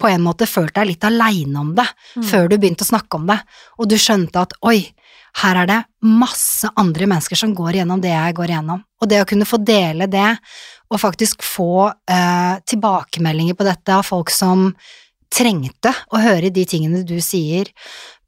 på 0.00 0.08
en 0.08 0.22
måte 0.24 0.48
følt 0.48 0.72
deg 0.76 0.88
litt 0.88 1.04
aleine 1.04 1.60
om 1.60 1.74
det 1.76 1.84
mm. 1.84 2.24
før 2.24 2.48
du 2.48 2.56
begynte 2.56 2.86
å 2.86 2.88
snakke 2.88 3.18
om 3.18 3.26
det, 3.28 3.36
og 3.76 3.90
du 3.90 3.98
skjønte 4.00 4.46
at 4.46 4.54
oi, 4.66 4.78
her 5.42 5.60
er 5.60 5.68
det 5.68 5.78
masse 6.08 6.70
andre 6.80 7.06
mennesker 7.10 7.38
som 7.38 7.52
går 7.54 7.76
igjennom 7.76 8.00
det 8.02 8.14
jeg 8.14 8.36
går 8.38 8.54
igjennom, 8.54 8.80
og 8.80 9.10
det 9.10 9.20
å 9.22 9.28
kunne 9.28 9.48
få 9.48 9.60
dele 9.62 10.08
det, 10.10 10.30
og 10.90 11.02
faktisk 11.02 11.44
få 11.46 11.90
eh, 11.90 12.56
tilbakemeldinger 12.66 13.58
på 13.58 13.66
dette 13.68 13.94
av 13.94 14.08
folk 14.08 14.32
som 14.34 14.70
trengte 15.30 15.92
å 16.10 16.18
høre 16.18 16.50
de 16.50 16.64
tingene 16.66 17.04
du 17.06 17.18
sier, 17.22 17.68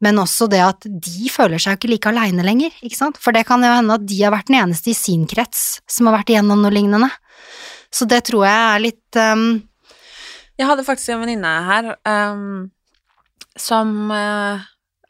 men 0.03 0.21
også 0.23 0.47
det 0.51 0.61
at 0.63 0.87
de 0.87 1.31
føler 1.31 1.63
seg 1.63 1.79
ikke 1.79 1.91
like 1.91 2.13
aleine 2.13 2.45
lenger, 2.47 2.75
ikke 2.83 2.99
sant, 2.99 3.19
for 3.19 3.35
det 3.35 3.43
kan 3.49 3.65
jo 3.65 3.73
hende 3.73 3.99
at 3.99 4.07
de 4.07 4.21
har 4.23 4.35
vært 4.35 4.53
den 4.53 4.61
eneste 4.61 4.93
i 4.93 4.99
sin 4.99 5.27
krets 5.31 5.81
som 5.91 6.07
har 6.09 6.21
vært 6.21 6.31
igjennom 6.31 6.63
noe 6.63 6.75
lignende, 6.75 7.11
så 7.93 8.07
det 8.09 8.23
tror 8.29 8.47
jeg 8.47 8.63
er 8.69 8.85
litt 8.87 9.19
um, 9.21 9.49
jeg 10.61 10.69
hadde 10.69 10.85
faktisk 10.87 11.15
en 11.15 11.23
venninne 11.25 11.53
her 11.67 11.93
um, 12.09 12.71
som 13.59 14.11
uh, 14.13 14.61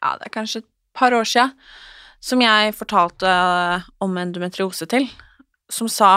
Ja, 0.03 0.15
det 0.19 0.27
er 0.27 0.35
kanskje 0.35 0.63
et 0.63 0.69
par 0.95 1.15
år 1.15 1.27
sia, 1.27 1.49
som 2.23 2.41
jeg 2.43 2.75
fortalte 2.77 3.27
uh, 3.27 3.85
om 4.03 4.17
endometriose 4.19 4.87
til, 4.91 5.07
som 5.71 5.89
sa 5.91 6.13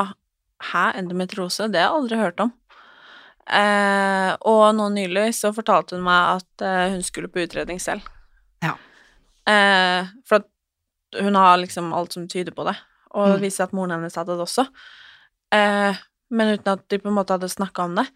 Hæ, 0.72 0.94
endometriose? 0.96 1.68
Det 1.68 1.82
har 1.82 1.90
jeg 1.90 1.96
aldri 1.98 2.16
hørt 2.16 2.38
om. 2.40 2.50
Uh, 3.46 4.32
og 4.48 4.62
nå 4.74 4.86
nylig 4.94 5.28
så 5.36 5.52
fortalte 5.54 5.98
hun 5.98 6.06
meg 6.06 6.40
at 6.40 6.64
hun 6.94 7.02
skulle 7.04 7.28
på 7.30 7.44
utredning 7.44 7.80
selv. 7.82 8.06
Ja. 8.64 8.72
for 10.26 10.40
at 10.40 11.20
hun 11.22 11.36
har 11.36 11.60
liksom 11.60 11.92
alt 11.94 12.16
som 12.16 12.24
tyder 12.26 12.56
på 12.56 12.64
det, 12.66 12.74
og 13.12 13.28
det 13.28 13.36
mm. 13.36 13.44
viser 13.44 13.66
at 13.66 13.74
moren 13.76 13.92
hennes 13.94 14.16
hadde 14.16 14.32
det 14.32 14.42
også. 14.42 14.64
men 16.30 16.54
uten 16.56 16.72
at 16.72 16.88
de 16.88 16.98
på 16.98 17.08
en 17.12 17.14
måte 17.14 17.36
hadde 17.36 17.52
snakka 17.52 17.84
om 17.84 17.94
det. 18.00 18.08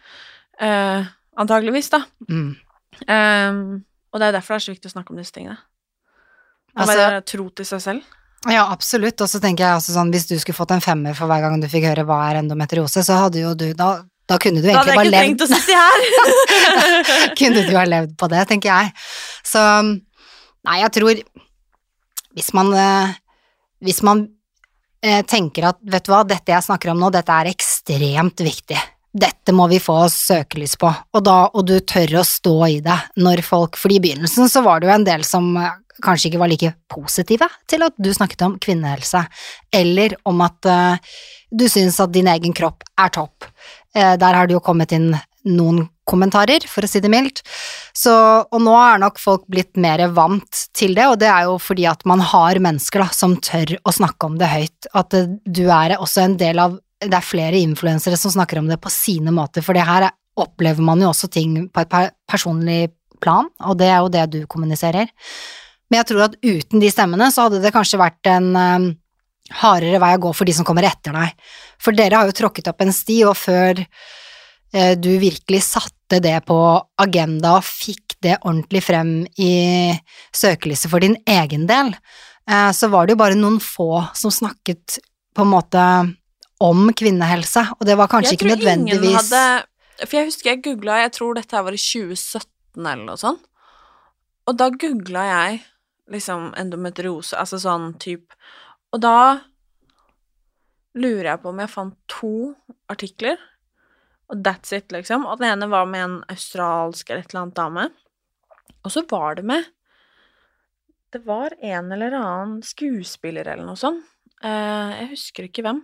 Uh, 0.61 1.09
antageligvis, 1.41 1.91
da. 1.93 2.03
Mm. 2.29 2.55
Um, 3.07 3.61
og 4.11 4.21
det 4.21 4.29
er 4.29 4.37
derfor 4.37 4.55
det 4.57 4.61
er 4.61 4.67
så 4.67 4.75
viktig 4.75 4.91
å 4.91 4.95
snakke 4.95 5.15
om 5.15 5.21
disse 5.21 5.35
tingene. 5.35 5.59
Å 6.75 6.83
altså, 6.85 6.97
være 6.99 7.21
tro 7.27 7.49
til 7.57 7.67
seg 7.67 7.83
selv. 7.85 8.17
Ja, 8.49 8.67
absolutt. 8.73 9.21
Og 9.21 9.29
så 9.29 9.41
tenker 9.43 9.67
jeg 9.67 9.81
også 9.81 9.95
sånn, 9.95 10.13
hvis 10.15 10.29
du 10.31 10.37
skulle 10.41 10.57
fått 10.57 10.73
en 10.75 10.85
femmer 10.85 11.17
for 11.19 11.31
hver 11.31 11.43
gang 11.45 11.61
du 11.61 11.69
fikk 11.71 11.89
høre 11.91 12.07
hva 12.09 12.23
er 12.29 12.41
endometriose, 12.41 13.05
så 13.05 13.19
hadde 13.25 13.43
jo 13.43 13.57
du 13.59 13.71
da 13.77 13.99
da 14.31 14.37
kunne 14.39 14.63
du 14.63 14.69
egentlig 14.71 14.95
bare 14.95 15.11
levd 15.11 15.17
Da 15.17 15.17
hadde 15.17 15.17
jeg 15.17 15.31
ikke 15.33 15.41
trengt 15.41 15.43
å 15.43 15.51
sitte 15.51 15.79
her! 16.95 17.33
kunne 17.41 17.65
du 17.67 17.73
ha 17.75 17.83
levd 17.89 18.13
på 18.15 18.29
det, 18.31 18.45
tenker 18.47 18.71
jeg. 18.71 18.93
Så 19.43 19.63
Nei, 20.69 20.77
jeg 20.85 20.93
tror 20.95 21.23
Hvis 22.37 22.53
man 22.55 22.71
eh, 22.79 23.17
Hvis 23.83 23.99
man 24.07 24.23
eh, 25.03 25.25
tenker 25.27 25.73
at 25.73 25.81
vet 25.83 26.07
du 26.07 26.13
hva, 26.13 26.23
dette 26.29 26.55
jeg 26.55 26.69
snakker 26.69 26.93
om 26.93 27.03
nå, 27.03 27.11
dette 27.11 27.41
er 27.43 27.51
ekstremt 27.51 28.45
viktig 28.47 28.79
dette 29.11 29.53
må 29.53 29.67
vi 29.71 29.81
få 29.83 30.05
søkelys 30.13 30.77
på, 30.79 30.87
og, 30.89 31.23
da, 31.27 31.39
og 31.51 31.67
du 31.67 31.77
tør 31.83 32.21
å 32.21 32.27
stå 32.27 32.57
i 32.69 32.79
det 32.85 32.99
når 33.19 33.43
folk 33.43 33.79
For 33.81 33.91
i 33.91 33.99
begynnelsen 34.03 34.51
så 34.51 34.63
var 34.63 34.81
det 34.81 34.87
jo 34.87 34.95
en 34.95 35.07
del 35.09 35.25
som 35.27 35.49
eh, 35.59 35.73
kanskje 36.05 36.31
ikke 36.31 36.43
var 36.43 36.51
like 36.53 36.71
positive 36.93 37.49
til 37.71 37.85
at 37.87 37.97
du 37.99 38.11
snakket 38.15 38.47
om 38.47 38.59
kvinnehelse, 38.63 39.25
eller 39.75 40.15
om 40.29 40.41
at 40.47 40.69
uh, 40.71 41.17
du 41.51 41.67
syns 41.69 41.99
at 42.01 42.15
din 42.15 42.31
egen 42.31 42.55
kropp 42.57 42.87
er 42.97 43.13
topp. 43.13 43.49
Uh, 43.97 44.17
der 44.17 44.39
har 44.39 44.49
det 44.49 44.57
jo 44.57 44.63
kommet 44.65 44.95
inn 44.97 45.11
noen 45.45 45.83
kommentarer, 46.09 46.65
for 46.69 46.85
å 46.85 46.91
si 46.91 47.03
det 47.05 47.11
mildt. 47.13 47.43
Så, 47.97 48.13
og 48.43 48.65
nå 48.65 48.75
er 48.77 49.01
nok 49.01 49.21
folk 49.21 49.45
blitt 49.53 49.77
mer 49.81 50.03
vant 50.17 50.65
til 50.77 50.97
det, 50.97 51.07
og 51.11 51.19
det 51.21 51.29
er 51.29 51.51
jo 51.51 51.59
fordi 51.61 51.87
at 51.91 52.05
man 52.09 52.25
har 52.33 52.61
mennesker 52.61 53.05
da, 53.05 53.11
som 53.15 53.37
tør 53.45 53.77
å 53.85 53.95
snakke 53.95 54.31
om 54.31 54.41
det 54.41 54.51
høyt. 54.53 54.91
At 54.97 55.17
uh, 55.17 55.37
du 55.45 55.67
er 55.69 55.99
også 55.99 56.25
en 56.25 56.39
del 56.41 56.63
av 56.65 56.81
Det 57.01 57.17
er 57.17 57.25
flere 57.25 57.61
influensere 57.61 58.19
som 58.21 58.33
snakker 58.35 58.61
om 58.61 58.69
det 58.69 58.81
på 58.83 58.93
sine 58.93 59.33
måter, 59.33 59.65
for 59.65 59.77
det 59.77 59.87
her 59.89 60.11
opplever 60.41 60.85
man 60.85 61.01
jo 61.01 61.11
også 61.11 61.31
ting 61.33 61.57
på 61.73 61.83
et 61.83 62.15
personlig 62.29 62.91
plan, 63.21 63.49
og 63.67 63.79
det 63.81 63.89
er 63.91 64.01
jo 64.01 64.13
det 64.13 64.27
du 64.33 64.41
kommuniserer. 64.51 65.11
Men 65.91 66.01
jeg 66.01 66.11
tror 66.11 66.27
at 66.29 66.37
uten 66.45 66.83
de 66.83 66.91
stemmene 66.93 67.31
så 67.35 67.47
hadde 67.47 67.61
det 67.65 67.73
kanskje 67.75 68.01
vært 68.01 68.31
en 68.31 68.51
um, 68.55 68.89
hardere 69.61 70.01
vei 70.03 70.13
å 70.15 70.23
gå 70.23 70.33
for 70.37 70.47
de 70.47 70.55
som 70.55 70.67
kommer 70.67 70.87
etter 70.87 71.17
deg. 71.17 71.35
For 71.83 71.97
dere 71.97 72.21
har 72.21 72.31
jo 72.31 72.37
tråkket 72.37 72.71
opp 72.71 72.85
en 72.85 72.95
sti, 72.95 73.19
og 73.27 73.37
før 73.39 73.83
uh, 73.83 74.95
du 74.95 75.11
virkelig 75.23 75.65
satte 75.67 76.21
det 76.23 76.37
på 76.47 76.59
agenda 77.03 77.57
og 77.59 77.67
fikk 77.67 78.17
det 78.23 78.39
ordentlig 78.43 78.85
frem 78.87 79.13
i 79.41 79.53
søkelyset 80.37 80.91
for 80.93 81.03
din 81.03 81.19
egen 81.29 81.67
del, 81.71 81.93
uh, 82.51 82.71
så 82.77 82.91
var 82.93 83.07
det 83.07 83.17
jo 83.17 83.23
bare 83.25 83.39
noen 83.39 83.59
få 83.63 84.05
som 84.15 84.33
snakket 84.35 85.01
på 85.35 85.47
en 85.47 85.53
måte 85.53 85.85
om 86.61 86.91
kvinnehelse, 86.97 87.65
og 87.79 87.87
det 87.89 87.97
var 87.97 88.11
kanskje 88.13 88.37
ikke 88.37 88.51
nødvendigvis 88.53 89.17
hadde 89.17 89.45
For 90.05 90.17
jeg 90.19 90.29
husker 90.31 90.51
jeg 90.53 90.63
googla, 90.65 91.03
jeg 91.05 91.13
tror 91.17 91.37
dette 91.37 91.57
her 91.57 91.65
var 91.67 91.77
i 91.77 91.81
2017 91.81 92.49
eller 92.81 93.05
noe 93.07 93.21
sånt, 93.21 93.47
og 94.49 94.57
da 94.59 94.71
googla 94.73 95.25
jeg 95.29 95.61
liksom 96.11 96.51
endometriose, 96.59 97.37
altså 97.39 97.61
sånn 97.63 97.93
type 98.03 98.35
Og 98.91 99.03
da 99.05 99.17
lurer 100.99 101.29
jeg 101.31 101.43
på 101.43 101.53
om 101.53 101.61
jeg 101.63 101.71
fant 101.71 101.97
to 102.11 102.35
artikler, 102.91 103.39
og 104.31 104.43
that's 104.47 104.73
it, 104.75 104.91
liksom. 104.95 105.27
Og 105.27 105.39
den 105.41 105.51
ene 105.51 105.69
var 105.71 105.87
med 105.91 106.05
en 106.05 106.17
australsk 106.31 107.11
eller 107.11 107.25
et 107.25 107.33
eller 107.33 107.45
annet 107.45 107.59
dame. 107.59 107.85
Og 108.87 108.95
så 108.95 109.03
var 109.11 109.39
det 109.39 109.45
med 109.47 109.69
Det 111.11 111.25
var 111.27 111.55
en 111.59 111.93
eller 111.93 112.15
annen 112.15 112.61
skuespiller 112.63 113.49
eller 113.51 113.67
noe 113.67 113.79
sånt, 113.79 114.05
jeg 114.49 115.09
husker 115.12 115.47
ikke 115.49 115.62
hvem, 115.66 115.82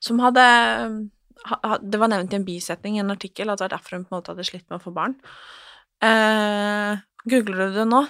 som 0.00 0.20
hadde 0.22 0.42
Det 1.82 1.98
var 2.00 2.08
nevnt 2.10 2.32
i 2.32 2.36
en 2.38 2.44
bisetning 2.46 2.96
i 2.96 3.00
en 3.02 3.10
artikkel 3.10 3.50
at 3.50 3.58
det 3.58 3.66
var 3.66 3.74
derfor 3.76 3.96
hun 3.96 4.04
på 4.06 4.14
en 4.14 4.18
måte 4.20 4.32
hadde 4.32 4.46
slitt 4.46 4.64
med 4.70 4.78
å 4.80 4.82
få 4.82 4.92
barn. 4.94 5.14
Eh, 6.02 6.98
googler 7.28 7.70
du 7.70 7.76
det 7.80 7.86
nå, 7.88 8.00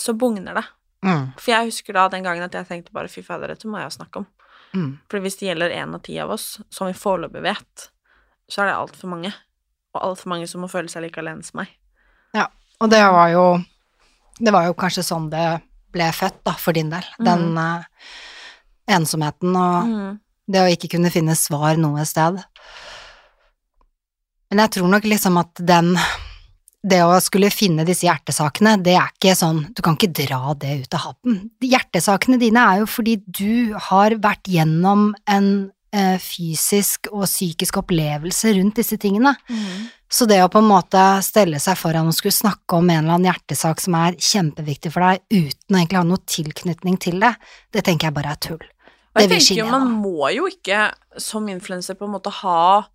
så 0.00 0.14
bugner 0.16 0.54
det. 0.56 0.64
mm, 1.04 1.26
For 1.38 1.52
jeg 1.52 1.70
husker 1.70 1.96
da 1.96 2.08
den 2.12 2.24
gangen 2.24 2.44
at 2.46 2.54
jeg 2.56 2.68
tenkte 2.68 2.92
bare 2.96 3.08
fy 3.12 3.22
fader, 3.26 3.52
dette 3.52 3.68
må 3.68 3.80
jeg 3.82 3.92
snakke 3.98 4.22
om. 4.22 4.26
mm. 4.74 4.90
For 5.10 5.20
hvis 5.20 5.36
det 5.40 5.50
gjelder 5.50 5.74
én 5.76 5.94
av 5.94 6.02
ti 6.06 6.18
av 6.22 6.30
oss, 6.30 6.60
som 6.70 6.86
vi 6.88 6.96
foreløpig 6.96 7.42
vet, 7.44 7.90
så 8.50 8.62
er 8.62 8.70
det 8.70 8.78
altfor 8.78 9.08
mange. 9.12 9.32
Og 9.94 10.02
altfor 10.06 10.30
mange 10.32 10.46
som 10.48 10.62
må 10.62 10.68
føle 10.70 10.88
seg 10.88 11.02
like 11.02 11.20
alene 11.20 11.42
som 11.42 11.60
meg. 11.62 11.68
Ja, 12.34 12.46
Og 12.80 12.88
det 12.90 13.02
var 13.02 13.28
jo 13.28 13.64
Det 14.40 14.52
var 14.54 14.64
jo 14.64 14.72
kanskje 14.72 15.02
sånn 15.04 15.28
det 15.30 15.60
ble 15.92 16.06
født, 16.14 16.44
da, 16.46 16.52
for 16.56 16.72
din 16.72 16.88
del. 16.88 17.04
Den 17.18 17.58
eh, 17.58 17.82
ensomheten 18.96 19.54
og 19.56 19.86
Mm. 19.86 20.18
det 20.50 20.60
å 20.64 20.70
ikke 20.70 20.90
kunne 20.96 21.10
finne 21.14 21.36
svar 21.38 21.76
noe 21.78 22.04
sted. 22.04 22.42
Men 24.50 24.64
jeg 24.64 24.70
tror 24.78 24.90
nok 24.90 25.06
liksom 25.06 25.38
at 25.40 25.54
den 25.62 25.94
Det 26.82 27.02
å 27.04 27.18
skulle 27.20 27.50
finne 27.52 27.84
disse 27.84 28.06
hjertesakene, 28.06 28.78
det 28.82 28.94
er 28.96 29.10
ikke 29.12 29.34
sånn 29.36 29.66
Du 29.74 29.82
kan 29.84 29.98
ikke 29.98 30.14
dra 30.16 30.54
det 30.54 30.86
ut 30.86 30.94
av 30.96 31.00
hatten. 31.10 31.50
Hjertesakene 31.60 32.38
dine 32.40 32.56
er 32.56 32.78
jo 32.80 32.86
fordi 32.88 33.18
du 33.26 33.74
har 33.76 34.16
vært 34.16 34.48
gjennom 34.48 35.10
en 35.28 35.50
eh, 35.92 36.16
fysisk 36.16 37.10
og 37.12 37.26
psykisk 37.26 37.76
opplevelse 37.82 38.54
rundt 38.56 38.76
disse 38.80 38.96
tingene. 38.96 39.34
Så 40.08 40.24
det 40.26 40.40
å 40.40 40.48
på 40.48 40.62
en 40.62 40.70
måte 40.70 41.02
stelle 41.22 41.60
seg 41.60 41.76
foran 41.76 42.08
og 42.08 42.14
skulle 42.16 42.32
snakke 42.32 42.78
om 42.78 42.88
en 42.88 43.04
eller 43.04 43.18
annen 43.18 43.28
hjertesak 43.28 43.78
som 43.84 43.94
er 44.00 44.16
kjempeviktig 44.16 44.90
for 44.94 45.04
deg, 45.04 45.20
uten 45.30 45.76
å 45.76 45.80
egentlig 45.82 46.00
ha 46.00 46.04
noe 46.08 46.24
tilknytning 46.24 46.96
til 46.98 47.20
det, 47.20 47.34
det 47.76 47.84
tenker 47.84 48.08
jeg 48.08 48.14
bare 48.16 48.32
er 48.32 48.40
tull. 48.40 48.64
Og 49.10 49.24
jeg 49.24 49.30
tenker 49.32 49.58
jo, 49.58 49.68
man 49.72 49.90
må 49.90 50.30
jo 50.34 50.46
ikke 50.50 50.90
som 51.18 51.48
influenser 51.50 51.98
på 51.98 52.06
en 52.06 52.14
måte 52.14 52.32
ha 52.42 52.86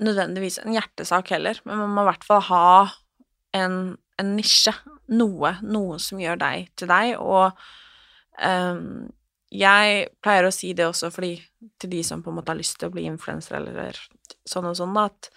nødvendigvis 0.00 0.62
en 0.62 0.72
hjertesak 0.72 1.34
heller, 1.34 1.60
men 1.68 1.82
man 1.82 1.92
må 1.92 2.04
i 2.04 2.08
hvert 2.08 2.24
fall 2.24 2.42
ha 2.48 2.70
en, 3.56 3.74
en 4.20 4.30
nisje, 4.38 4.72
noe, 5.12 5.56
noe 5.60 5.98
som 6.00 6.22
gjør 6.22 6.40
deg 6.40 6.70
til 6.78 6.88
deg, 6.88 7.18
og 7.20 7.52
um, 8.40 9.10
jeg 9.50 10.06
pleier 10.22 10.46
å 10.46 10.54
si 10.54 10.72
det 10.78 10.86
også 10.86 11.10
fordi, 11.12 11.34
til 11.82 11.92
de 11.92 12.00
som 12.06 12.22
på 12.24 12.32
en 12.32 12.38
måte 12.38 12.54
har 12.54 12.60
lyst 12.60 12.78
til 12.80 12.88
å 12.88 12.94
bli 12.94 13.04
influenser 13.10 13.58
eller 13.58 13.98
sånn 14.48 14.70
og 14.70 14.78
sånn, 14.78 14.96
da, 14.96 15.10
at 15.10 15.30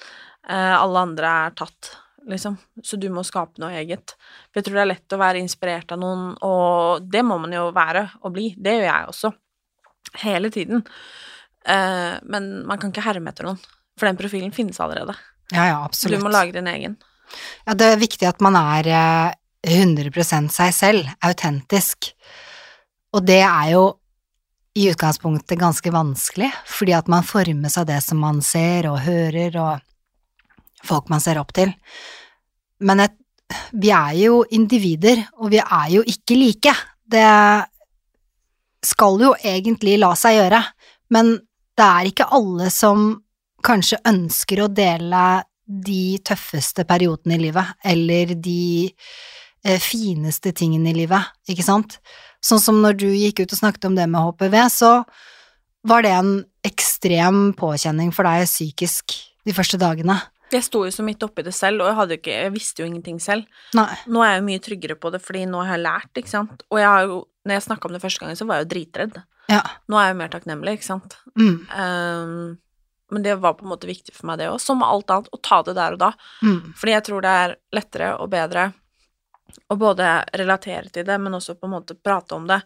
uh, 0.47 0.77
alle 0.77 1.05
andre 1.09 1.35
er 1.43 1.59
tatt, 1.59 1.91
liksom, 2.29 2.55
så 2.79 3.01
du 3.01 3.09
må 3.11 3.25
skape 3.27 3.59
noe 3.59 3.73
eget. 3.81 4.15
For 4.47 4.61
jeg 4.61 4.69
tror 4.69 4.79
det 4.79 4.85
er 4.85 4.93
lett 4.93 5.17
å 5.17 5.23
være 5.25 5.43
inspirert 5.43 5.91
av 5.91 5.99
noen, 5.99 6.29
og 6.45 7.03
det 7.03 7.27
må 7.27 7.41
man 7.41 7.51
jo 7.51 7.67
være 7.75 8.07
og 8.21 8.37
bli, 8.37 8.53
det 8.55 8.77
gjør 8.77 8.87
jeg 8.87 9.09
også, 9.11 9.33
hele 10.21 10.51
tiden. 10.53 10.83
Uh, 11.63 12.19
men 12.27 12.65
man 12.67 12.79
kan 12.79 12.91
ikke 12.91 13.05
herme 13.05 13.31
etter 13.31 13.47
noen, 13.47 13.61
for 13.99 14.09
den 14.09 14.19
profilen 14.19 14.53
finnes 14.55 14.81
allerede. 14.83 15.15
Ja, 15.53 15.67
ja, 15.67 15.79
Du 15.89 16.17
må 16.19 16.31
lage 16.33 16.55
din 16.55 16.67
egen. 16.67 16.97
Ja, 17.65 17.75
det 17.77 17.87
er 17.93 18.01
viktig 18.01 18.27
at 18.27 18.41
man 18.43 18.55
er 18.57 18.87
eh, 18.87 19.33
100 19.63 20.49
seg 20.51 20.73
selv, 20.75 21.09
autentisk. 21.23 22.11
Og 23.13 23.25
det 23.25 23.41
er 23.45 23.73
jo 23.73 23.83
i 24.73 24.87
utgangspunktet 24.89 25.59
ganske 25.61 25.91
vanskelig, 25.93 26.49
fordi 26.65 26.95
at 26.97 27.09
man 27.11 27.25
formes 27.25 27.77
av 27.77 27.85
det 27.89 27.99
som 28.01 28.21
man 28.23 28.41
ser 28.41 28.89
og 28.89 29.03
hører, 29.05 29.57
og 29.61 30.87
folk 30.87 31.11
man 31.13 31.21
ser 31.21 31.39
opp 31.41 31.53
til. 31.53 31.73
Men 32.81 33.05
et, 33.05 33.15
vi 33.77 33.91
er 33.93 34.17
jo 34.17 34.41
individer, 34.49 35.21
og 35.37 35.53
vi 35.53 35.61
er 35.61 35.91
jo 35.93 36.01
ikke 36.09 36.39
like. 36.39 36.73
Det 37.05 37.21
skal 38.83 39.21
jo 39.21 39.33
egentlig 39.39 39.97
la 40.01 40.13
seg 40.19 40.37
gjøre, 40.39 40.61
men 41.13 41.35
det 41.77 41.85
er 41.85 42.09
ikke 42.09 42.29
alle 42.35 42.69
som 42.73 43.13
kanskje 43.63 44.01
ønsker 44.09 44.63
å 44.63 44.71
dele 44.71 45.43
de 45.63 46.19
tøffeste 46.27 46.83
periodene 46.87 47.37
i 47.37 47.43
livet, 47.45 47.75
eller 47.87 48.35
de 48.35 48.91
eh, 49.63 49.79
fineste 49.81 50.51
tingene 50.55 50.91
i 50.91 50.97
livet, 50.97 51.31
ikke 51.49 51.65
sant? 51.65 51.97
Sånn 52.43 52.59
som 52.59 52.81
når 52.83 52.99
du 52.99 53.07
gikk 53.07 53.45
ut 53.45 53.55
og 53.55 53.61
snakket 53.61 53.87
om 53.87 53.95
det 53.95 54.09
med 54.11 54.19
HPV, 54.19 54.57
så 54.73 54.91
var 55.87 56.03
det 56.03 56.11
en 56.15 56.33
ekstrem 56.67 57.53
påkjenning 57.59 58.11
for 58.15 58.27
deg 58.27 58.47
psykisk 58.47 59.15
de 59.47 59.55
første 59.55 59.79
dagene. 59.79 60.19
Jeg 60.53 60.67
sto 60.67 60.83
jo 60.85 60.91
så 60.93 61.03
midt 61.05 61.23
oppi 61.25 61.43
det 61.45 61.53
selv, 61.55 61.81
og 61.81 61.89
jeg, 61.89 62.19
ikke, 62.19 62.33
jeg 62.45 62.53
visste 62.53 62.83
jo 62.83 62.89
ingenting 62.89 63.17
selv. 63.23 63.47
Nei. 63.77 63.89
Nå 64.05 64.21
er 64.21 64.35
jeg 64.35 64.41
jo 64.41 64.47
mye 64.51 64.63
tryggere 64.67 64.97
på 64.99 65.11
det, 65.13 65.21
fordi 65.23 65.47
nå 65.49 65.63
har 65.63 65.77
jeg 65.77 65.85
lært, 65.87 66.11
ikke 66.19 66.33
sant. 66.33 66.65
Og 66.69 66.79
jeg 66.81 66.89
har 66.91 67.07
jo, 67.07 67.17
når 67.43 67.57
jeg 67.57 67.65
snakka 67.67 67.89
om 67.89 67.95
det 67.95 68.01
første 68.03 68.23
gangen, 68.23 68.39
så 68.39 68.47
var 68.49 68.59
jeg 68.59 68.65
jo 68.67 68.71
dritredd. 68.73 69.17
Ja. 69.51 69.61
Nå 69.91 69.99
er 69.99 70.07
jeg 70.07 70.15
jo 70.15 70.19
mer 70.21 70.33
takknemlig, 70.33 70.77
ikke 70.79 70.91
sant. 70.91 71.17
Mm, 71.39 71.55
Um, 71.77 72.59
men 73.13 73.21
det 73.21 73.35
var 73.43 73.53
på 73.53 73.65
en 73.67 73.69
måte 73.69 73.85
viktig 73.85 74.15
for 74.15 74.25
meg, 74.25 74.39
det 74.39 74.47
òg, 74.49 74.57
som 74.63 74.81
alt 74.81 75.11
annet, 75.13 75.27
å 75.29 75.37
ta 75.43 75.59
det 75.67 75.75
der 75.77 75.93
og 75.93 75.99
da. 76.01 76.13
mm, 76.41 76.73
Fordi 76.79 76.95
jeg 76.95 77.05
tror 77.05 77.21
det 77.21 77.33
er 77.43 77.55
lettere 77.75 78.07
og 78.17 78.31
bedre 78.31 78.71
å 79.69 79.77
både 79.77 80.07
relatere 80.39 80.89
til 80.89 81.05
det, 81.05 81.19
men 81.21 81.35
også 81.37 81.53
på 81.59 81.67
en 81.67 81.75
måte 81.75 81.97
prate 81.99 82.33
om 82.33 82.47
det 82.49 82.61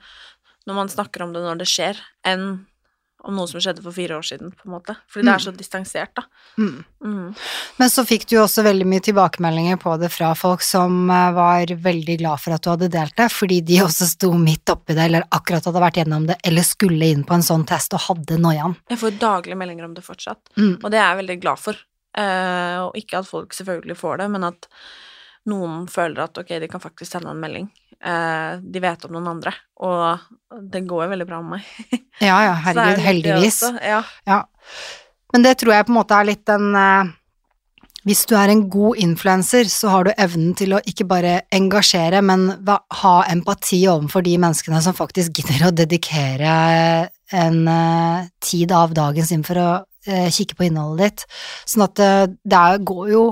når 0.68 0.76
man 0.78 0.92
snakker 0.92 1.24
om 1.24 1.34
det 1.36 1.44
når 1.44 1.62
det 1.62 1.68
skjer, 1.72 2.00
enn 2.28 2.48
om 3.26 3.34
noe 3.36 3.48
som 3.50 3.60
skjedde 3.60 3.82
for 3.84 3.92
fire 3.96 4.16
år 4.20 4.26
siden, 4.28 4.52
på 4.54 4.68
en 4.68 4.74
måte. 4.76 4.94
Fordi 5.10 5.26
det 5.26 5.32
er 5.34 5.42
så 5.44 5.52
distansert, 5.58 6.12
da. 6.16 6.24
mm. 6.62 6.84
Mm. 7.04 7.34
Men 7.78 7.90
så 7.90 8.04
fikk 8.08 8.28
du 8.30 8.36
jo 8.38 8.44
også 8.44 8.64
veldig 8.66 8.86
mye 8.88 9.04
tilbakemeldinger 9.04 9.80
på 9.82 9.96
det 10.02 10.10
fra 10.14 10.30
folk 10.38 10.62
som 10.66 11.10
eh, 11.10 11.32
var 11.36 11.74
veldig 11.84 12.18
glad 12.22 12.40
for 12.44 12.56
at 12.56 12.64
du 12.64 12.70
hadde 12.72 12.90
delt 12.94 13.16
det, 13.18 13.28
fordi 13.34 13.60
de 13.68 13.82
også 13.84 14.08
sto 14.14 14.32
midt 14.38 14.70
oppi 14.74 14.94
det, 14.98 15.10
eller 15.10 15.26
akkurat 15.36 15.66
hadde 15.68 15.84
vært 15.84 16.00
gjennom 16.04 16.30
det, 16.30 16.38
eller 16.48 16.66
skulle 16.68 17.10
inn 17.10 17.26
på 17.28 17.34
en 17.38 17.46
sånn 17.46 17.66
test 17.68 17.98
og 17.98 18.06
hadde 18.06 18.38
noiaen. 18.42 18.78
Jeg 18.94 19.02
får 19.02 19.18
daglige 19.22 19.60
meldinger 19.60 19.90
om 19.90 19.98
det 19.98 20.06
fortsatt, 20.06 20.40
Mm. 20.58 20.78
og 20.84 20.90
det 20.94 21.00
er 21.02 21.08
jeg 21.10 21.22
veldig 21.24 21.40
glad 21.42 21.60
for. 21.66 21.84
Eh, 22.18 22.78
og 22.86 22.96
ikke 22.98 23.20
at 23.20 23.28
folk 23.30 23.54
selvfølgelig 23.54 23.98
får 24.00 24.18
det, 24.24 24.32
men 24.34 24.44
at 24.54 24.70
noen 25.50 25.86
føler 25.92 26.26
at 26.26 26.38
ok, 26.40 26.56
de 26.62 26.70
kan 26.72 26.84
faktisk 26.84 27.12
sende 27.12 27.32
en 27.34 27.42
melding. 27.42 27.68
Eh, 27.98 28.58
de 28.62 28.82
vet 28.84 29.06
om 29.08 29.16
noen 29.16 29.32
andre, 29.32 29.54
og 29.82 30.60
det 30.74 30.84
går 30.86 31.06
jo 31.06 31.12
veldig 31.16 31.30
bra 31.30 31.42
med 31.44 31.58
meg. 31.58 32.02
Ja, 32.18 32.40
ja, 32.42 32.54
det 32.58 32.72
er 32.82 32.98
herregud, 32.98 33.04
heldigvis. 33.06 33.60
Ja. 33.86 34.02
Ja. 34.26 34.42
Men 35.34 35.44
det 35.46 35.60
tror 35.62 35.76
jeg 35.76 35.86
på 35.86 35.92
en 35.94 35.98
måte 36.00 36.18
er 36.18 36.26
litt 36.26 36.48
den 36.50 36.72
eh, 36.74 37.12
Hvis 38.10 38.24
du 38.26 38.34
er 38.40 38.50
en 38.50 38.64
god 38.74 38.98
influenser, 39.04 39.70
så 39.70 39.92
har 39.94 40.08
du 40.08 40.12
evnen 40.16 40.56
til 40.58 40.74
å 40.74 40.80
ikke 40.90 41.06
bare 41.06 41.36
engasjere, 41.54 42.24
men 42.26 42.48
ha 43.02 43.14
empati 43.30 43.84
overfor 43.92 44.26
de 44.26 44.34
menneskene 44.42 44.82
som 44.82 44.98
faktisk 44.98 45.38
gidder 45.38 45.68
å 45.68 45.76
dedikere 45.76 46.56
en 47.38 47.68
eh, 47.68 48.28
tid 48.42 48.72
av 48.72 48.94
dagen 48.98 49.28
sin 49.28 49.44
for 49.46 49.60
å 49.60 49.70
eh, 50.08 50.30
kikke 50.32 50.58
på 50.58 50.68
innholdet 50.70 51.04
ditt. 51.04 51.26
Sånn 51.68 51.86
at 51.86 52.02
eh, 52.04 52.26
det 52.44 52.62
er, 52.62 52.86
går 52.88 53.12
jo 53.12 53.24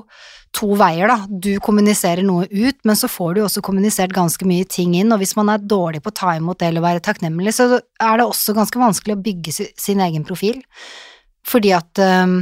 to 0.56 0.72
veier, 0.80 1.12
da. 1.12 1.18
Du 1.28 1.52
kommuniserer 1.64 2.24
noe 2.26 2.48
ut, 2.48 2.78
men 2.88 2.98
så 3.00 3.10
får 3.12 3.36
du 3.36 3.44
også 3.44 3.64
kommunisert 3.66 4.16
ganske 4.16 4.48
mye 4.48 4.68
ting 4.72 4.96
inn, 4.98 5.12
og 5.12 5.22
hvis 5.22 5.36
man 5.38 5.52
er 5.52 5.64
dårlig 5.64 6.02
på 6.06 6.14
å 6.14 6.18
ta 6.22 6.36
imot 6.38 6.62
det 6.62 6.72
eller 6.72 6.86
være 6.86 7.04
takknemlig, 7.06 7.56
så 7.58 7.68
er 7.76 8.20
det 8.20 8.28
også 8.28 8.56
ganske 8.58 8.82
vanskelig 8.82 9.18
å 9.18 9.24
bygge 9.26 9.56
sin 9.56 10.04
egen 10.06 10.28
profil. 10.28 10.62
Fordi 11.46 11.74
at 11.78 12.02
um, 12.02 12.40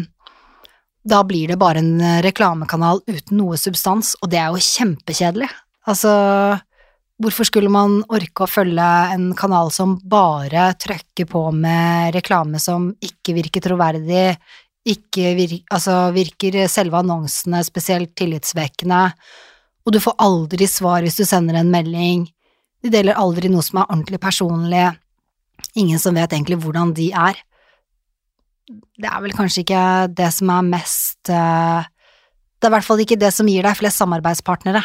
da 1.03 1.23
blir 1.27 1.51
det 1.51 1.59
bare 1.59 1.81
en 1.83 1.97
reklamekanal 2.23 3.01
uten 3.09 3.39
noe 3.39 3.57
substans, 3.59 4.13
og 4.21 4.31
det 4.31 4.39
er 4.39 4.53
jo 4.53 4.63
kjempekjedelig. 4.63 5.49
Altså, 5.91 6.13
hvorfor 7.19 7.47
skulle 7.47 7.71
man 7.71 7.99
orke 8.13 8.45
å 8.45 8.49
følge 8.49 8.89
en 9.13 9.31
kanal 9.37 9.71
som 9.75 9.97
bare 10.09 10.69
trøkker 10.79 11.27
på 11.29 11.43
med 11.55 12.13
reklame 12.15 12.61
som 12.61 12.91
ikke 13.03 13.35
virker 13.35 13.65
troverdig, 13.65 14.37
ikke 14.83 15.33
virker, 15.37 15.63
altså 15.71 15.97
virker 16.15 16.57
selve 16.71 16.99
annonsene 16.99 17.61
spesielt 17.63 18.13
tillitsvekkende, 18.19 19.05
og 19.83 19.95
du 19.95 19.99
får 20.03 20.15
aldri 20.23 20.67
svar 20.67 21.03
hvis 21.03 21.19
du 21.19 21.25
sender 21.27 21.59
en 21.59 21.71
melding, 21.71 22.27
de 22.83 22.91
deler 22.91 23.19
aldri 23.19 23.51
noe 23.51 23.63
som 23.63 23.79
er 23.79 23.87
ordentlig 23.87 24.19
personlig, 24.23 24.89
ingen 25.79 25.99
som 26.01 26.15
vet 26.15 26.35
egentlig 26.35 26.59
hvordan 26.63 26.91
de 26.95 27.09
er. 27.15 27.39
Det 28.99 29.07
er 29.07 29.23
vel 29.23 29.35
kanskje 29.35 29.63
ikke 29.63 29.83
det 30.15 30.29
som 30.35 30.51
er 30.53 30.67
mest 30.67 31.31
uh, 31.31 31.83
Det 31.83 32.67
er 32.67 32.71
i 32.71 32.75
hvert 32.77 32.87
fall 32.87 33.01
ikke 33.03 33.19
det 33.19 33.33
som 33.35 33.47
gir 33.51 33.65
deg 33.65 33.75
flest 33.75 33.99
samarbeidspartnere, 33.99 34.83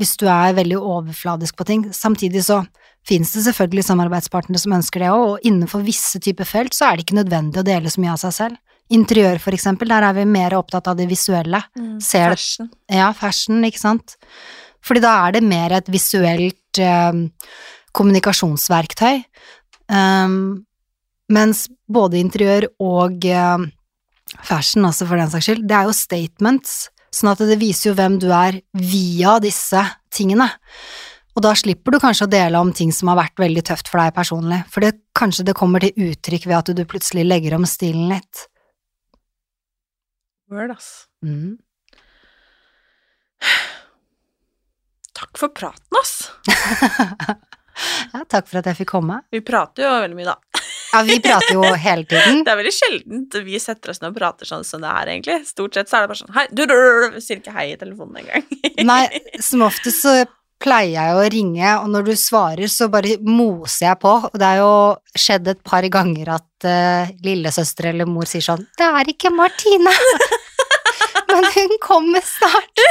hvis 0.00 0.14
du 0.20 0.24
er 0.32 0.56
veldig 0.56 0.78
overfladisk 0.80 1.56
på 1.56 1.66
ting. 1.68 1.84
Samtidig 1.92 2.44
så 2.46 2.62
finnes 3.08 3.32
det 3.34 3.44
selvfølgelig 3.48 3.84
samarbeidspartnere 3.84 4.60
som 4.60 4.76
ønsker 4.78 5.04
det 5.04 5.10
òg, 5.12 5.24
og 5.34 5.48
innenfor 5.48 5.84
visse 5.84 6.20
typer 6.24 6.48
felt 6.48 6.76
så 6.76 6.88
er 6.88 6.96
det 6.96 7.06
ikke 7.06 7.20
nødvendig 7.20 7.60
å 7.60 7.66
dele 7.66 7.92
så 7.92 8.00
mye 8.00 8.14
av 8.14 8.22
seg 8.24 8.36
selv. 8.38 8.71
Interiør, 8.92 9.38
for 9.40 9.56
eksempel, 9.56 9.88
der 9.88 10.04
er 10.04 10.16
vi 10.16 10.24
mer 10.28 10.54
opptatt 10.58 10.90
av 10.90 10.98
det 10.98 11.06
visuelle. 11.08 11.62
Mm, 11.78 12.00
Ser 12.02 12.30
det- 12.30 12.38
fashion. 12.38 12.70
Ja, 12.90 13.12
fashion, 13.12 13.62
ikke 13.64 13.80
sant. 13.80 14.16
Fordi 14.82 15.00
da 15.00 15.12
er 15.28 15.32
det 15.32 15.42
mer 15.42 15.72
et 15.72 15.86
visuelt 15.86 16.78
eh, 16.78 17.12
kommunikasjonsverktøy. 17.94 19.22
Um, 19.92 20.64
mens 21.32 21.68
både 21.90 22.20
interiør 22.20 22.68
og 22.80 23.24
eh, 23.24 23.64
fashion, 24.42 24.84
altså 24.88 25.06
for 25.08 25.20
den 25.20 25.30
saks 25.32 25.48
skyld, 25.48 25.64
det 25.68 25.76
er 25.76 25.88
jo 25.88 25.96
statements, 25.96 26.76
sånn 27.12 27.32
at 27.32 27.42
det 27.44 27.58
viser 27.60 27.90
jo 27.90 27.96
hvem 27.98 28.18
du 28.20 28.30
er 28.32 28.60
via 28.74 29.38
disse 29.42 29.82
tingene. 30.12 30.48
Og 31.32 31.44
da 31.46 31.54
slipper 31.56 31.94
du 31.94 32.00
kanskje 32.00 32.26
å 32.26 32.32
dele 32.32 32.60
om 32.60 32.72
ting 32.76 32.92
som 32.92 33.08
har 33.08 33.22
vært 33.22 33.40
veldig 33.40 33.64
tøft 33.64 33.88
for 33.88 34.02
deg 34.02 34.12
personlig, 34.16 34.62
for 34.68 34.84
det, 34.84 34.94
kanskje 35.16 35.46
det 35.48 35.56
kommer 35.56 35.80
til 35.84 36.10
uttrykk 36.10 36.48
ved 36.48 36.58
at 36.58 36.72
du 36.76 36.82
plutselig 36.88 37.24
legger 37.28 37.56
om 37.56 37.64
stilen 37.68 38.10
litt. 38.12 38.46
Word, 40.52 40.74
ass. 40.74 41.06
Mm. 41.24 41.56
Takk 45.16 45.38
for 45.40 45.54
praten, 45.56 46.00
ass. 46.02 46.18
Ja, 48.12 48.20
takk 48.28 48.48
for 48.50 48.60
at 48.60 48.66
jeg 48.68 48.82
fikk 48.82 48.90
komme. 48.92 49.22
Vi 49.32 49.40
prater 49.44 49.86
jo 49.86 49.90
veldig 50.04 50.16
mye, 50.18 50.34
da. 50.34 50.62
Ja, 50.92 51.00
vi 51.08 51.16
prater 51.24 51.54
jo 51.56 51.62
hele 51.64 52.04
tiden. 52.04 52.42
Det 52.44 52.52
er 52.52 52.58
veldig 52.60 52.74
sjeldent 52.76 53.36
vi 53.46 53.60
setter 53.62 53.94
oss 53.94 54.02
ned 54.02 54.12
og 54.12 54.18
prater 54.18 54.48
sånn 54.48 54.66
som 54.68 54.82
det 54.84 54.90
er, 54.92 55.12
egentlig. 55.14 55.38
Stort 55.48 55.78
sett 55.78 55.88
så 55.88 55.98
er 55.98 56.04
det 56.04 56.10
bare 56.12 56.20
sånn 56.20 56.34
hei, 56.36 56.44
du, 56.52 56.62
du, 56.68 56.74
du, 56.76 57.16
du, 57.16 57.20
sier 57.24 57.40
ikke 57.40 57.54
hei 57.56 57.70
i 57.72 57.78
telefonen 57.80 58.20
engang. 58.20 58.44
Nei, 58.90 59.00
som 59.40 59.64
oftest 59.64 60.04
så 60.04 60.18
pleier 60.62 60.94
jeg 60.94 61.16
å 61.16 61.24
ringe, 61.34 61.72
og 61.80 61.90
når 61.92 62.06
du 62.06 62.12
svarer, 62.18 62.70
så 62.70 62.88
bare 62.92 63.18
moser 63.26 63.88
jeg 63.88 64.00
på. 64.02 64.12
Og 64.30 64.38
det 64.40 64.48
er 64.48 64.62
jo 64.62 64.72
skjedd 65.18 65.50
et 65.52 65.60
par 65.66 65.86
ganger 65.92 66.32
at 66.38 66.68
uh, 66.68 67.12
lillesøster 67.26 67.90
eller 67.92 68.08
mor 68.08 68.28
sier 68.30 68.44
sånn 68.44 68.64
'Det 68.78 68.88
er 69.00 69.12
ikke 69.12 69.34
Martine', 69.34 69.96
men 71.32 71.48
hun 71.56 71.76
kommer 71.82 72.24
snart. 72.26 72.84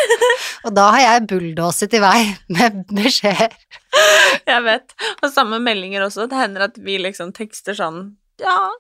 Og 0.68 0.76
da 0.76 0.92
har 0.96 1.06
jeg 1.06 1.28
bulldoset 1.32 1.98
i 1.98 2.04
vei 2.04 2.22
med 2.52 2.84
beskjeder. 2.92 3.56
Jeg 4.48 4.64
vet. 4.66 4.96
Og 5.22 5.32
samme 5.32 5.60
meldinger 5.64 6.06
også. 6.06 6.28
Det 6.32 6.40
hender 6.40 6.70
at 6.70 6.80
vi 6.80 6.98
liksom 7.02 7.34
tekster 7.36 7.78
sånn 7.78 8.16
ja, 8.42 8.72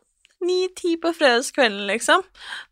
ni-ti 0.46 0.96
på 1.02 1.12
fredagskvelden, 1.14 1.86
liksom. 1.90 2.24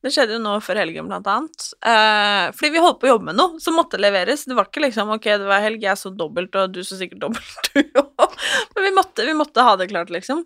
Det 0.03 0.11
skjedde 0.13 0.35
jo 0.35 0.41
nå 0.41 0.55
før 0.63 0.81
helgen, 0.81 1.07
blant 1.09 1.27
annet. 1.29 1.67
Eh, 1.85 2.49
fordi 2.55 2.71
vi 2.73 2.83
holdt 2.83 2.99
på 3.01 3.09
å 3.09 3.11
jobbe 3.13 3.29
med 3.29 3.39
noe 3.39 3.61
som 3.63 3.77
måtte 3.77 3.99
leveres. 4.01 4.45
Det 4.49 4.57
var 4.57 4.69
ikke 4.69 4.83
liksom 4.87 5.13
ok, 5.15 5.27
det 5.41 5.49
var 5.49 5.63
helg, 5.63 5.83
jeg 5.85 6.01
så 6.01 6.11
dobbelt, 6.13 6.55
og 6.57 6.73
du 6.75 6.81
så 6.85 6.97
sikkert 6.99 7.21
dobbelt, 7.25 7.71
du 7.73 8.01
òg. 8.01 8.37
Men 8.75 8.87
vi 8.87 8.93
måtte, 8.97 9.25
vi 9.27 9.37
måtte 9.37 9.65
ha 9.65 9.75
det 9.79 9.89
klart, 9.93 10.13
liksom. 10.13 10.43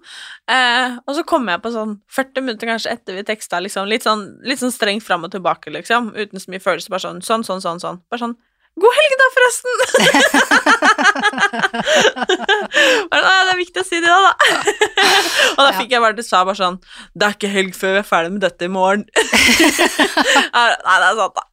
Eh, 0.52 1.00
og 1.06 1.18
så 1.18 1.26
kom 1.28 1.48
jeg 1.52 1.64
på 1.64 1.74
sånn 1.74 1.98
40 2.12 2.48
minutter 2.48 2.74
kanskje 2.74 2.96
etter 2.98 3.20
vi 3.20 3.28
teksta, 3.28 3.64
liksom, 3.64 3.88
litt 3.92 4.08
sånn, 4.08 4.28
litt 4.48 4.62
sånn 4.64 4.76
strengt 4.76 5.06
fram 5.08 5.24
og 5.28 5.34
tilbake, 5.36 5.74
liksom, 5.74 6.14
uten 6.18 6.44
så 6.44 6.54
mye 6.54 6.64
følelse, 6.64 6.92
bare 6.94 7.08
sånn 7.08 7.24
sånn, 7.24 7.48
sånn, 7.48 7.64
sånn, 7.64 7.84
sånn. 7.84 8.04
Bare 8.12 8.28
sånn 8.28 8.40
God 8.82 8.96
helg, 8.98 9.20
da, 9.22 9.34
forresten! 9.38 10.72
Det 13.14 13.54
er 13.54 13.60
viktig 13.60 13.82
å 13.84 13.86
si 13.86 14.00
det, 14.02 14.10
da. 14.10 14.32
og 15.58 15.62
da 15.62 15.72
fikk 15.78 15.94
jeg 15.94 16.02
bare 16.04 16.18
til 16.18 16.26
svar 16.26 16.48
bare 16.48 16.58
sånn 16.58 16.80
Det 17.14 17.28
er 17.28 17.36
ikke 17.38 17.52
helg 17.54 17.76
før 17.78 17.96
vi 17.96 18.02
er 18.02 18.08
ferdig 18.08 18.32
med 18.34 18.44
dette 18.46 18.66
i 18.66 18.72
morgen. 18.74 19.06
Nei, 20.56 20.66
det 20.74 20.96
er 20.98 21.20
sant, 21.20 21.38
da. 21.38 21.44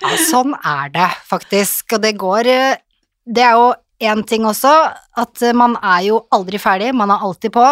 Ja, 0.00 0.14
sånn 0.30 0.56
er 0.56 0.92
det 0.94 1.10
faktisk, 1.28 1.96
og 1.96 2.04
det 2.04 2.14
går 2.20 2.48
eh, 2.50 2.80
Det 3.28 3.44
er 3.44 3.58
jo 3.58 3.70
én 4.00 4.24
ting 4.28 4.46
også, 4.48 4.72
at 5.20 5.44
eh, 5.44 5.56
man 5.56 5.76
er 5.82 6.06
jo 6.08 6.22
aldri 6.32 6.60
ferdig, 6.62 6.94
man 6.96 7.12
er 7.12 7.26
alltid 7.26 7.52
på. 7.56 7.66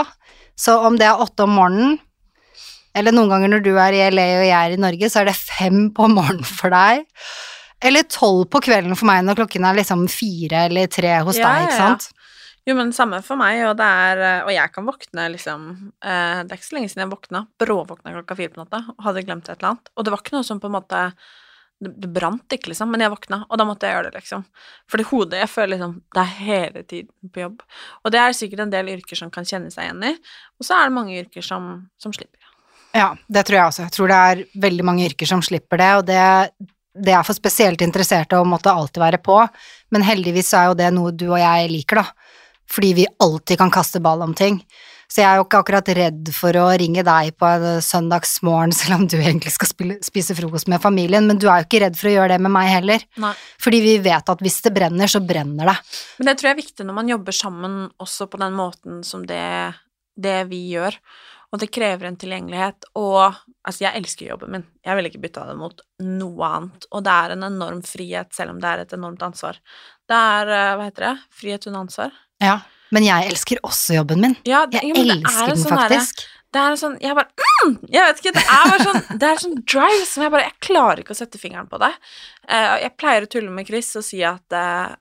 Så 0.58 0.76
om 0.84 0.98
det 1.00 1.06
er 1.08 1.22
åtte 1.22 1.46
om 1.46 1.54
morgenen, 1.56 1.98
eller 2.98 3.14
noen 3.14 3.30
ganger 3.30 3.52
når 3.52 3.62
du 3.64 3.72
er 3.78 3.94
i 3.94 4.02
LA 4.10 4.26
og 4.40 4.46
jeg 4.48 4.58
er 4.58 4.74
i 4.74 4.80
Norge, 4.80 5.10
så 5.10 5.22
er 5.22 5.30
det 5.30 5.38
fem 5.38 5.88
på 5.94 6.08
morgenen 6.10 6.46
for 6.46 6.74
deg. 6.74 7.06
Eller 7.84 8.02
tolv 8.10 8.48
på 8.50 8.60
kvelden 8.64 8.96
for 8.98 9.06
meg 9.06 9.22
når 9.26 9.38
klokken 9.42 9.64
er 9.68 9.76
liksom 9.78 10.06
fire 10.10 10.64
eller 10.66 10.86
tre 10.90 11.12
hos 11.26 11.38
Ja, 11.38 11.52
deg, 11.52 11.68
ikke 11.68 11.76
sant? 11.78 12.08
ja. 12.10 12.14
Jo, 12.68 12.74
men 12.76 12.90
samme 12.92 13.22
for 13.24 13.38
meg, 13.40 13.62
og 13.64 13.78
det 13.78 13.86
er 13.88 14.18
eh, 14.20 14.40
Og 14.44 14.50
jeg 14.52 14.72
kan 14.74 14.84
våkne 14.84 15.22
liksom 15.32 15.62
eh, 16.04 16.42
Det 16.44 16.52
er 16.52 16.58
ikke 16.58 16.66
så 16.66 16.74
lenge 16.76 16.90
siden 16.92 17.04
jeg 17.06 17.12
våkna. 17.14 17.40
Bråvåkna 17.62 18.12
klokka 18.12 18.36
fire 18.36 18.52
på 18.52 18.60
natta 18.60 18.82
og 18.92 19.04
hadde 19.06 19.22
glemt 19.24 19.48
et 19.48 19.54
eller 19.56 19.70
annet. 19.70 19.88
Og 19.96 20.04
det 20.04 20.12
var 20.12 20.20
ikke 20.20 20.34
noe 20.36 20.44
som 20.44 20.60
på 20.60 20.68
en 20.68 20.74
måte 20.76 21.00
Det, 21.80 21.94
det 22.02 22.10
brant 22.12 22.52
ikke, 22.58 22.72
liksom, 22.74 22.90
men 22.92 23.00
jeg 23.06 23.14
våkna, 23.14 23.44
og 23.48 23.56
da 23.56 23.64
måtte 23.64 23.86
jeg 23.88 23.94
gjøre 23.96 24.10
det, 24.10 24.20
liksom. 24.20 24.44
Fordi 24.90 25.04
hodet 25.12 25.38
Jeg 25.44 25.48
føler 25.54 25.72
liksom 25.76 25.94
Det 26.12 26.24
er 26.26 26.32
hele 26.42 26.82
tiden 26.82 27.32
på 27.32 27.44
jobb. 27.46 27.62
Og 28.04 28.12
det 28.12 28.20
er 28.20 28.36
sikkert 28.36 28.64
en 28.66 28.74
del 28.74 28.90
yrker 28.98 29.16
som 29.22 29.30
kan 29.30 29.46
kjenne 29.48 29.70
seg 29.72 29.86
igjen 29.88 30.04
i, 30.10 30.16
og 30.58 30.66
så 30.66 30.74
er 30.76 30.90
det 30.90 30.96
mange 30.98 31.16
yrker 31.22 31.46
som, 31.46 31.70
som 31.96 32.12
slipper. 32.12 32.42
Ja, 32.96 33.14
det 33.30 33.46
tror 33.46 33.56
jeg 33.62 33.68
også. 33.70 33.86
Jeg 33.86 33.94
tror 33.94 34.08
det 34.12 34.18
er 34.28 34.44
veldig 34.66 34.84
mange 34.90 35.06
yrker 35.08 35.28
som 35.30 35.40
slipper 35.44 35.78
det, 35.80 35.88
og 36.00 36.04
det, 36.08 36.20
det 36.98 37.14
er 37.14 37.24
for 37.26 37.36
spesielt 37.36 37.82
interesserte 37.84 38.38
å 38.38 38.46
måtte 38.48 38.72
alltid 38.72 39.02
være 39.02 39.22
på, 39.24 39.40
men 39.94 40.06
heldigvis 40.06 40.52
er 40.58 40.70
jo 40.70 40.78
det 40.78 40.90
noe 40.94 41.14
du 41.14 41.28
og 41.30 41.40
jeg 41.40 41.72
liker, 41.72 42.02
da, 42.02 42.36
fordi 42.68 42.94
vi 43.00 43.10
alltid 43.24 43.60
kan 43.60 43.72
kaste 43.72 44.02
ball 44.04 44.24
om 44.26 44.34
ting. 44.36 44.60
Så 45.08 45.22
jeg 45.22 45.26
er 45.30 45.38
jo 45.38 45.46
ikke 45.46 45.62
akkurat 45.62 45.88
redd 45.96 46.28
for 46.36 46.56
å 46.60 46.66
ringe 46.76 47.00
deg 47.06 47.30
på 47.40 47.48
en 47.48 47.80
søndagsmorgen, 47.84 48.74
selv 48.76 48.98
om 48.98 49.06
du 49.08 49.16
egentlig 49.16 49.54
skal 49.54 49.70
spille, 49.70 49.96
spise 50.04 50.36
frokost 50.36 50.68
med 50.68 50.82
familien, 50.84 51.24
men 51.28 51.40
du 51.40 51.46
er 51.48 51.62
jo 51.62 51.68
ikke 51.68 51.80
redd 51.86 51.96
for 51.96 52.10
å 52.10 52.14
gjøre 52.18 52.34
det 52.34 52.42
med 52.44 52.52
meg 52.58 52.68
heller, 52.74 53.06
Nei. 53.24 53.32
fordi 53.62 53.80
vi 53.86 53.96
vet 54.04 54.34
at 54.34 54.44
hvis 54.44 54.60
det 54.66 54.74
brenner, 54.76 55.08
så 55.08 55.22
brenner 55.24 55.72
det. 55.72 55.78
Men 56.20 56.30
det 56.30 56.36
tror 56.36 56.50
jeg 56.50 56.58
er 56.58 56.62
viktig 56.62 56.88
når 56.88 57.00
man 57.00 57.14
jobber 57.14 57.38
sammen 57.40 57.80
også 57.96 58.28
på 58.28 58.42
den 58.44 58.58
måten 58.58 59.00
som 59.06 59.24
det, 59.28 59.48
det 60.20 60.42
vi 60.52 60.66
gjør. 60.74 61.00
Og 61.48 61.62
det 61.62 61.70
krever 61.72 62.10
en 62.10 62.18
tilgjengelighet. 62.20 62.90
Og 63.00 63.36
altså, 63.68 63.84
jeg 63.84 64.00
elsker 64.00 64.30
jobben 64.32 64.54
min. 64.56 64.64
Jeg 64.86 64.98
ville 64.98 65.12
ikke 65.12 65.22
bytta 65.26 65.44
det 65.50 65.58
mot 65.60 65.84
noe 66.04 66.48
annet. 66.48 66.88
Og 66.90 67.04
det 67.06 67.14
er 67.14 67.36
en 67.36 67.46
enorm 67.50 67.84
frihet, 67.86 68.32
selv 68.36 68.56
om 68.56 68.62
det 68.62 68.72
er 68.72 68.82
et 68.86 68.96
enormt 68.96 69.22
ansvar. 69.28 69.60
Det 70.08 70.18
er, 70.32 70.50
eh, 70.56 70.72
hva 70.78 70.88
heter 70.88 71.06
det, 71.10 71.14
frihet 71.42 71.68
under 71.70 71.86
ansvar. 71.86 72.16
Ja. 72.42 72.58
Men 72.94 73.04
jeg 73.04 73.28
elsker 73.28 73.60
også 73.68 73.98
jobben 73.98 74.22
min. 74.24 74.34
Ja, 74.48 74.64
det, 74.66 74.80
Jeg 74.80 74.94
jo, 74.94 75.02
er 75.02 75.14
elsker 75.18 75.50
den 75.52 75.60
sånn 75.60 75.76
faktisk. 75.76 76.14
faktisk. 76.16 76.26
Det 76.48 76.60
er 76.62 76.70
en 76.72 76.78
sånn 76.80 76.94
Jeg 77.04 77.12
bare 77.12 77.28
mm, 77.68 77.74
Jeg 77.92 78.04
vet 78.06 78.20
ikke, 78.22 78.30
det 78.38 78.44
er 78.48 78.70
bare 78.70 78.84
sånn 78.86 79.18
Det 79.20 79.26
er 79.28 79.40
sånn 79.42 79.58
drive 79.68 80.06
som 80.08 80.22
jeg 80.24 80.32
bare 80.32 80.46
Jeg 80.46 80.54
klarer 80.64 81.02
ikke 81.02 81.12
å 81.12 81.18
sette 81.18 81.40
fingeren 81.40 81.68
på 81.68 81.80
det. 81.82 81.90
Eh, 82.48 82.76
jeg 82.86 82.94
pleier 82.96 83.26
å 83.26 83.28
tulle 83.34 83.52
med 83.52 83.68
Chris 83.68 83.90
og 84.00 84.06
si 84.06 84.22
at 84.24 84.56
eh, 84.56 84.94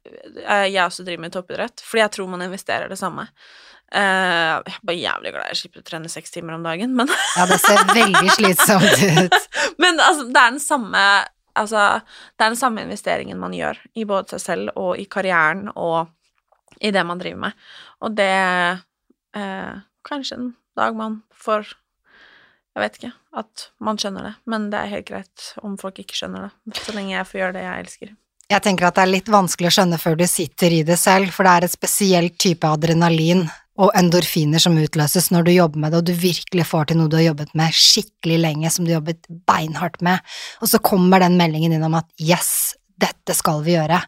jeg 0.68 0.84
også 0.84 1.06
driver 1.08 1.24
med 1.24 1.38
toppidrett, 1.38 1.86
fordi 1.88 2.04
jeg 2.04 2.14
tror 2.18 2.28
man 2.34 2.44
investerer 2.44 2.92
det 2.92 3.00
samme. 3.00 3.30
Eh, 3.88 4.02
jeg 4.68 4.74
er 4.74 4.84
bare 4.84 5.00
jævlig 5.00 5.32
glad 5.32 5.52
jeg 5.54 5.60
slipper 5.62 5.80
å 5.80 5.88
trene 5.88 6.10
seks 6.12 6.34
timer 6.34 6.58
om 6.58 6.66
dagen, 6.66 6.92
men, 6.98 7.08
Ja, 7.40 7.46
det 7.48 7.60
ser 7.64 7.86
veldig 7.94 8.34
slitsomt 8.36 9.00
ut. 9.00 9.38
men 9.80 10.02
altså, 10.04 10.28
det 10.28 10.44
er 10.44 10.54
den 10.56 10.64
samme 10.64 11.08
Altså, 11.58 12.04
det 12.38 12.44
er 12.44 12.52
den 12.52 12.60
samme 12.60 12.84
investeringen 12.86 13.40
man 13.42 13.56
gjør 13.56 13.80
i 13.98 14.04
både 14.06 14.36
seg 14.36 14.42
selv 14.44 14.76
og 14.78 15.00
i 15.02 15.08
karrieren 15.10 15.72
og 15.74 16.12
i 16.78 16.92
det 16.94 17.02
man 17.02 17.18
driver 17.18 17.40
med. 17.48 17.64
Og 18.06 18.14
det 18.14 18.28
uh, 19.34 19.80
Kanskje 20.06 20.38
en 20.38 20.52
dag 20.78 20.94
man 20.94 21.16
får 21.34 21.72
Jeg 22.76 22.84
vet 22.84 23.00
ikke 23.00 23.12
at 23.42 23.66
man 23.82 23.98
skjønner 23.98 24.28
det, 24.28 24.36
men 24.46 24.70
det 24.70 24.84
er 24.84 24.94
helt 24.94 25.10
greit 25.10 25.48
om 25.66 25.80
folk 25.82 25.98
ikke 26.04 26.20
skjønner 26.20 26.46
det, 26.46 26.78
så 26.78 26.94
lenge 26.94 27.16
jeg 27.16 27.30
får 27.32 27.40
gjøre 27.40 27.56
det 27.58 27.64
jeg 27.66 27.86
elsker. 27.88 28.12
Jeg 28.54 28.64
tenker 28.64 28.88
at 28.88 29.00
det 29.00 29.04
er 29.08 29.16
litt 29.16 29.32
vanskelig 29.34 29.72
å 29.72 29.76
skjønne 29.80 30.00
før 30.02 30.16
du 30.22 30.28
sitter 30.30 30.76
i 30.78 30.84
det 30.86 31.00
selv, 31.02 31.34
for 31.34 31.48
det 31.48 31.56
er 31.56 31.66
et 31.66 31.74
spesielt 31.74 32.38
type 32.38 32.70
adrenalin 32.70 33.48
og 33.78 33.94
endorfiner 33.98 34.62
som 34.62 34.78
utløses 34.82 35.30
når 35.34 35.48
du 35.48 35.54
jobber 35.54 35.84
med 35.84 35.94
det, 35.94 36.02
og 36.02 36.10
du 36.10 36.14
virkelig 36.18 36.66
får 36.70 36.90
til 36.90 37.00
noe 37.00 37.12
du 37.12 37.20
har 37.20 37.30
jobbet 37.30 37.54
med 37.58 37.76
skikkelig 37.78 38.42
lenge, 38.42 38.74
som 38.74 38.88
du 38.88 38.96
jobbet 38.96 39.22
beinhardt 39.50 40.02
med, 40.06 40.24
og 40.62 40.72
så 40.72 40.82
kommer 40.82 41.22
den 41.24 41.38
meldingen 41.40 41.76
inn 41.78 41.86
om 41.86 41.98
at 42.00 42.10
yes, 42.22 42.76
dette 42.98 43.38
skal 43.38 43.62
vi 43.66 43.78
gjøre. 43.78 44.02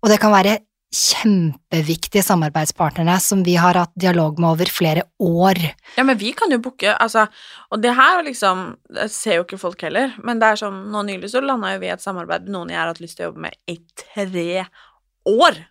Og 0.00 0.12
det 0.12 0.20
kan 0.22 0.32
være 0.32 0.58
kjempeviktige 0.90 2.22
samarbeidspartnere 2.26 3.14
som 3.22 3.44
vi 3.46 3.54
har 3.60 3.78
hatt 3.78 3.92
dialog 3.94 4.40
med 4.42 4.48
over 4.50 4.70
flere 4.74 5.04
år. 5.22 5.60
Ja, 5.94 6.02
men 6.02 6.18
vi 6.18 6.32
kan 6.34 6.50
jo 6.50 6.58
booke, 6.58 6.90
altså 6.90 7.28
Og 7.70 7.82
det 7.82 7.94
her 7.94 8.22
liksom 8.26 8.76
Det 8.88 9.06
ser 9.12 9.36
jo 9.36 9.44
ikke 9.44 9.58
folk 9.58 9.82
heller, 9.82 10.16
men 10.18 10.40
det 10.40 10.48
er 10.48 10.62
sånn 10.64 10.80
Nå 10.90 11.04
nylig 11.06 11.30
så 11.30 11.44
landa 11.44 11.74
jo 11.74 11.82
vi 11.84 11.92
et 11.92 12.02
samarbeid 12.02 12.48
med 12.48 12.56
noen 12.56 12.72
jeg 12.74 12.80
har 12.80 12.90
hatt 12.90 13.02
lyst 13.02 13.20
til 13.20 13.28
å 13.28 13.30
jobbe 13.30 13.46
med 13.46 13.54
i 13.70 13.78
tre 13.94 14.66
år. 15.30 15.62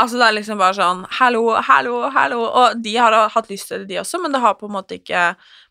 Altså, 0.00 0.16
det 0.20 0.26
er 0.26 0.36
liksom 0.38 0.60
bare 0.60 0.76
sånn 0.78 1.02
Hallo, 1.18 1.44
hallo, 1.66 1.96
hallo. 2.14 2.42
Og 2.62 2.80
de 2.82 2.94
har 2.96 3.16
hatt 3.34 3.50
lyst 3.52 3.70
til 3.70 3.82
det, 3.82 3.90
de 3.92 4.00
også, 4.02 4.22
men 4.22 4.32
det 4.34 4.42
har 4.42 4.56
på 4.58 4.70
en 4.70 4.76
måte 4.78 4.96
ikke 5.00 5.30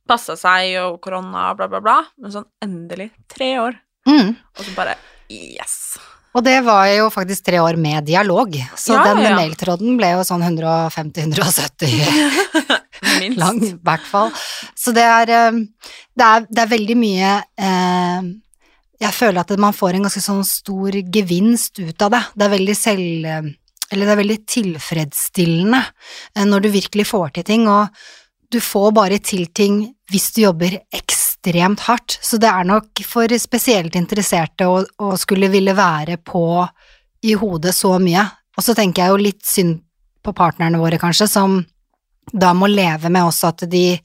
passa 0.09 0.35
seg, 0.39 0.75
og 0.83 0.99
korona, 1.03 1.49
bla, 1.57 1.69
bla, 1.71 1.81
bla. 1.83 1.99
Men 2.21 2.33
sånn 2.37 2.47
endelig 2.65 3.11
tre 3.31 3.53
år. 3.61 3.81
Mm. 4.09 4.33
Og 4.33 4.65
så 4.65 4.77
bare 4.77 4.97
Yes. 5.29 5.99
Og 6.33 6.41
det 6.45 6.55
var 6.65 6.87
jo 6.93 7.09
faktisk 7.13 7.45
tre 7.45 7.59
år 7.61 7.77
med 7.81 8.05
dialog, 8.05 8.53
så 8.77 8.95
Ja, 8.95 9.03
den 9.09 9.23
ja, 9.25 9.35
mailtråden 9.37 9.97
ble 9.97 10.11
jo 10.13 10.25
sånn 10.25 10.43
150-170 10.47 11.93
Minst. 13.19 13.39
lang, 13.41 13.61
i 13.65 13.73
hvert 13.73 14.05
fall. 14.05 14.29
Så 14.77 14.93
det 14.95 15.05
er, 15.05 15.33
eh, 15.33 15.57
det 16.17 16.27
er, 16.27 16.45
det 16.49 16.63
er 16.63 16.73
veldig 16.73 16.97
mye 16.99 17.31
eh, 17.57 18.29
Jeg 19.05 19.13
føler 19.15 19.41
at 19.41 19.53
man 19.61 19.73
får 19.73 19.97
en 19.97 20.05
ganske 20.09 20.21
sånn 20.23 20.43
stor 20.45 20.97
gevinst 21.13 21.79
ut 21.79 22.01
av 22.05 22.13
det. 22.17 22.23
Det 22.35 22.45
er 22.45 22.55
veldig 22.57 22.77
selv... 22.77 23.27
Eller 23.91 24.05
det 24.05 24.13
er 24.13 24.21
veldig 24.21 24.39
tilfredsstillende 24.49 25.81
eh, 25.81 26.45
når 26.47 26.65
du 26.65 26.69
virkelig 26.73 27.07
får 27.09 27.35
til 27.37 27.47
ting, 27.47 27.67
og 27.69 27.89
du 28.49 28.59
får 28.63 28.91
bare 28.97 29.19
til 29.21 29.47
ting 29.53 29.81
hvis 30.09 30.31
du 30.33 30.43
jobber 30.43 30.79
ekstremt 30.95 31.85
hardt. 31.85 32.17
Så 32.21 32.39
det 32.41 32.49
er 32.49 32.67
nok 32.67 33.03
for 33.05 33.29
spesielt 33.41 33.97
interesserte 33.99 34.67
å, 34.69 34.81
å 34.81 35.17
skulle 35.21 35.51
ville 35.53 35.75
være 35.77 36.17
på 36.17 36.43
i 37.29 37.35
hodet 37.37 37.75
så 37.75 37.97
mye. 38.01 38.25
Og 38.57 38.65
så 38.65 38.75
tenker 38.77 39.05
jeg 39.05 39.13
jo 39.13 39.25
litt 39.27 39.45
synd 39.45 39.81
på 40.25 40.33
partnerne 40.35 40.79
våre, 40.81 40.99
kanskje, 40.99 41.29
som 41.31 41.59
da 42.29 42.51
må 42.53 42.67
leve 42.69 43.09
med 43.09 43.25
også 43.25 43.53
at 43.53 43.63
de 43.71 43.99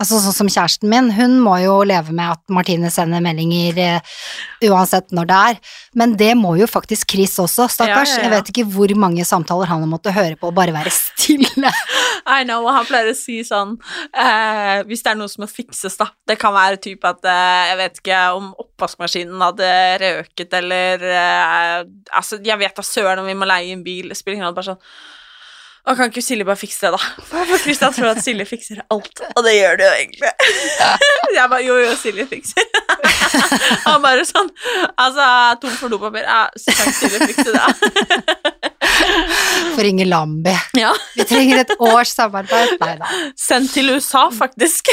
Altså 0.00 0.16
sånn 0.24 0.32
som 0.32 0.48
kjæresten 0.48 0.88
min, 0.88 1.10
hun 1.12 1.36
må 1.44 1.58
jo 1.60 1.74
leve 1.84 2.14
med 2.16 2.32
at 2.32 2.40
Martine 2.52 2.88
sender 2.92 3.20
meldinger 3.20 3.76
eh, 3.80 4.14
uansett 4.70 5.12
når 5.12 5.28
det 5.28 5.40
er, 5.50 5.58
men 6.00 6.14
det 6.16 6.30
må 6.40 6.54
jo 6.56 6.68
faktisk 6.70 7.12
Chris 7.12 7.36
også, 7.42 7.66
stakkars. 7.68 8.14
Ja, 8.14 8.16
ja, 8.16 8.22
ja. 8.22 8.24
Jeg 8.24 8.32
vet 8.32 8.52
ikke 8.52 8.64
hvor 8.72 8.94
mange 9.02 9.26
samtaler 9.28 9.68
han 9.68 9.84
har 9.84 9.90
måttet 9.90 10.16
høre 10.16 10.38
på 10.40 10.48
og 10.48 10.56
bare 10.56 10.72
være 10.72 10.92
stille. 10.94 11.72
I 12.38 12.46
know, 12.46 12.64
og 12.64 12.72
han 12.78 12.88
pleier 12.88 13.12
å 13.12 13.16
si 13.16 13.40
sånn 13.46 13.76
eh, 14.12 14.80
Hvis 14.88 15.04
det 15.04 15.12
er 15.12 15.20
noe 15.20 15.30
som 15.30 15.44
må 15.44 15.50
fikses, 15.50 15.96
da. 16.00 16.10
Det 16.28 16.36
kan 16.40 16.52
være 16.54 16.80
typ 16.82 17.04
at 17.08 17.24
eh, 17.28 17.70
Jeg 17.70 17.78
vet 17.80 18.02
ikke 18.02 18.18
om 18.36 18.50
oppvaskmaskinen 18.64 19.44
hadde 19.44 19.70
røket, 20.02 20.58
eller 20.60 21.06
eh, 21.12 21.78
Altså, 22.16 22.40
jeg 22.44 22.60
vet 22.60 22.76
da 22.76 22.84
søren 22.86 23.22
om 23.22 23.28
vi 23.28 23.36
må 23.36 23.48
leie 23.48 23.72
en 23.74 23.84
bil. 23.84 24.12
Spiller 24.16 24.38
ingen 24.38 24.48
rolle. 24.48 24.60
Bare 24.60 24.72
sånn 24.72 24.84
Å, 25.80 25.94
kan 25.96 26.10
ikke 26.10 26.20
Silje 26.22 26.44
bare 26.44 26.60
fikse 26.60 26.86
det, 26.86 26.98
da? 26.98 27.24
For 27.24 27.62
Kristian 27.64 27.94
tror 27.96 28.10
at 28.12 28.20
Silje 28.24 28.44
fikser 28.48 28.82
alt, 28.92 29.22
og 29.36 29.40
det 29.46 29.54
gjør 29.56 29.78
det 29.80 29.86
jo 29.86 29.92
egentlig. 29.96 30.32
jeg 31.38 31.46
bare 31.54 31.62
Jo, 31.64 31.78
jo, 31.80 31.94
Silje 32.00 32.26
fikser. 32.28 32.66
Han 33.86 34.02
bare 34.02 34.24
sånn 34.28 34.48
Altså, 35.00 35.24
tom 35.62 35.72
for 35.78 35.92
dopapir. 35.92 36.26
Ja, 36.26 36.48
så 36.58 36.74
kan 36.76 36.92
Silje 36.98 37.30
fikse 37.30 37.50
det. 37.54 37.64
For 39.74 39.86
Inger 39.86 40.08
Lambi. 40.10 40.52
ja. 40.78 40.92
Vi 41.16 41.24
trenger 41.28 41.62
et 41.62 41.72
års 41.78 42.12
samarbeid. 42.12 42.76
Nei 42.82 42.96
da. 43.00 43.10
Sendt 43.38 43.72
til 43.74 43.92
USA, 43.94 44.26
faktisk. 44.34 44.90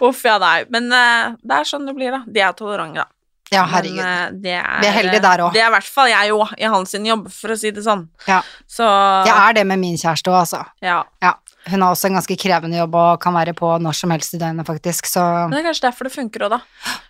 Uff, 0.00 0.22
ja, 0.24 0.36
nei. 0.42 0.58
Men 0.72 0.90
eh, 0.94 1.32
det 1.42 1.58
er 1.58 1.68
sånn 1.68 1.88
det 1.88 1.96
blir, 1.96 2.14
da. 2.14 2.22
De 2.28 2.44
er 2.44 2.54
tolerante, 2.58 3.02
da. 3.02 3.08
Ja, 3.50 3.64
herregud. 3.66 3.96
Men, 3.98 4.06
eh, 4.06 4.40
det 4.44 4.52
er, 4.54 4.80
Vi 4.80 4.86
er 4.86 4.92
heldige 4.94 5.22
der 5.24 5.42
også. 5.42 5.52
Det 5.56 5.62
er 5.62 5.66
i 5.66 5.74
hvert 5.74 5.88
fall 5.90 6.08
jeg 6.12 6.34
òg, 6.36 6.52
i 6.58 6.68
hans 6.70 6.92
jobb, 6.94 7.30
for 7.34 7.50
å 7.50 7.56
si 7.58 7.70
det 7.74 7.82
sånn. 7.82 8.04
Ja. 8.28 8.40
Så 8.70 8.84
Jeg 9.26 9.34
er 9.34 9.52
det 9.58 9.64
med 9.66 9.80
min 9.82 9.96
kjæreste 9.98 10.30
òg, 10.30 10.40
altså. 10.44 10.64
ja. 10.80 11.02
Ja. 11.22 11.34
Hun 11.68 11.82
har 11.82 11.92
også 11.92 12.08
en 12.08 12.14
ganske 12.16 12.36
krevende 12.40 12.78
jobb 12.78 12.94
og 12.96 13.20
kan 13.20 13.34
være 13.34 13.52
på 13.52 13.68
når 13.82 13.92
som 13.98 14.10
helst 14.14 14.32
i 14.34 14.38
døgnet, 14.40 14.66
faktisk, 14.66 15.06
så 15.10 15.24
Men 15.48 15.58
det 15.58 15.64
er 15.64 15.68
kanskje 15.68 15.88
derfor 15.90 16.04
det 16.08 16.12
funker 16.14 16.46
òg, 16.46 16.50
da. 16.54 16.60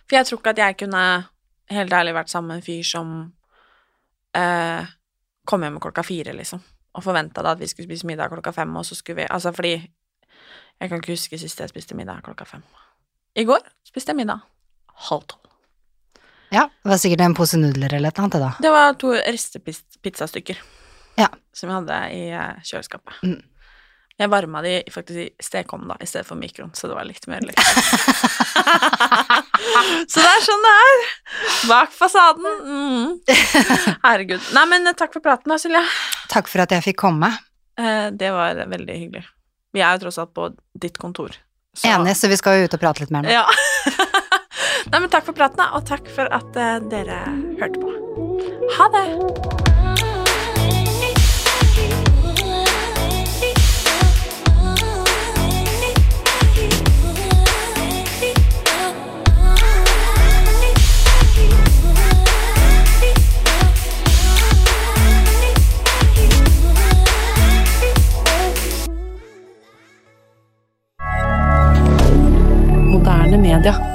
For 0.09 0.17
jeg 0.17 0.25
tror 0.27 0.39
ikke 0.41 0.49
at 0.55 0.57
jeg 0.57 0.77
kunne 0.81 1.03
helt 1.71 1.93
ærlig 1.93 2.13
vært 2.17 2.29
sammen 2.33 2.47
med 2.51 2.57
en 2.59 2.65
fyr 2.65 2.83
som 2.83 3.13
eh, 4.35 4.85
kom 5.47 5.63
hjem 5.63 5.79
klokka 5.79 6.03
fire, 6.03 6.33
liksom, 6.35 6.61
og 6.97 7.03
forventa 7.05 7.45
at 7.47 7.61
vi 7.61 7.69
skulle 7.69 7.87
spise 7.87 8.09
middag 8.09 8.33
klokka 8.33 8.51
fem, 8.55 8.75
og 8.75 8.85
så 8.85 8.97
skulle 8.97 9.21
vi 9.21 9.27
Altså 9.29 9.53
fordi 9.55 9.75
Jeg 10.81 10.89
kan 10.89 10.97
ikke 10.97 11.13
huske 11.13 11.37
sist 11.37 11.59
jeg 11.59 11.69
spiste 11.69 11.95
middag 11.95 12.23
klokka 12.25 12.43
fem. 12.45 12.63
I 13.37 13.43
går 13.45 13.61
spiste 13.85 14.09
jeg 14.11 14.17
middag 14.17 14.41
halv 15.07 15.21
tolv. 15.29 15.50
Ja. 16.51 16.65
Det 16.83 16.89
var 16.91 16.97
sikkert 17.01 17.21
en 17.25 17.35
pose 17.37 17.57
nudler 17.59 17.93
eller 17.93 17.97
eller 18.11 18.19
annet, 18.23 18.33
det 18.35 18.41
da. 18.43 18.51
Det 18.65 18.71
var 18.73 18.93
to 18.99 19.09
restepizzastykker 19.15 20.57
Ja. 21.19 21.27
som 21.53 21.69
jeg 21.69 21.75
hadde 21.81 21.97
i 22.15 22.21
eh, 22.31 22.53
kjøleskapet. 22.67 23.13
Mm. 23.23 23.41
Jeg 24.21 24.29
varma 24.29 24.61
de 24.61 24.83
faktisk 24.93 25.17
i 25.17 25.31
stekeovnen 25.41 25.87
da, 25.89 25.95
i 26.03 26.05
stedet 26.05 26.27
for 26.27 26.35
mikroen, 26.37 26.69
så 26.77 26.87
det 26.91 26.95
var 26.99 27.05
litt 27.07 27.25
mer 27.31 27.41
liksom. 27.41 27.63
så 30.11 30.17
det 30.21 30.29
er 30.29 30.43
sånn 30.45 30.65
det 30.65 30.73
er. 30.77 30.97
Bak 31.71 31.89
fasaden. 31.95 32.45
Mm. 32.67 33.07
Herregud. 34.03 34.41
Nei, 34.57 34.65
men 34.69 34.87
eh, 34.91 34.95
takk 34.99 35.13
for 35.15 35.23
praten 35.25 35.49
da, 35.53 35.57
Silje. 35.61 35.81
Takk 36.31 36.47
for 36.51 36.59
at 36.65 36.71
jeg 36.75 36.85
fikk 36.91 36.99
komme. 37.01 37.29
Eh, 37.81 38.07
det 38.13 38.29
var 38.35 38.49
veldig 38.69 38.95
hyggelig. 38.99 39.23
Vi 39.73 39.79
er 39.81 39.91
jo 39.95 39.99
tross 40.05 40.19
alt 40.21 40.33
på 40.37 40.43
ditt 40.75 40.97
kontor. 41.01 41.31
så- 41.73 41.87
Enig, 41.87 42.15
så 42.19 42.27
vi 42.27 42.35
skal 42.37 42.59
jo 42.59 42.65
ut 42.67 42.75
og 42.77 42.81
prate 42.83 42.99
litt 43.05 43.11
mer 43.15 43.23
nå. 43.25 43.29
Ja. 43.31 43.45
Nei, 44.89 44.99
men 44.99 45.09
takk 45.13 45.27
for 45.27 45.37
praten, 45.37 45.61
og 45.77 45.85
takk 45.85 46.09
for 46.15 46.31
at 46.33 46.57
eh, 46.57 46.79
dere 46.91 47.21
hørte 47.61 47.83
på. 47.83 47.93
Ha 48.79 48.89
det! 48.97 49.07
Media. 73.41 73.90